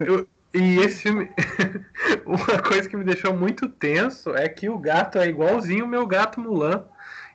eu. 0.00 0.28
E 0.52 0.78
esse 0.78 1.02
filme. 1.02 1.30
Uma 2.26 2.62
coisa 2.62 2.88
que 2.88 2.96
me 2.96 3.04
deixou 3.04 3.34
muito 3.34 3.68
tenso 3.68 4.34
é 4.34 4.48
que 4.48 4.68
o 4.68 4.78
gato 4.78 5.18
é 5.18 5.28
igualzinho 5.28 5.84
o 5.84 5.88
meu 5.88 6.06
gato 6.06 6.40
Mulan. 6.40 6.84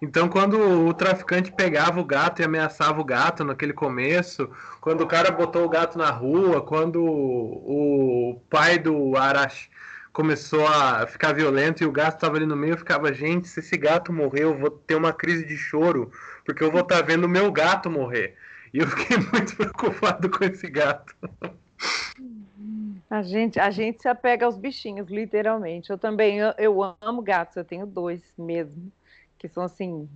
Então, 0.01 0.27
quando 0.27 0.59
o 0.59 0.93
traficante 0.93 1.51
pegava 1.51 1.99
o 1.99 2.05
gato 2.05 2.41
e 2.41 2.45
ameaçava 2.45 2.99
o 2.99 3.05
gato 3.05 3.43
naquele 3.43 3.73
começo, 3.73 4.49
quando 4.81 5.01
o 5.01 5.07
cara 5.07 5.31
botou 5.31 5.65
o 5.65 5.69
gato 5.69 5.97
na 5.97 6.11
rua, 6.11 6.61
quando 6.61 7.01
o 7.03 8.41
pai 8.49 8.77
do 8.77 9.15
Arash 9.15 9.69
começou 10.11 10.67
a 10.67 11.07
ficar 11.07 11.33
violento 11.33 11.81
e 11.81 11.85
o 11.85 11.91
gato 11.91 12.15
estava 12.15 12.35
ali 12.35 12.45
no 12.45 12.55
meio, 12.55 12.73
eu 12.73 12.77
ficava, 12.77 13.13
gente, 13.13 13.47
se 13.47 13.61
esse 13.61 13.75
gato 13.77 14.13
morrer, 14.13 14.43
eu 14.43 14.57
vou 14.57 14.69
ter 14.69 14.95
uma 14.95 15.11
crise 15.11 15.45
de 15.45 15.57
choro, 15.57 16.11
porque 16.45 16.63
eu 16.63 16.71
vou 16.71 16.81
estar 16.81 16.97
tá 16.97 17.01
vendo 17.01 17.23
o 17.25 17.29
meu 17.29 17.51
gato 17.51 17.89
morrer. 17.89 18.35
E 18.73 18.79
eu 18.79 18.87
fiquei 18.87 19.17
muito 19.31 19.55
preocupado 19.55 20.29
com 20.29 20.43
esse 20.43 20.69
gato. 20.69 21.15
A 23.09 23.21
gente, 23.21 23.59
a 23.59 23.69
gente 23.69 24.01
se 24.01 24.07
apega 24.07 24.45
aos 24.45 24.57
bichinhos, 24.57 25.09
literalmente. 25.09 25.89
Eu 25.89 25.97
também, 25.97 26.39
eu, 26.39 26.53
eu 26.57 26.95
amo 27.01 27.21
gatos, 27.21 27.55
eu 27.55 27.63
tenho 27.63 27.85
dois 27.85 28.21
mesmo, 28.37 28.91
que 29.37 29.47
são 29.47 29.63
assim, 29.63 30.09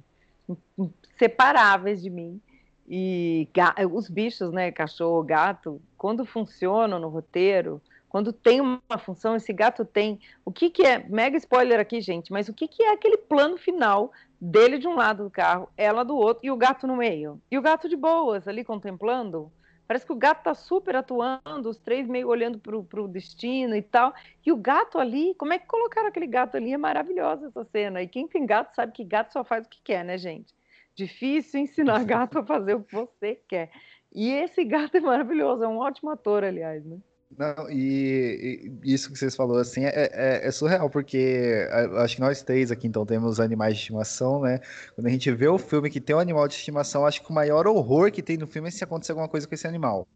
separáveis 1.17 2.01
de 2.01 2.09
mim. 2.09 2.41
E 2.87 3.47
os 3.91 4.09
bichos, 4.09 4.51
né, 4.51 4.71
cachorro, 4.71 5.21
gato, 5.21 5.79
quando 5.95 6.25
funcionam 6.25 6.97
no 6.97 7.07
roteiro, 7.07 7.79
quando 8.09 8.33
tem 8.33 8.59
uma 8.59 8.97
função, 8.97 9.35
esse 9.35 9.53
gato 9.53 9.85
tem. 9.85 10.19
O 10.43 10.51
que, 10.51 10.71
que 10.71 10.81
é? 10.81 10.97
Mega 11.07 11.37
spoiler 11.37 11.79
aqui, 11.79 12.01
gente, 12.01 12.31
mas 12.31 12.49
o 12.49 12.53
que, 12.53 12.67
que 12.67 12.81
é 12.81 12.91
aquele 12.91 13.17
plano 13.17 13.57
final 13.57 14.11
dele 14.41 14.79
de 14.79 14.87
um 14.87 14.95
lado 14.95 15.23
do 15.23 15.29
carro, 15.29 15.69
ela 15.77 16.03
do 16.03 16.15
outro 16.15 16.43
e 16.43 16.49
o 16.49 16.57
gato 16.57 16.87
no 16.87 16.97
meio? 16.97 17.39
E 17.51 17.57
o 17.57 17.61
gato 17.61 17.87
de 17.87 17.95
boas 17.95 18.47
ali 18.47 18.63
contemplando? 18.63 19.51
Parece 19.89 20.05
que 20.05 20.13
o 20.13 20.15
gato 20.15 20.43
tá 20.43 20.53
super 20.53 20.95
atuando, 20.95 21.67
os 21.67 21.79
três 21.79 22.07
meio 22.07 22.27
olhando 22.27 22.59
pro, 22.59 22.83
pro 22.83 23.07
destino 23.07 23.75
e 23.75 23.81
tal. 23.81 24.13
E 24.45 24.51
o 24.51 24.55
gato 24.55 24.99
ali, 24.99 25.33
como 25.33 25.51
é 25.51 25.57
que 25.57 25.65
colocaram 25.65 26.07
aquele 26.09 26.27
gato 26.27 26.55
ali? 26.55 26.71
É 26.71 26.77
maravilhosa 26.77 27.47
essa 27.47 27.63
cena. 27.63 27.99
E 27.99 28.07
quem 28.07 28.27
tem 28.27 28.45
gato 28.45 28.75
sabe 28.75 28.91
que 28.91 29.03
gato 29.03 29.33
só 29.33 29.43
faz 29.43 29.65
o 29.65 29.69
que 29.69 29.81
quer, 29.83 30.05
né, 30.05 30.15
gente? 30.15 30.53
Difícil 30.93 31.61
ensinar 31.61 32.05
gato 32.05 32.37
a 32.37 32.45
fazer 32.45 32.75
o 32.75 32.83
que 32.83 32.93
você 32.93 33.41
quer. 33.47 33.71
E 34.13 34.29
esse 34.29 34.63
gato 34.63 34.95
é 34.95 34.99
maravilhoso, 34.99 35.63
é 35.63 35.67
um 35.67 35.79
ótimo 35.79 36.11
ator, 36.11 36.43
aliás, 36.43 36.85
né? 36.85 36.99
Não, 37.37 37.69
e, 37.69 38.79
e, 38.83 38.93
isso 38.93 39.11
que 39.11 39.17
vocês 39.17 39.35
falou 39.35 39.57
assim 39.57 39.85
é, 39.85 40.09
é, 40.11 40.47
é, 40.47 40.51
surreal, 40.51 40.89
porque 40.89 41.67
acho 41.97 42.15
que 42.15 42.21
nós 42.21 42.41
três 42.41 42.71
aqui 42.71 42.87
então 42.87 43.05
temos 43.05 43.39
animais 43.39 43.75
de 43.75 43.81
estimação, 43.81 44.41
né? 44.41 44.59
Quando 44.95 45.07
a 45.07 45.09
gente 45.09 45.31
vê 45.31 45.47
o 45.47 45.57
filme 45.59 45.89
que 45.89 46.01
tem 46.01 46.15
um 46.15 46.19
animal 46.19 46.47
de 46.47 46.55
estimação, 46.55 47.05
acho 47.05 47.21
que 47.23 47.29
o 47.29 47.33
maior 47.33 47.67
horror 47.67 48.11
que 48.11 48.23
tem 48.23 48.37
no 48.37 48.47
filme 48.47 48.67
é 48.67 48.71
se 48.71 48.83
acontecer 48.83 49.11
alguma 49.11 49.29
coisa 49.29 49.47
com 49.47 49.53
esse 49.53 49.67
animal. 49.67 50.07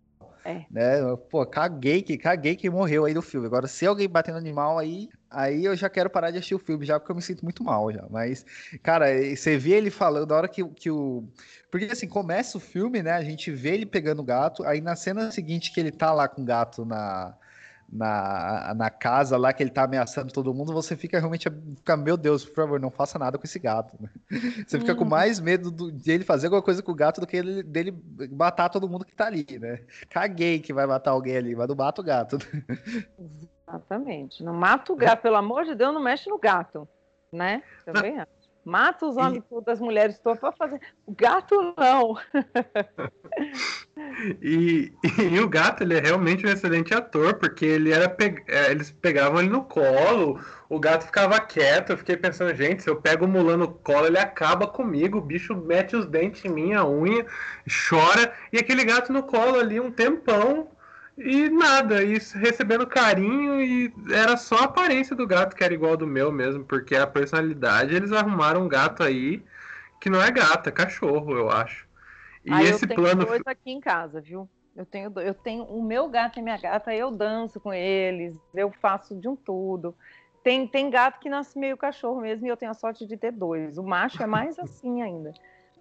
É. 0.46 0.66
Né? 0.70 1.00
Pô, 1.30 1.46
caguei 1.46 2.02
que, 2.02 2.18
caguei 2.18 2.56
que 2.56 2.70
morreu 2.70 3.06
aí 3.06 3.14
do 3.14 3.22
filme. 3.22 3.48
Agora, 3.48 3.68
se 3.68 3.86
alguém 3.86 4.10
bater 4.10 4.32
no 4.32 4.38
animal, 4.38 4.78
aí, 4.78 5.10
aí 5.30 5.64
eu 5.64 5.76
já 5.76 5.90
quero 5.90 6.10
parar 6.10 6.32
de 6.32 6.38
assistir 6.38 6.56
o 6.56 6.60
filme, 6.60 6.86
já 6.86 7.00
porque 7.00 7.12
eu 7.12 7.16
me 7.16 7.22
sinto 7.22 7.44
muito 7.44 7.64
mal 7.64 7.92
já. 7.92 8.06
Mas, 8.10 8.46
cara, 8.82 9.06
você 9.36 9.58
vê 9.58 9.72
ele 9.72 9.90
falando, 9.90 10.30
na 10.30 10.36
hora 10.36 10.48
que, 10.48 10.64
que 10.70 10.92
o. 10.92 11.24
Porque 11.72 11.86
assim, 11.86 12.08
começa 12.08 12.58
o 12.58 12.62
filme, 12.62 13.02
né? 13.02 13.12
A 13.12 13.24
gente 13.24 13.52
vê 13.52 13.74
ele 13.74 13.86
pegando 13.86 14.20
o 14.20 14.26
gato, 14.26 14.64
aí 14.64 14.82
na 14.82 14.96
cena 14.96 15.32
seguinte 15.32 15.74
que 15.74 15.80
ele 15.80 15.92
tá 15.92 16.12
lá 16.12 16.28
com 16.28 16.42
o 16.42 16.46
gato 16.46 16.86
na 16.86 17.36
na, 17.94 18.74
na 18.76 18.90
casa 18.90 19.38
lá 19.38 19.54
que 19.54 19.62
ele 19.62 19.70
tá 19.70 19.84
ameaçando 19.84 20.34
todo 20.34 20.54
mundo, 20.54 20.74
você 20.74 20.96
fica 20.96 21.20
realmente, 21.20 21.48
fica, 21.78 21.96
meu 21.96 22.18
Deus, 22.18 22.44
por 22.44 22.56
favor, 22.56 22.80
não 22.80 22.90
faça 22.90 23.20
nada 23.20 23.38
com 23.38 23.46
esse 23.46 23.60
gato. 23.60 23.98
Você 24.68 24.80
fica 24.80 24.96
com 24.96 25.04
uhum. 25.04 25.10
mais 25.10 25.40
medo 25.40 25.70
do, 25.70 25.92
de 25.92 26.12
ele 26.12 26.24
fazer 26.24 26.48
alguma 26.48 26.62
coisa 26.62 26.82
com 26.82 26.92
o 26.92 26.96
gato 26.96 27.22
do 27.22 27.28
que 27.28 27.38
ele, 27.38 27.62
dele 27.62 27.96
matar 28.32 28.70
todo 28.70 28.90
mundo 28.90 29.06
que 29.06 29.16
tá 29.16 29.28
ali, 29.28 29.46
né? 29.60 29.82
Caguei 30.10 30.60
que 30.60 30.74
vai 30.74 30.88
matar 30.88 31.12
alguém 31.12 31.38
ali, 31.38 31.56
mas 31.56 31.68
não 31.68 31.76
mata 31.76 32.02
o 32.02 32.04
gato. 32.04 32.38
Exatamente. 33.68 34.44
Não 34.44 34.54
mata 34.54 34.92
o 34.92 34.96
gato, 34.96 35.22
pelo 35.22 35.36
amor 35.36 35.66
de 35.66 35.76
Deus, 35.76 35.94
não 35.94 36.02
mexe 36.02 36.30
no 36.30 36.40
gato, 36.40 36.88
né? 37.32 37.62
Também 37.86 38.20
acho. 38.20 38.43
Mata 38.66 39.06
os 39.06 39.18
homens 39.18 39.44
e... 39.52 39.66
das 39.66 39.80
mulheres 39.80 40.18
todas 40.20 40.40
para 40.40 40.54
fazer. 40.54 40.80
O 41.06 41.14
gato 41.14 41.76
não. 41.78 42.18
e, 44.42 44.94
e, 45.32 45.40
o 45.40 45.50
gato, 45.50 45.84
ele 45.84 45.98
é 45.98 46.00
realmente 46.00 46.46
um 46.46 46.50
excelente 46.50 46.94
ator, 46.94 47.36
porque 47.36 47.66
ele 47.66 47.92
era 47.92 48.08
pe... 48.08 48.42
É, 48.48 48.72
eles 48.72 48.90
pegavam 48.90 49.42
ele 49.42 49.50
no 49.50 49.64
colo, 49.64 50.40
o 50.70 50.80
gato 50.80 51.06
ficava 51.06 51.40
quieto. 51.40 51.92
Eu 51.92 51.98
fiquei 51.98 52.16
pensando, 52.16 52.56
gente, 52.56 52.84
se 52.84 52.90
eu 52.90 52.96
pego 52.96 53.26
o 53.26 53.28
Mulan 53.28 53.58
no 53.58 53.68
colo, 53.68 54.08
ele 54.08 54.20
acaba 54.20 54.66
comigo. 54.66 55.18
O 55.18 55.22
bicho 55.22 55.56
mete 55.56 55.96
os 55.96 56.06
dentes 56.06 56.44
em 56.46 56.50
mim, 56.50 56.74
a 56.74 56.88
unha, 56.88 57.26
chora. 57.90 58.34
E 58.52 58.58
aquele 58.58 58.86
gato 58.86 59.12
no 59.12 59.24
colo 59.24 59.60
ali 59.60 59.80
um 59.80 59.92
tempão 59.92 60.70
e 61.18 61.50
nada, 61.50 62.04
isso 62.04 62.38
recebendo 62.38 62.88
carinho 62.88 63.62
e 63.62 63.94
era 64.12 64.36
só 64.36 64.56
a 64.58 64.64
aparência 64.64 65.16
do 65.16 65.28
gato 65.28 65.56
que 65.56 65.64
era 65.64 65.74
igual 65.74 65.96
do 65.96 66.08
meu 66.08 66.32
mesmo, 66.32 66.64
porque 66.64 66.96
a 66.96 67.06
personalidade 67.06 67.96
eles 67.96 68.12
arrumaram 68.12 68.64
um 68.64 68.68
gato 68.68 69.04
aí 69.04 69.44
que 70.02 70.10
não 70.10 70.22
é 70.22 70.32
gato, 70.32 70.68
é 70.68 70.72
cachorro, 70.72 71.32
eu 71.38 71.50
acho. 71.50 71.88
E 72.44 72.52
ah, 72.52 72.64
esse 72.64 72.84
eu 72.84 72.88
tenho 72.90 73.02
plano 73.02 73.26
dois 73.26 73.42
aqui 73.46 73.72
em 73.72 73.80
casa, 73.80 74.20
viu? 74.20 74.50
Eu 74.76 74.86
tenho, 74.86 75.14
eu 75.20 75.34
tenho 75.36 75.64
o 75.66 75.84
meu 75.84 76.10
gato 76.10 76.40
e 76.40 76.42
minha 76.42 76.58
gata, 76.58 76.94
eu 76.94 77.12
danço 77.12 77.60
com 77.60 77.72
eles, 77.72 78.36
eu 78.54 78.72
faço 78.82 79.16
de 79.16 79.28
um 79.28 79.36
tudo. 79.36 79.96
Tem, 80.44 80.68
tem 80.68 80.90
gato 80.90 81.20
que 81.20 81.30
nasce 81.30 81.58
meio 81.58 81.78
cachorro 81.78 82.20
mesmo 82.22 82.46
e 82.46 82.50
eu 82.50 82.58
tenho 82.58 82.72
a 82.72 82.76
sorte 82.76 83.06
de 83.06 83.16
ter 83.16 83.32
dois. 83.32 83.78
O 83.78 83.84
macho 83.84 84.22
é 84.22 84.28
mais 84.28 84.58
assim 84.60 85.02
ainda. 85.02 85.32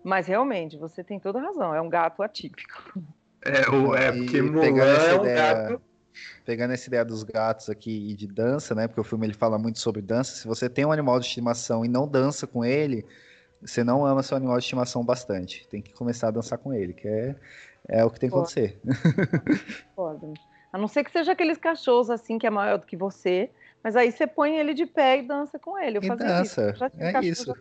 Mas 0.05 0.26
realmente, 0.26 0.76
você 0.76 1.03
tem 1.03 1.18
toda 1.18 1.41
razão, 1.41 1.74
é 1.74 1.80
um 1.80 1.89
gato 1.89 2.22
atípico. 2.22 3.03
É, 3.45 3.68
o, 3.70 3.95
é 3.95 4.12
porque 4.12 4.40
Mulan 4.40 4.66
é 4.66 5.18
um 5.18 5.22
ideia, 5.22 5.55
gato. 5.55 5.82
Pegando 6.45 6.72
essa 6.72 6.88
ideia 6.88 7.05
dos 7.05 7.22
gatos 7.22 7.68
aqui 7.68 8.11
e 8.11 8.14
de 8.14 8.26
dança, 8.26 8.74
né? 8.74 8.86
Porque 8.86 9.01
o 9.01 9.05
filme 9.05 9.26
ele 9.26 9.34
fala 9.34 9.59
muito 9.59 9.78
sobre 9.78 10.01
dança. 10.03 10.34
Se 10.36 10.47
você 10.47 10.68
tem 10.68 10.84
um 10.84 10.93
animal 10.93 11.18
de 11.18 11.26
estimação 11.26 11.84
e 11.84 11.88
não 11.88 12.07
dança 12.07 12.47
com 12.47 12.64
ele, 12.64 13.05
você 13.61 13.82
não 13.84 14.05
ama 14.05 14.22
seu 14.22 14.36
animal 14.36 14.57
de 14.59 14.64
estimação 14.64 15.05
bastante. 15.05 15.66
Tem 15.68 15.80
que 15.80 15.93
começar 15.93 16.28
a 16.28 16.32
dançar 16.32 16.59
com 16.59 16.72
ele, 16.72 16.93
que 16.93 17.09
é, 17.09 17.36
é 17.88 18.05
o 18.05 18.11
que 18.11 18.20
tem 18.20 18.28
que 18.28 18.34
acontecer. 18.34 18.80
Pode. 19.95 20.34
A 20.72 20.78
não 20.78 20.88
ser 20.88 21.05
que 21.05 21.11
seja 21.11 21.32
aqueles 21.32 21.59
cachorros 21.59 22.11
assim 22.11 22.38
que 22.38 22.47
é 22.47 22.51
maior 22.51 22.78
do 22.78 22.86
que 22.86 22.97
você, 22.97 23.51
mas 23.82 23.95
aí 23.95 24.11
você 24.11 24.26
põe 24.26 24.57
ele 24.57 24.74
de 24.74 24.86
pé 24.86 25.18
e 25.18 25.22
dança 25.22 25.59
com 25.59 25.78
ele. 25.78 25.99
Eu 25.99 26.03
e 26.03 26.16
dança. 26.16 26.70
Isso. 26.70 26.84
É 26.99 27.20
isso. 27.20 27.55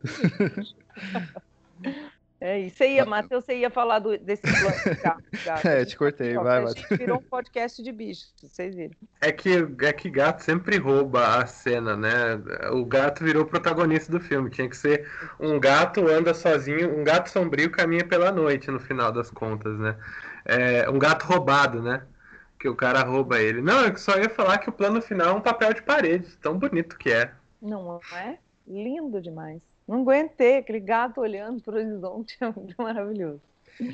É 2.42 2.60
isso. 2.60 2.78
Você 2.78 2.94
ia, 2.94 3.06
Matheus, 3.06 3.46
você 3.46 3.56
ia 3.56 3.70
falar 3.70 4.00
do, 4.00 4.18
desse 4.18 4.42
plano 4.50 4.96
de 4.96 5.02
gato. 5.02 5.24
gato. 5.46 5.68
É, 5.68 5.86
te 5.86 5.96
cortei, 5.96 6.34
vai, 6.34 6.64
Matheus. 6.64 6.98
virou 6.98 7.20
um 7.20 7.22
podcast 7.30 7.84
de 7.84 7.92
bichos, 7.92 8.34
vocês 8.42 8.74
viram. 8.74 8.96
É 9.22 9.32
que, 9.32 9.68
é 9.82 9.94
que 9.94 10.10
gato 10.10 10.44
sempre 10.44 10.78
rouba 10.78 11.38
a 11.38 11.46
cena, 11.46 11.96
né? 11.96 12.42
O 12.72 12.84
gato 12.84 13.24
virou 13.24 13.46
protagonista 13.46 14.12
do 14.12 14.20
filme. 14.20 14.50
Tinha 14.50 14.68
que 14.68 14.76
ser 14.76 15.08
um 15.40 15.60
gato 15.60 16.08
anda 16.08 16.34
sozinho, 16.34 17.00
um 17.00 17.04
gato 17.04 17.30
sombrio 17.30 17.70
caminha 17.70 18.04
pela 18.04 18.32
noite, 18.32 18.72
no 18.72 18.80
final 18.80 19.12
das 19.12 19.30
contas, 19.30 19.78
né? 19.78 19.96
É, 20.44 20.90
um 20.90 20.98
gato 20.98 21.28
roubado, 21.28 21.80
né? 21.80 22.02
Que 22.60 22.68
o 22.68 22.76
cara 22.76 23.04
rouba 23.04 23.40
ele. 23.40 23.62
Não, 23.62 23.86
eu 23.86 23.96
só 23.98 24.18
ia 24.18 24.30
falar 24.30 24.58
que 24.58 24.70
o 24.70 24.74
plano 24.74 25.00
final 25.00 25.36
é 25.36 25.38
um 25.38 25.42
papel 25.42 25.76
de 25.76 25.84
parede, 25.84 26.36
tão 26.42 26.58
bonito 26.58 26.98
que 26.98 27.12
é. 27.12 27.32
Não 27.62 28.00
é? 28.16 28.40
Lindo 28.68 29.22
demais. 29.22 29.62
Não 29.92 30.04
aguentei, 30.04 30.56
aquele 30.56 30.80
gato 30.80 31.20
olhando 31.20 31.62
para 31.62 31.74
o 31.74 31.78
horizonte 31.78 32.38
é 32.40 32.50
muito 32.50 32.82
maravilhoso. 32.82 33.42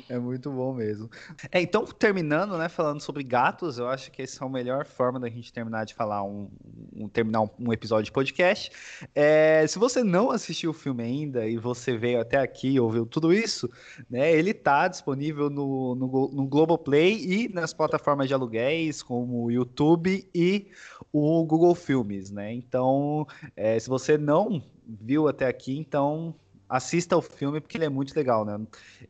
É 0.08 0.16
muito 0.18 0.50
bom 0.50 0.74
mesmo. 0.74 1.10
É, 1.50 1.60
então, 1.60 1.84
terminando, 1.86 2.56
né, 2.56 2.68
falando 2.68 3.00
sobre 3.00 3.24
gatos, 3.24 3.78
eu 3.78 3.88
acho 3.88 4.12
que 4.12 4.22
essa 4.22 4.44
é 4.44 4.46
a 4.46 4.50
melhor 4.50 4.84
forma 4.84 5.18
da 5.18 5.28
gente 5.28 5.52
terminar 5.52 5.86
de 5.86 5.94
falar 5.94 6.22
um, 6.22 6.48
um 6.94 7.08
terminar 7.08 7.42
um, 7.58 7.72
episódio 7.72 8.04
de 8.04 8.12
podcast. 8.12 8.70
É, 9.12 9.66
se 9.66 9.76
você 9.76 10.04
não 10.04 10.30
assistiu 10.30 10.70
o 10.70 10.74
filme 10.74 11.02
ainda 11.02 11.46
e 11.46 11.56
você 11.56 11.96
veio 11.96 12.20
até 12.20 12.38
aqui 12.38 12.74
e 12.74 12.80
ouviu 12.80 13.04
tudo 13.04 13.32
isso, 13.32 13.68
né, 14.08 14.30
ele 14.32 14.50
está 14.50 14.86
disponível 14.86 15.50
no, 15.50 15.96
no, 15.96 16.28
no 16.28 16.46
Globoplay 16.46 17.16
e 17.24 17.48
nas 17.48 17.72
plataformas 17.72 18.28
de 18.28 18.34
aluguéis, 18.34 19.02
como 19.02 19.44
o 19.44 19.50
YouTube 19.50 20.28
e 20.32 20.68
o 21.12 21.44
Google 21.44 21.74
Filmes, 21.74 22.30
né? 22.30 22.52
Então, 22.52 23.26
é, 23.56 23.78
se 23.78 23.88
você 23.88 24.18
não 24.18 24.62
viu 24.88 25.28
até 25.28 25.46
aqui, 25.46 25.76
então 25.78 26.34
assista 26.68 27.16
o 27.16 27.22
filme 27.22 27.60
porque 27.60 27.76
ele 27.76 27.84
é 27.84 27.88
muito 27.88 28.14
legal, 28.14 28.44
né? 28.44 28.58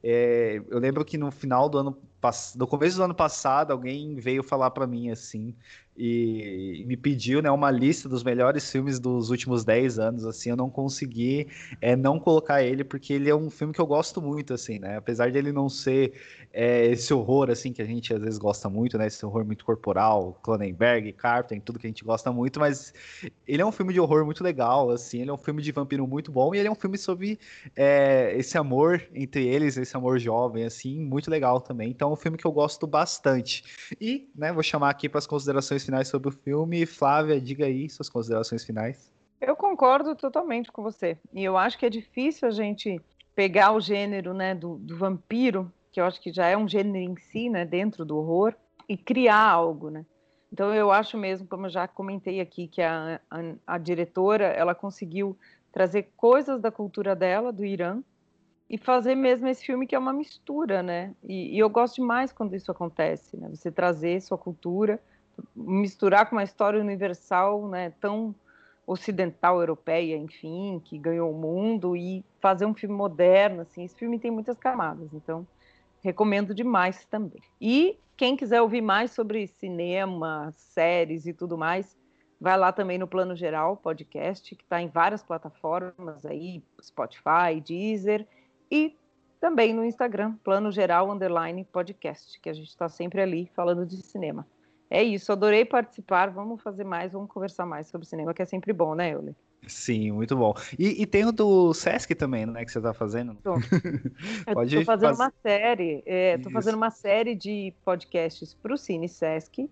É, 0.02 0.60
eu 0.68 0.78
lembro 0.78 1.04
que 1.04 1.18
no 1.18 1.30
final 1.30 1.68
do 1.68 1.78
ano 1.78 1.98
no 2.56 2.66
começo 2.66 2.96
do 2.96 3.04
ano 3.04 3.14
passado 3.14 3.72
alguém 3.72 4.16
veio 4.16 4.42
falar 4.42 4.70
para 4.70 4.86
mim 4.86 5.10
assim 5.10 5.54
e, 5.98 6.84
me 6.86 6.96
pediu 6.96 7.42
né, 7.42 7.50
uma 7.50 7.70
lista 7.70 8.08
dos 8.08 8.22
melhores 8.22 8.70
filmes 8.70 9.00
dos 9.00 9.30
últimos 9.30 9.64
10 9.64 9.98
anos, 9.98 10.24
assim, 10.24 10.50
eu 10.50 10.56
não 10.56 10.70
consegui 10.70 11.48
é, 11.80 11.96
não 11.96 12.20
colocar 12.20 12.62
ele, 12.62 12.84
porque 12.84 13.12
ele 13.12 13.28
é 13.28 13.34
um 13.34 13.50
filme 13.50 13.74
que 13.74 13.80
eu 13.80 13.86
gosto 13.86 14.22
muito, 14.22 14.54
assim, 14.54 14.78
né, 14.78 14.96
apesar 14.96 15.30
de 15.30 15.36
ele 15.36 15.50
não 15.50 15.68
ser 15.68 16.12
é, 16.52 16.86
esse 16.86 17.12
horror, 17.12 17.50
assim, 17.50 17.72
que 17.72 17.82
a 17.82 17.84
gente 17.84 18.14
às 18.14 18.20
vezes 18.20 18.38
gosta 18.38 18.68
muito, 18.70 18.96
né, 18.96 19.08
esse 19.08 19.26
horror 19.26 19.44
muito 19.44 19.64
corporal, 19.64 20.38
Cronenberg, 20.42 21.12
Carpenter, 21.14 21.60
tudo 21.60 21.80
que 21.80 21.86
a 21.88 21.90
gente 21.90 22.04
gosta 22.04 22.30
muito, 22.30 22.60
mas 22.60 22.94
ele 23.46 23.60
é 23.60 23.66
um 23.66 23.72
filme 23.72 23.92
de 23.92 23.98
horror 23.98 24.24
muito 24.24 24.44
legal, 24.44 24.90
assim, 24.90 25.20
ele 25.20 25.30
é 25.30 25.32
um 25.32 25.38
filme 25.38 25.60
de 25.60 25.72
vampiro 25.72 26.06
muito 26.06 26.30
bom, 26.30 26.54
e 26.54 26.58
ele 26.58 26.68
é 26.68 26.70
um 26.70 26.76
filme 26.76 26.96
sobre 26.96 27.40
é, 27.74 28.32
esse 28.36 28.56
amor 28.56 29.02
entre 29.12 29.44
eles, 29.48 29.76
esse 29.76 29.96
amor 29.96 30.20
jovem, 30.20 30.64
assim, 30.64 31.00
muito 31.00 31.28
legal 31.28 31.60
também, 31.60 31.90
então 31.90 32.07
é 32.08 32.12
um 32.12 32.16
filme 32.16 32.38
que 32.38 32.46
eu 32.46 32.52
gosto 32.52 32.86
bastante, 32.86 33.64
e, 34.00 34.30
né, 34.34 34.52
vou 34.52 34.62
chamar 34.62 34.90
aqui 34.90 35.08
para 35.08 35.18
as 35.18 35.26
considerações 35.26 35.84
finais 35.84 36.08
sobre 36.08 36.28
o 36.28 36.32
filme. 36.32 36.86
Flávia, 36.86 37.40
diga 37.40 37.66
aí 37.66 37.88
suas 37.88 38.08
considerações 38.08 38.64
finais. 38.64 39.10
Eu 39.40 39.54
concordo 39.54 40.16
totalmente 40.16 40.72
com 40.72 40.82
você. 40.82 41.16
E 41.32 41.44
eu 41.44 41.56
acho 41.56 41.78
que 41.78 41.86
é 41.86 41.90
difícil 41.90 42.48
a 42.48 42.50
gente 42.50 43.00
pegar 43.34 43.72
o 43.72 43.80
gênero 43.80 44.34
né, 44.34 44.54
do, 44.54 44.76
do 44.78 44.96
vampiro, 44.96 45.72
que 45.92 46.00
eu 46.00 46.04
acho 46.04 46.20
que 46.20 46.32
já 46.32 46.46
é 46.46 46.56
um 46.56 46.68
gênero 46.68 46.98
em 46.98 47.16
si, 47.16 47.48
né, 47.48 47.64
dentro 47.64 48.04
do 48.04 48.16
horror, 48.16 48.54
e 48.88 48.96
criar 48.96 49.40
algo, 49.40 49.90
né? 49.90 50.04
Então 50.52 50.74
eu 50.74 50.90
acho 50.90 51.16
mesmo, 51.18 51.46
como 51.46 51.66
eu 51.66 51.70
já 51.70 51.86
comentei 51.86 52.40
aqui, 52.40 52.66
que 52.66 52.80
a, 52.80 53.20
a, 53.30 53.38
a 53.66 53.78
diretora 53.78 54.46
ela 54.46 54.74
conseguiu 54.74 55.38
trazer 55.70 56.10
coisas 56.16 56.60
da 56.60 56.70
cultura 56.70 57.14
dela, 57.14 57.52
do 57.52 57.64
Irã, 57.64 58.02
e 58.68 58.76
fazer 58.76 59.14
mesmo 59.14 59.48
esse 59.48 59.64
filme 59.64 59.86
que 59.86 59.94
é 59.94 59.98
uma 59.98 60.12
mistura, 60.12 60.82
né? 60.82 61.14
E, 61.24 61.56
e, 61.56 61.58
eu 61.58 61.70
gosto 61.70 61.96
demais 61.96 62.32
quando 62.32 62.54
isso 62.54 62.70
acontece, 62.70 63.36
né? 63.36 63.48
Você 63.48 63.70
trazer 63.70 64.20
sua 64.20 64.36
cultura 64.36 65.00
misturar 65.54 66.28
com 66.28 66.36
uma 66.36 66.42
história 66.42 66.80
universal, 66.80 67.68
né, 67.68 67.92
tão 68.00 68.34
ocidental, 68.86 69.60
europeia, 69.60 70.16
enfim, 70.16 70.80
que 70.84 70.98
ganhou 70.98 71.30
o 71.30 71.38
mundo 71.38 71.94
e 71.94 72.24
fazer 72.40 72.64
um 72.64 72.74
filme 72.74 72.94
moderno, 72.94 73.62
assim, 73.62 73.84
esse 73.84 73.96
filme 73.96 74.18
tem 74.18 74.30
muitas 74.30 74.58
camadas, 74.58 75.12
então 75.12 75.46
recomendo 76.02 76.54
demais 76.54 77.04
também. 77.04 77.42
E 77.60 77.98
quem 78.16 78.36
quiser 78.36 78.62
ouvir 78.62 78.80
mais 78.80 79.10
sobre 79.10 79.46
cinema, 79.46 80.50
séries 80.52 81.26
e 81.26 81.34
tudo 81.34 81.58
mais, 81.58 81.96
vai 82.40 82.56
lá 82.56 82.72
também 82.72 82.96
no 82.96 83.06
Plano 83.06 83.36
Geral 83.36 83.76
podcast, 83.76 84.54
que 84.56 84.62
está 84.62 84.80
em 84.80 84.88
várias 84.88 85.22
plataformas 85.22 86.24
aí, 86.24 86.62
Spotify, 86.80 87.60
Deezer 87.62 88.26
e 88.70 88.96
também 89.40 89.72
no 89.72 89.84
Instagram, 89.84 90.34
Plano 90.42 90.70
Geral 90.70 91.10
Underline 91.10 91.64
Podcast, 91.64 92.40
que 92.40 92.48
a 92.48 92.52
gente 92.52 92.68
está 92.68 92.88
sempre 92.88 93.20
ali 93.20 93.50
falando 93.54 93.86
de 93.86 93.96
cinema. 94.02 94.46
É 94.90 95.02
isso, 95.02 95.30
adorei 95.30 95.64
participar. 95.64 96.30
Vamos 96.30 96.62
fazer 96.62 96.84
mais, 96.84 97.12
vamos 97.12 97.30
conversar 97.30 97.66
mais 97.66 97.88
sobre 97.88 98.06
cinema, 98.06 98.32
que 98.32 98.42
é 98.42 98.46
sempre 98.46 98.72
bom, 98.72 98.94
né, 98.94 99.12
Euler? 99.12 99.34
Sim, 99.66 100.12
muito 100.12 100.36
bom. 100.36 100.54
E, 100.78 101.02
e, 101.02 101.06
tem 101.06 101.26
o 101.26 101.32
do 101.32 101.74
Sesc 101.74 102.14
também, 102.14 102.46
né, 102.46 102.64
que 102.64 102.72
você 102.72 102.78
está 102.78 102.94
fazendo? 102.94 103.34
Tô. 103.42 103.54
Pode 104.54 104.78
Estou 104.78 104.84
fazendo 104.84 105.16
faz... 105.16 105.18
uma 105.18 105.32
série, 105.42 106.02
estou 106.06 106.50
é, 106.50 106.52
fazendo 106.52 106.76
uma 106.76 106.90
série 106.90 107.34
de 107.34 107.74
podcasts 107.84 108.54
para 108.54 108.72
o 108.72 108.78
Cine 108.78 109.08
Sesc, 109.08 109.68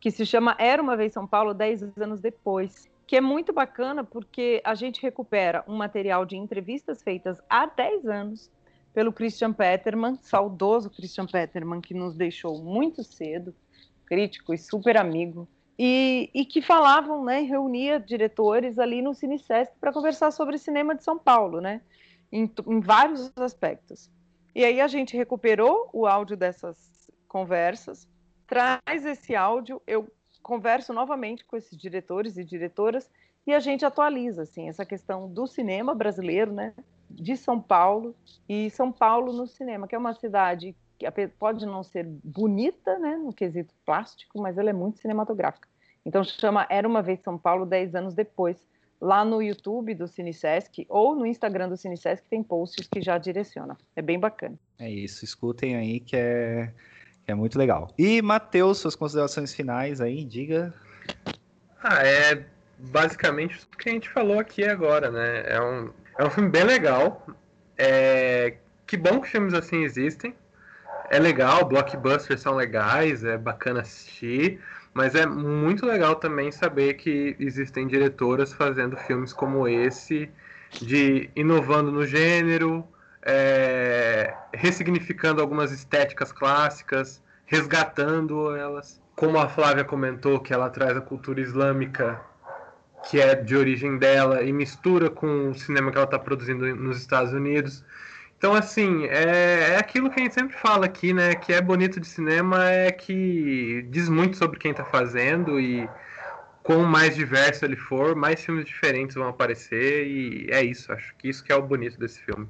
que 0.00 0.10
se 0.10 0.24
chama 0.26 0.56
Era 0.58 0.82
uma 0.82 0.96
vez 0.96 1.12
São 1.12 1.26
Paulo, 1.26 1.54
10 1.54 1.96
anos 1.98 2.20
depois, 2.20 2.89
que 3.10 3.16
é 3.16 3.20
muito 3.20 3.52
bacana 3.52 4.04
porque 4.04 4.62
a 4.64 4.72
gente 4.76 5.02
recupera 5.02 5.64
um 5.66 5.76
material 5.76 6.24
de 6.24 6.36
entrevistas 6.36 7.02
feitas 7.02 7.42
há 7.50 7.66
10 7.66 8.06
anos 8.06 8.48
pelo 8.94 9.12
Christian 9.12 9.52
Peterman, 9.52 10.16
saudoso 10.22 10.88
Christian 10.88 11.26
Peterman, 11.26 11.80
que 11.80 11.92
nos 11.92 12.14
deixou 12.14 12.62
muito 12.62 13.02
cedo, 13.02 13.52
crítico 14.06 14.54
e 14.54 14.58
super 14.58 14.96
amigo, 14.96 15.48
e, 15.76 16.30
e 16.32 16.44
que 16.44 16.62
falavam, 16.62 17.24
né, 17.24 17.40
reunia 17.40 17.98
diretores 17.98 18.78
ali 18.78 19.02
no 19.02 19.12
Cinesesc 19.12 19.72
para 19.80 19.92
conversar 19.92 20.30
sobre 20.30 20.56
cinema 20.56 20.94
de 20.94 21.02
São 21.02 21.18
Paulo, 21.18 21.60
né, 21.60 21.80
em, 22.30 22.48
em 22.64 22.78
vários 22.78 23.32
aspectos. 23.38 24.08
E 24.54 24.64
aí 24.64 24.80
a 24.80 24.86
gente 24.86 25.16
recuperou 25.16 25.90
o 25.92 26.06
áudio 26.06 26.36
dessas 26.36 27.10
conversas, 27.26 28.08
traz 28.46 29.04
esse 29.04 29.34
áudio, 29.34 29.82
eu 29.84 30.08
converso 30.42 30.92
novamente 30.92 31.44
com 31.44 31.56
esses 31.56 31.76
diretores 31.76 32.36
e 32.36 32.44
diretoras 32.44 33.08
e 33.46 33.52
a 33.52 33.60
gente 33.60 33.84
atualiza 33.84 34.42
assim 34.42 34.68
essa 34.68 34.84
questão 34.84 35.28
do 35.28 35.46
cinema 35.46 35.94
brasileiro, 35.94 36.52
né, 36.52 36.74
de 37.08 37.36
São 37.36 37.60
Paulo 37.60 38.14
e 38.48 38.70
São 38.70 38.92
Paulo 38.92 39.32
no 39.32 39.46
cinema, 39.46 39.88
que 39.88 39.94
é 39.94 39.98
uma 39.98 40.14
cidade 40.14 40.74
que 40.98 41.28
pode 41.38 41.64
não 41.64 41.82
ser 41.82 42.04
bonita, 42.06 42.98
né, 42.98 43.16
no 43.16 43.32
quesito 43.32 43.74
plástico, 43.86 44.40
mas 44.40 44.58
ela 44.58 44.70
é 44.70 44.72
muito 44.72 44.98
cinematográfica. 44.98 45.66
Então 46.04 46.22
chama 46.22 46.66
Era 46.68 46.86
uma 46.86 47.02
vez 47.02 47.20
São 47.20 47.38
Paulo, 47.38 47.64
10 47.64 47.94
anos 47.94 48.14
depois. 48.14 48.56
Lá 49.00 49.24
no 49.24 49.40
YouTube 49.40 49.94
do 49.94 50.06
CineSesc 50.06 50.84
ou 50.86 51.14
no 51.14 51.24
Instagram 51.24 51.70
do 51.70 51.76
CineSesc 51.76 52.28
tem 52.28 52.42
posts 52.42 52.86
que 52.86 53.00
já 53.00 53.16
direciona. 53.16 53.78
É 53.96 54.02
bem 54.02 54.18
bacana. 54.18 54.58
É 54.78 54.90
isso, 54.90 55.24
escutem 55.24 55.74
aí 55.74 56.00
que 56.00 56.16
é, 56.16 56.70
é 57.30 57.34
muito 57.34 57.58
legal. 57.58 57.92
E 57.98 58.20
Matheus, 58.20 58.78
suas 58.78 58.94
considerações 58.94 59.54
finais 59.54 60.00
aí, 60.00 60.24
diga. 60.24 60.72
Ah, 61.82 62.04
é 62.04 62.44
basicamente 62.78 63.60
tudo 63.60 63.76
que 63.76 63.88
a 63.88 63.92
gente 63.92 64.08
falou 64.08 64.38
aqui 64.38 64.64
agora, 64.64 65.10
né? 65.10 65.44
É 65.46 65.60
um, 65.60 65.90
é 66.18 66.24
um 66.24 66.30
filme 66.30 66.50
bem 66.50 66.64
legal. 66.64 67.26
É... 67.76 68.54
Que 68.86 68.96
bom 68.96 69.20
que 69.20 69.28
filmes 69.28 69.54
assim 69.54 69.82
existem. 69.82 70.34
É 71.10 71.18
legal, 71.18 71.64
blockbusters 71.64 72.40
são 72.40 72.54
legais, 72.54 73.24
é 73.24 73.36
bacana 73.36 73.80
assistir. 73.80 74.60
Mas 74.92 75.14
é 75.14 75.24
muito 75.24 75.86
legal 75.86 76.16
também 76.16 76.50
saber 76.50 76.94
que 76.94 77.36
existem 77.38 77.86
diretoras 77.86 78.52
fazendo 78.52 78.96
filmes 78.96 79.32
como 79.32 79.68
esse, 79.68 80.28
de 80.82 81.30
inovando 81.36 81.92
no 81.92 82.04
gênero, 82.04 82.86
é, 83.22 84.34
ressignificando 84.52 85.40
algumas 85.40 85.72
estéticas 85.72 86.32
clássicas, 86.32 87.22
resgatando 87.46 88.54
elas. 88.54 89.00
Como 89.16 89.38
a 89.38 89.48
Flávia 89.48 89.84
comentou, 89.84 90.40
que 90.40 90.52
ela 90.52 90.70
traz 90.70 90.96
a 90.96 91.00
cultura 91.00 91.40
islâmica 91.40 92.20
que 93.08 93.20
é 93.20 93.34
de 93.34 93.56
origem 93.56 93.98
dela 93.98 94.42
e 94.42 94.52
mistura 94.52 95.10
com 95.10 95.50
o 95.50 95.54
cinema 95.54 95.90
que 95.90 95.96
ela 95.96 96.04
está 96.04 96.18
produzindo 96.18 96.74
nos 96.76 96.98
Estados 96.98 97.32
Unidos. 97.32 97.84
Então, 98.36 98.54
assim, 98.54 99.04
é, 99.06 99.72
é 99.72 99.76
aquilo 99.78 100.10
que 100.10 100.18
a 100.18 100.22
gente 100.22 100.34
sempre 100.34 100.56
fala 100.56 100.86
aqui, 100.86 101.12
né? 101.12 101.34
Que 101.34 101.52
é 101.52 101.60
bonito 101.60 102.00
de 102.00 102.06
cinema 102.06 102.70
é 102.70 102.90
que 102.90 103.86
diz 103.90 104.08
muito 104.08 104.36
sobre 104.36 104.58
quem 104.58 104.70
está 104.70 104.84
fazendo 104.84 105.60
e 105.60 105.88
quanto 106.62 106.86
mais 106.86 107.14
diverso 107.14 107.64
ele 107.64 107.76
for, 107.76 108.14
mais 108.14 108.42
filmes 108.42 108.64
diferentes 108.64 109.14
vão 109.14 109.28
aparecer 109.28 110.06
e 110.06 110.48
é 110.50 110.62
isso. 110.62 110.92
Acho 110.92 111.14
que 111.16 111.28
isso 111.28 111.44
que 111.44 111.52
é 111.52 111.56
o 111.56 111.62
bonito 111.62 111.98
desse 111.98 112.20
filme. 112.22 112.48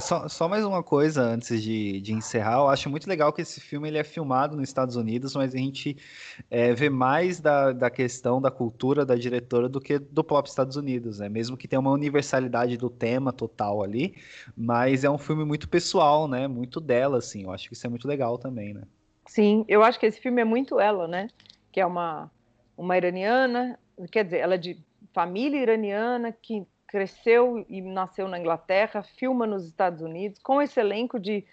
Só, 0.00 0.28
só 0.28 0.48
mais 0.48 0.64
uma 0.64 0.82
coisa 0.82 1.22
antes 1.22 1.62
de, 1.62 2.00
de 2.00 2.12
encerrar. 2.12 2.58
Eu 2.58 2.68
acho 2.68 2.90
muito 2.90 3.08
legal 3.08 3.32
que 3.32 3.40
esse 3.40 3.58
filme 3.60 3.88
ele 3.88 3.96
é 3.96 4.04
filmado 4.04 4.54
nos 4.54 4.68
Estados 4.68 4.96
Unidos, 4.96 5.34
mas 5.34 5.54
a 5.54 5.58
gente 5.58 5.96
é, 6.50 6.74
vê 6.74 6.90
mais 6.90 7.40
da, 7.40 7.72
da 7.72 7.88
questão 7.88 8.40
da 8.40 8.50
cultura 8.50 9.06
da 9.06 9.14
diretora 9.14 9.68
do 9.68 9.80
que 9.80 9.98
do 9.98 10.22
próprio 10.22 10.50
Estados 10.50 10.76
Unidos, 10.76 11.18
né? 11.18 11.28
Mesmo 11.28 11.56
que 11.56 11.66
tenha 11.66 11.80
uma 11.80 11.90
universalidade 11.90 12.76
do 12.76 12.90
tema 12.90 13.32
total 13.32 13.82
ali, 13.82 14.14
mas 14.56 15.04
é 15.04 15.10
um 15.10 15.18
filme 15.18 15.44
muito 15.44 15.68
pessoal, 15.68 16.28
né? 16.28 16.46
Muito 16.46 16.80
dela, 16.80 17.18
assim. 17.18 17.44
Eu 17.44 17.50
acho 17.50 17.68
que 17.68 17.74
isso 17.74 17.86
é 17.86 17.90
muito 17.90 18.06
legal 18.06 18.36
também, 18.36 18.74
né? 18.74 18.82
Sim, 19.26 19.64
eu 19.68 19.82
acho 19.82 19.98
que 19.98 20.06
esse 20.06 20.20
filme 20.20 20.42
é 20.42 20.44
muito 20.44 20.78
ela, 20.78 21.08
né? 21.08 21.28
Que 21.72 21.80
é 21.80 21.86
uma, 21.86 22.30
uma 22.76 22.96
iraniana, 22.96 23.78
quer 24.10 24.24
dizer, 24.24 24.38
ela 24.38 24.54
é 24.54 24.58
de 24.58 24.78
família 25.12 25.60
iraniana 25.60 26.30
que 26.30 26.66
cresceu 26.88 27.64
e 27.68 27.80
nasceu 27.80 28.26
na 28.26 28.38
Inglaterra, 28.38 29.02
filma 29.02 29.46
nos 29.46 29.66
Estados 29.66 30.00
Unidos, 30.00 30.40
com 30.42 30.60
esse 30.60 30.80
elenco 30.80 31.20
de 31.20 31.44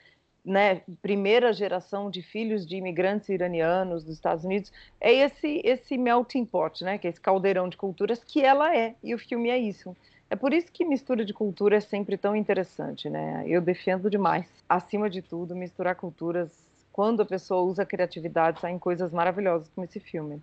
né, 0.44 0.82
primeira 1.02 1.52
geração 1.52 2.10
de 2.10 2.22
filhos 2.22 2.66
de 2.66 2.78
imigrantes 2.78 3.30
iranianos 3.30 4.04
dos 4.04 4.14
Estados 4.14 4.46
Unidos, 4.46 4.72
é 5.02 5.12
esse 5.12 5.62
esse 5.64 5.98
melting 5.98 6.46
pot, 6.46 6.84
né, 6.84 6.98
que 6.98 7.08
é 7.08 7.10
esse 7.10 7.20
caldeirão 7.20 7.68
de 7.68 7.76
culturas 7.76 8.24
que 8.24 8.42
ela 8.42 8.76
é, 8.76 8.96
e 9.04 9.14
o 9.14 9.20
filme 9.20 9.50
é 9.50 9.58
isso. 9.58 9.96
É 10.30 10.36
por 10.36 10.54
isso 10.54 10.72
que 10.72 10.86
mistura 10.86 11.24
de 11.24 11.34
cultura 11.34 11.78
é 11.78 11.80
sempre 11.80 12.18
tão 12.18 12.36
interessante, 12.36 13.10
né? 13.10 13.44
Eu 13.48 13.62
defendo 13.62 14.10
demais, 14.10 14.48
acima 14.68 15.08
de 15.08 15.22
tudo, 15.22 15.56
misturar 15.56 15.96
culturas. 15.96 16.66
Quando 16.92 17.22
a 17.22 17.26
pessoa 17.26 17.62
usa 17.62 17.84
a 17.84 17.86
criatividade, 17.86 18.60
saem 18.60 18.80
coisas 18.80 19.12
maravilhosas 19.12 19.70
como 19.70 19.86
esse 19.86 20.00
filme. 20.00 20.42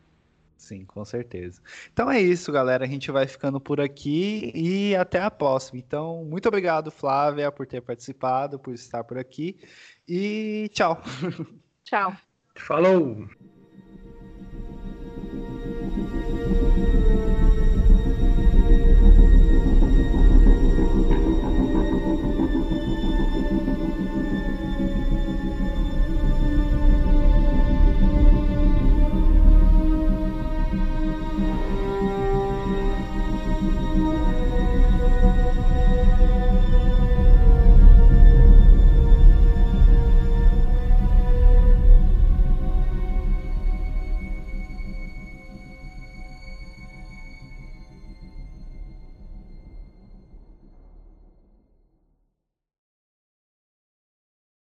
Sim, 0.62 0.84
com 0.84 1.04
certeza. 1.04 1.60
Então 1.92 2.08
é 2.08 2.20
isso, 2.20 2.52
galera. 2.52 2.84
A 2.84 2.88
gente 2.88 3.10
vai 3.10 3.26
ficando 3.26 3.60
por 3.60 3.80
aqui 3.80 4.52
e 4.54 4.94
até 4.94 5.20
a 5.20 5.28
próxima. 5.28 5.76
Então, 5.80 6.24
muito 6.24 6.46
obrigado, 6.46 6.88
Flávia, 6.88 7.50
por 7.50 7.66
ter 7.66 7.82
participado, 7.82 8.60
por 8.60 8.72
estar 8.72 9.02
por 9.02 9.18
aqui. 9.18 9.58
E 10.08 10.70
tchau. 10.72 11.02
Tchau. 11.82 12.16
Falou! 12.54 13.26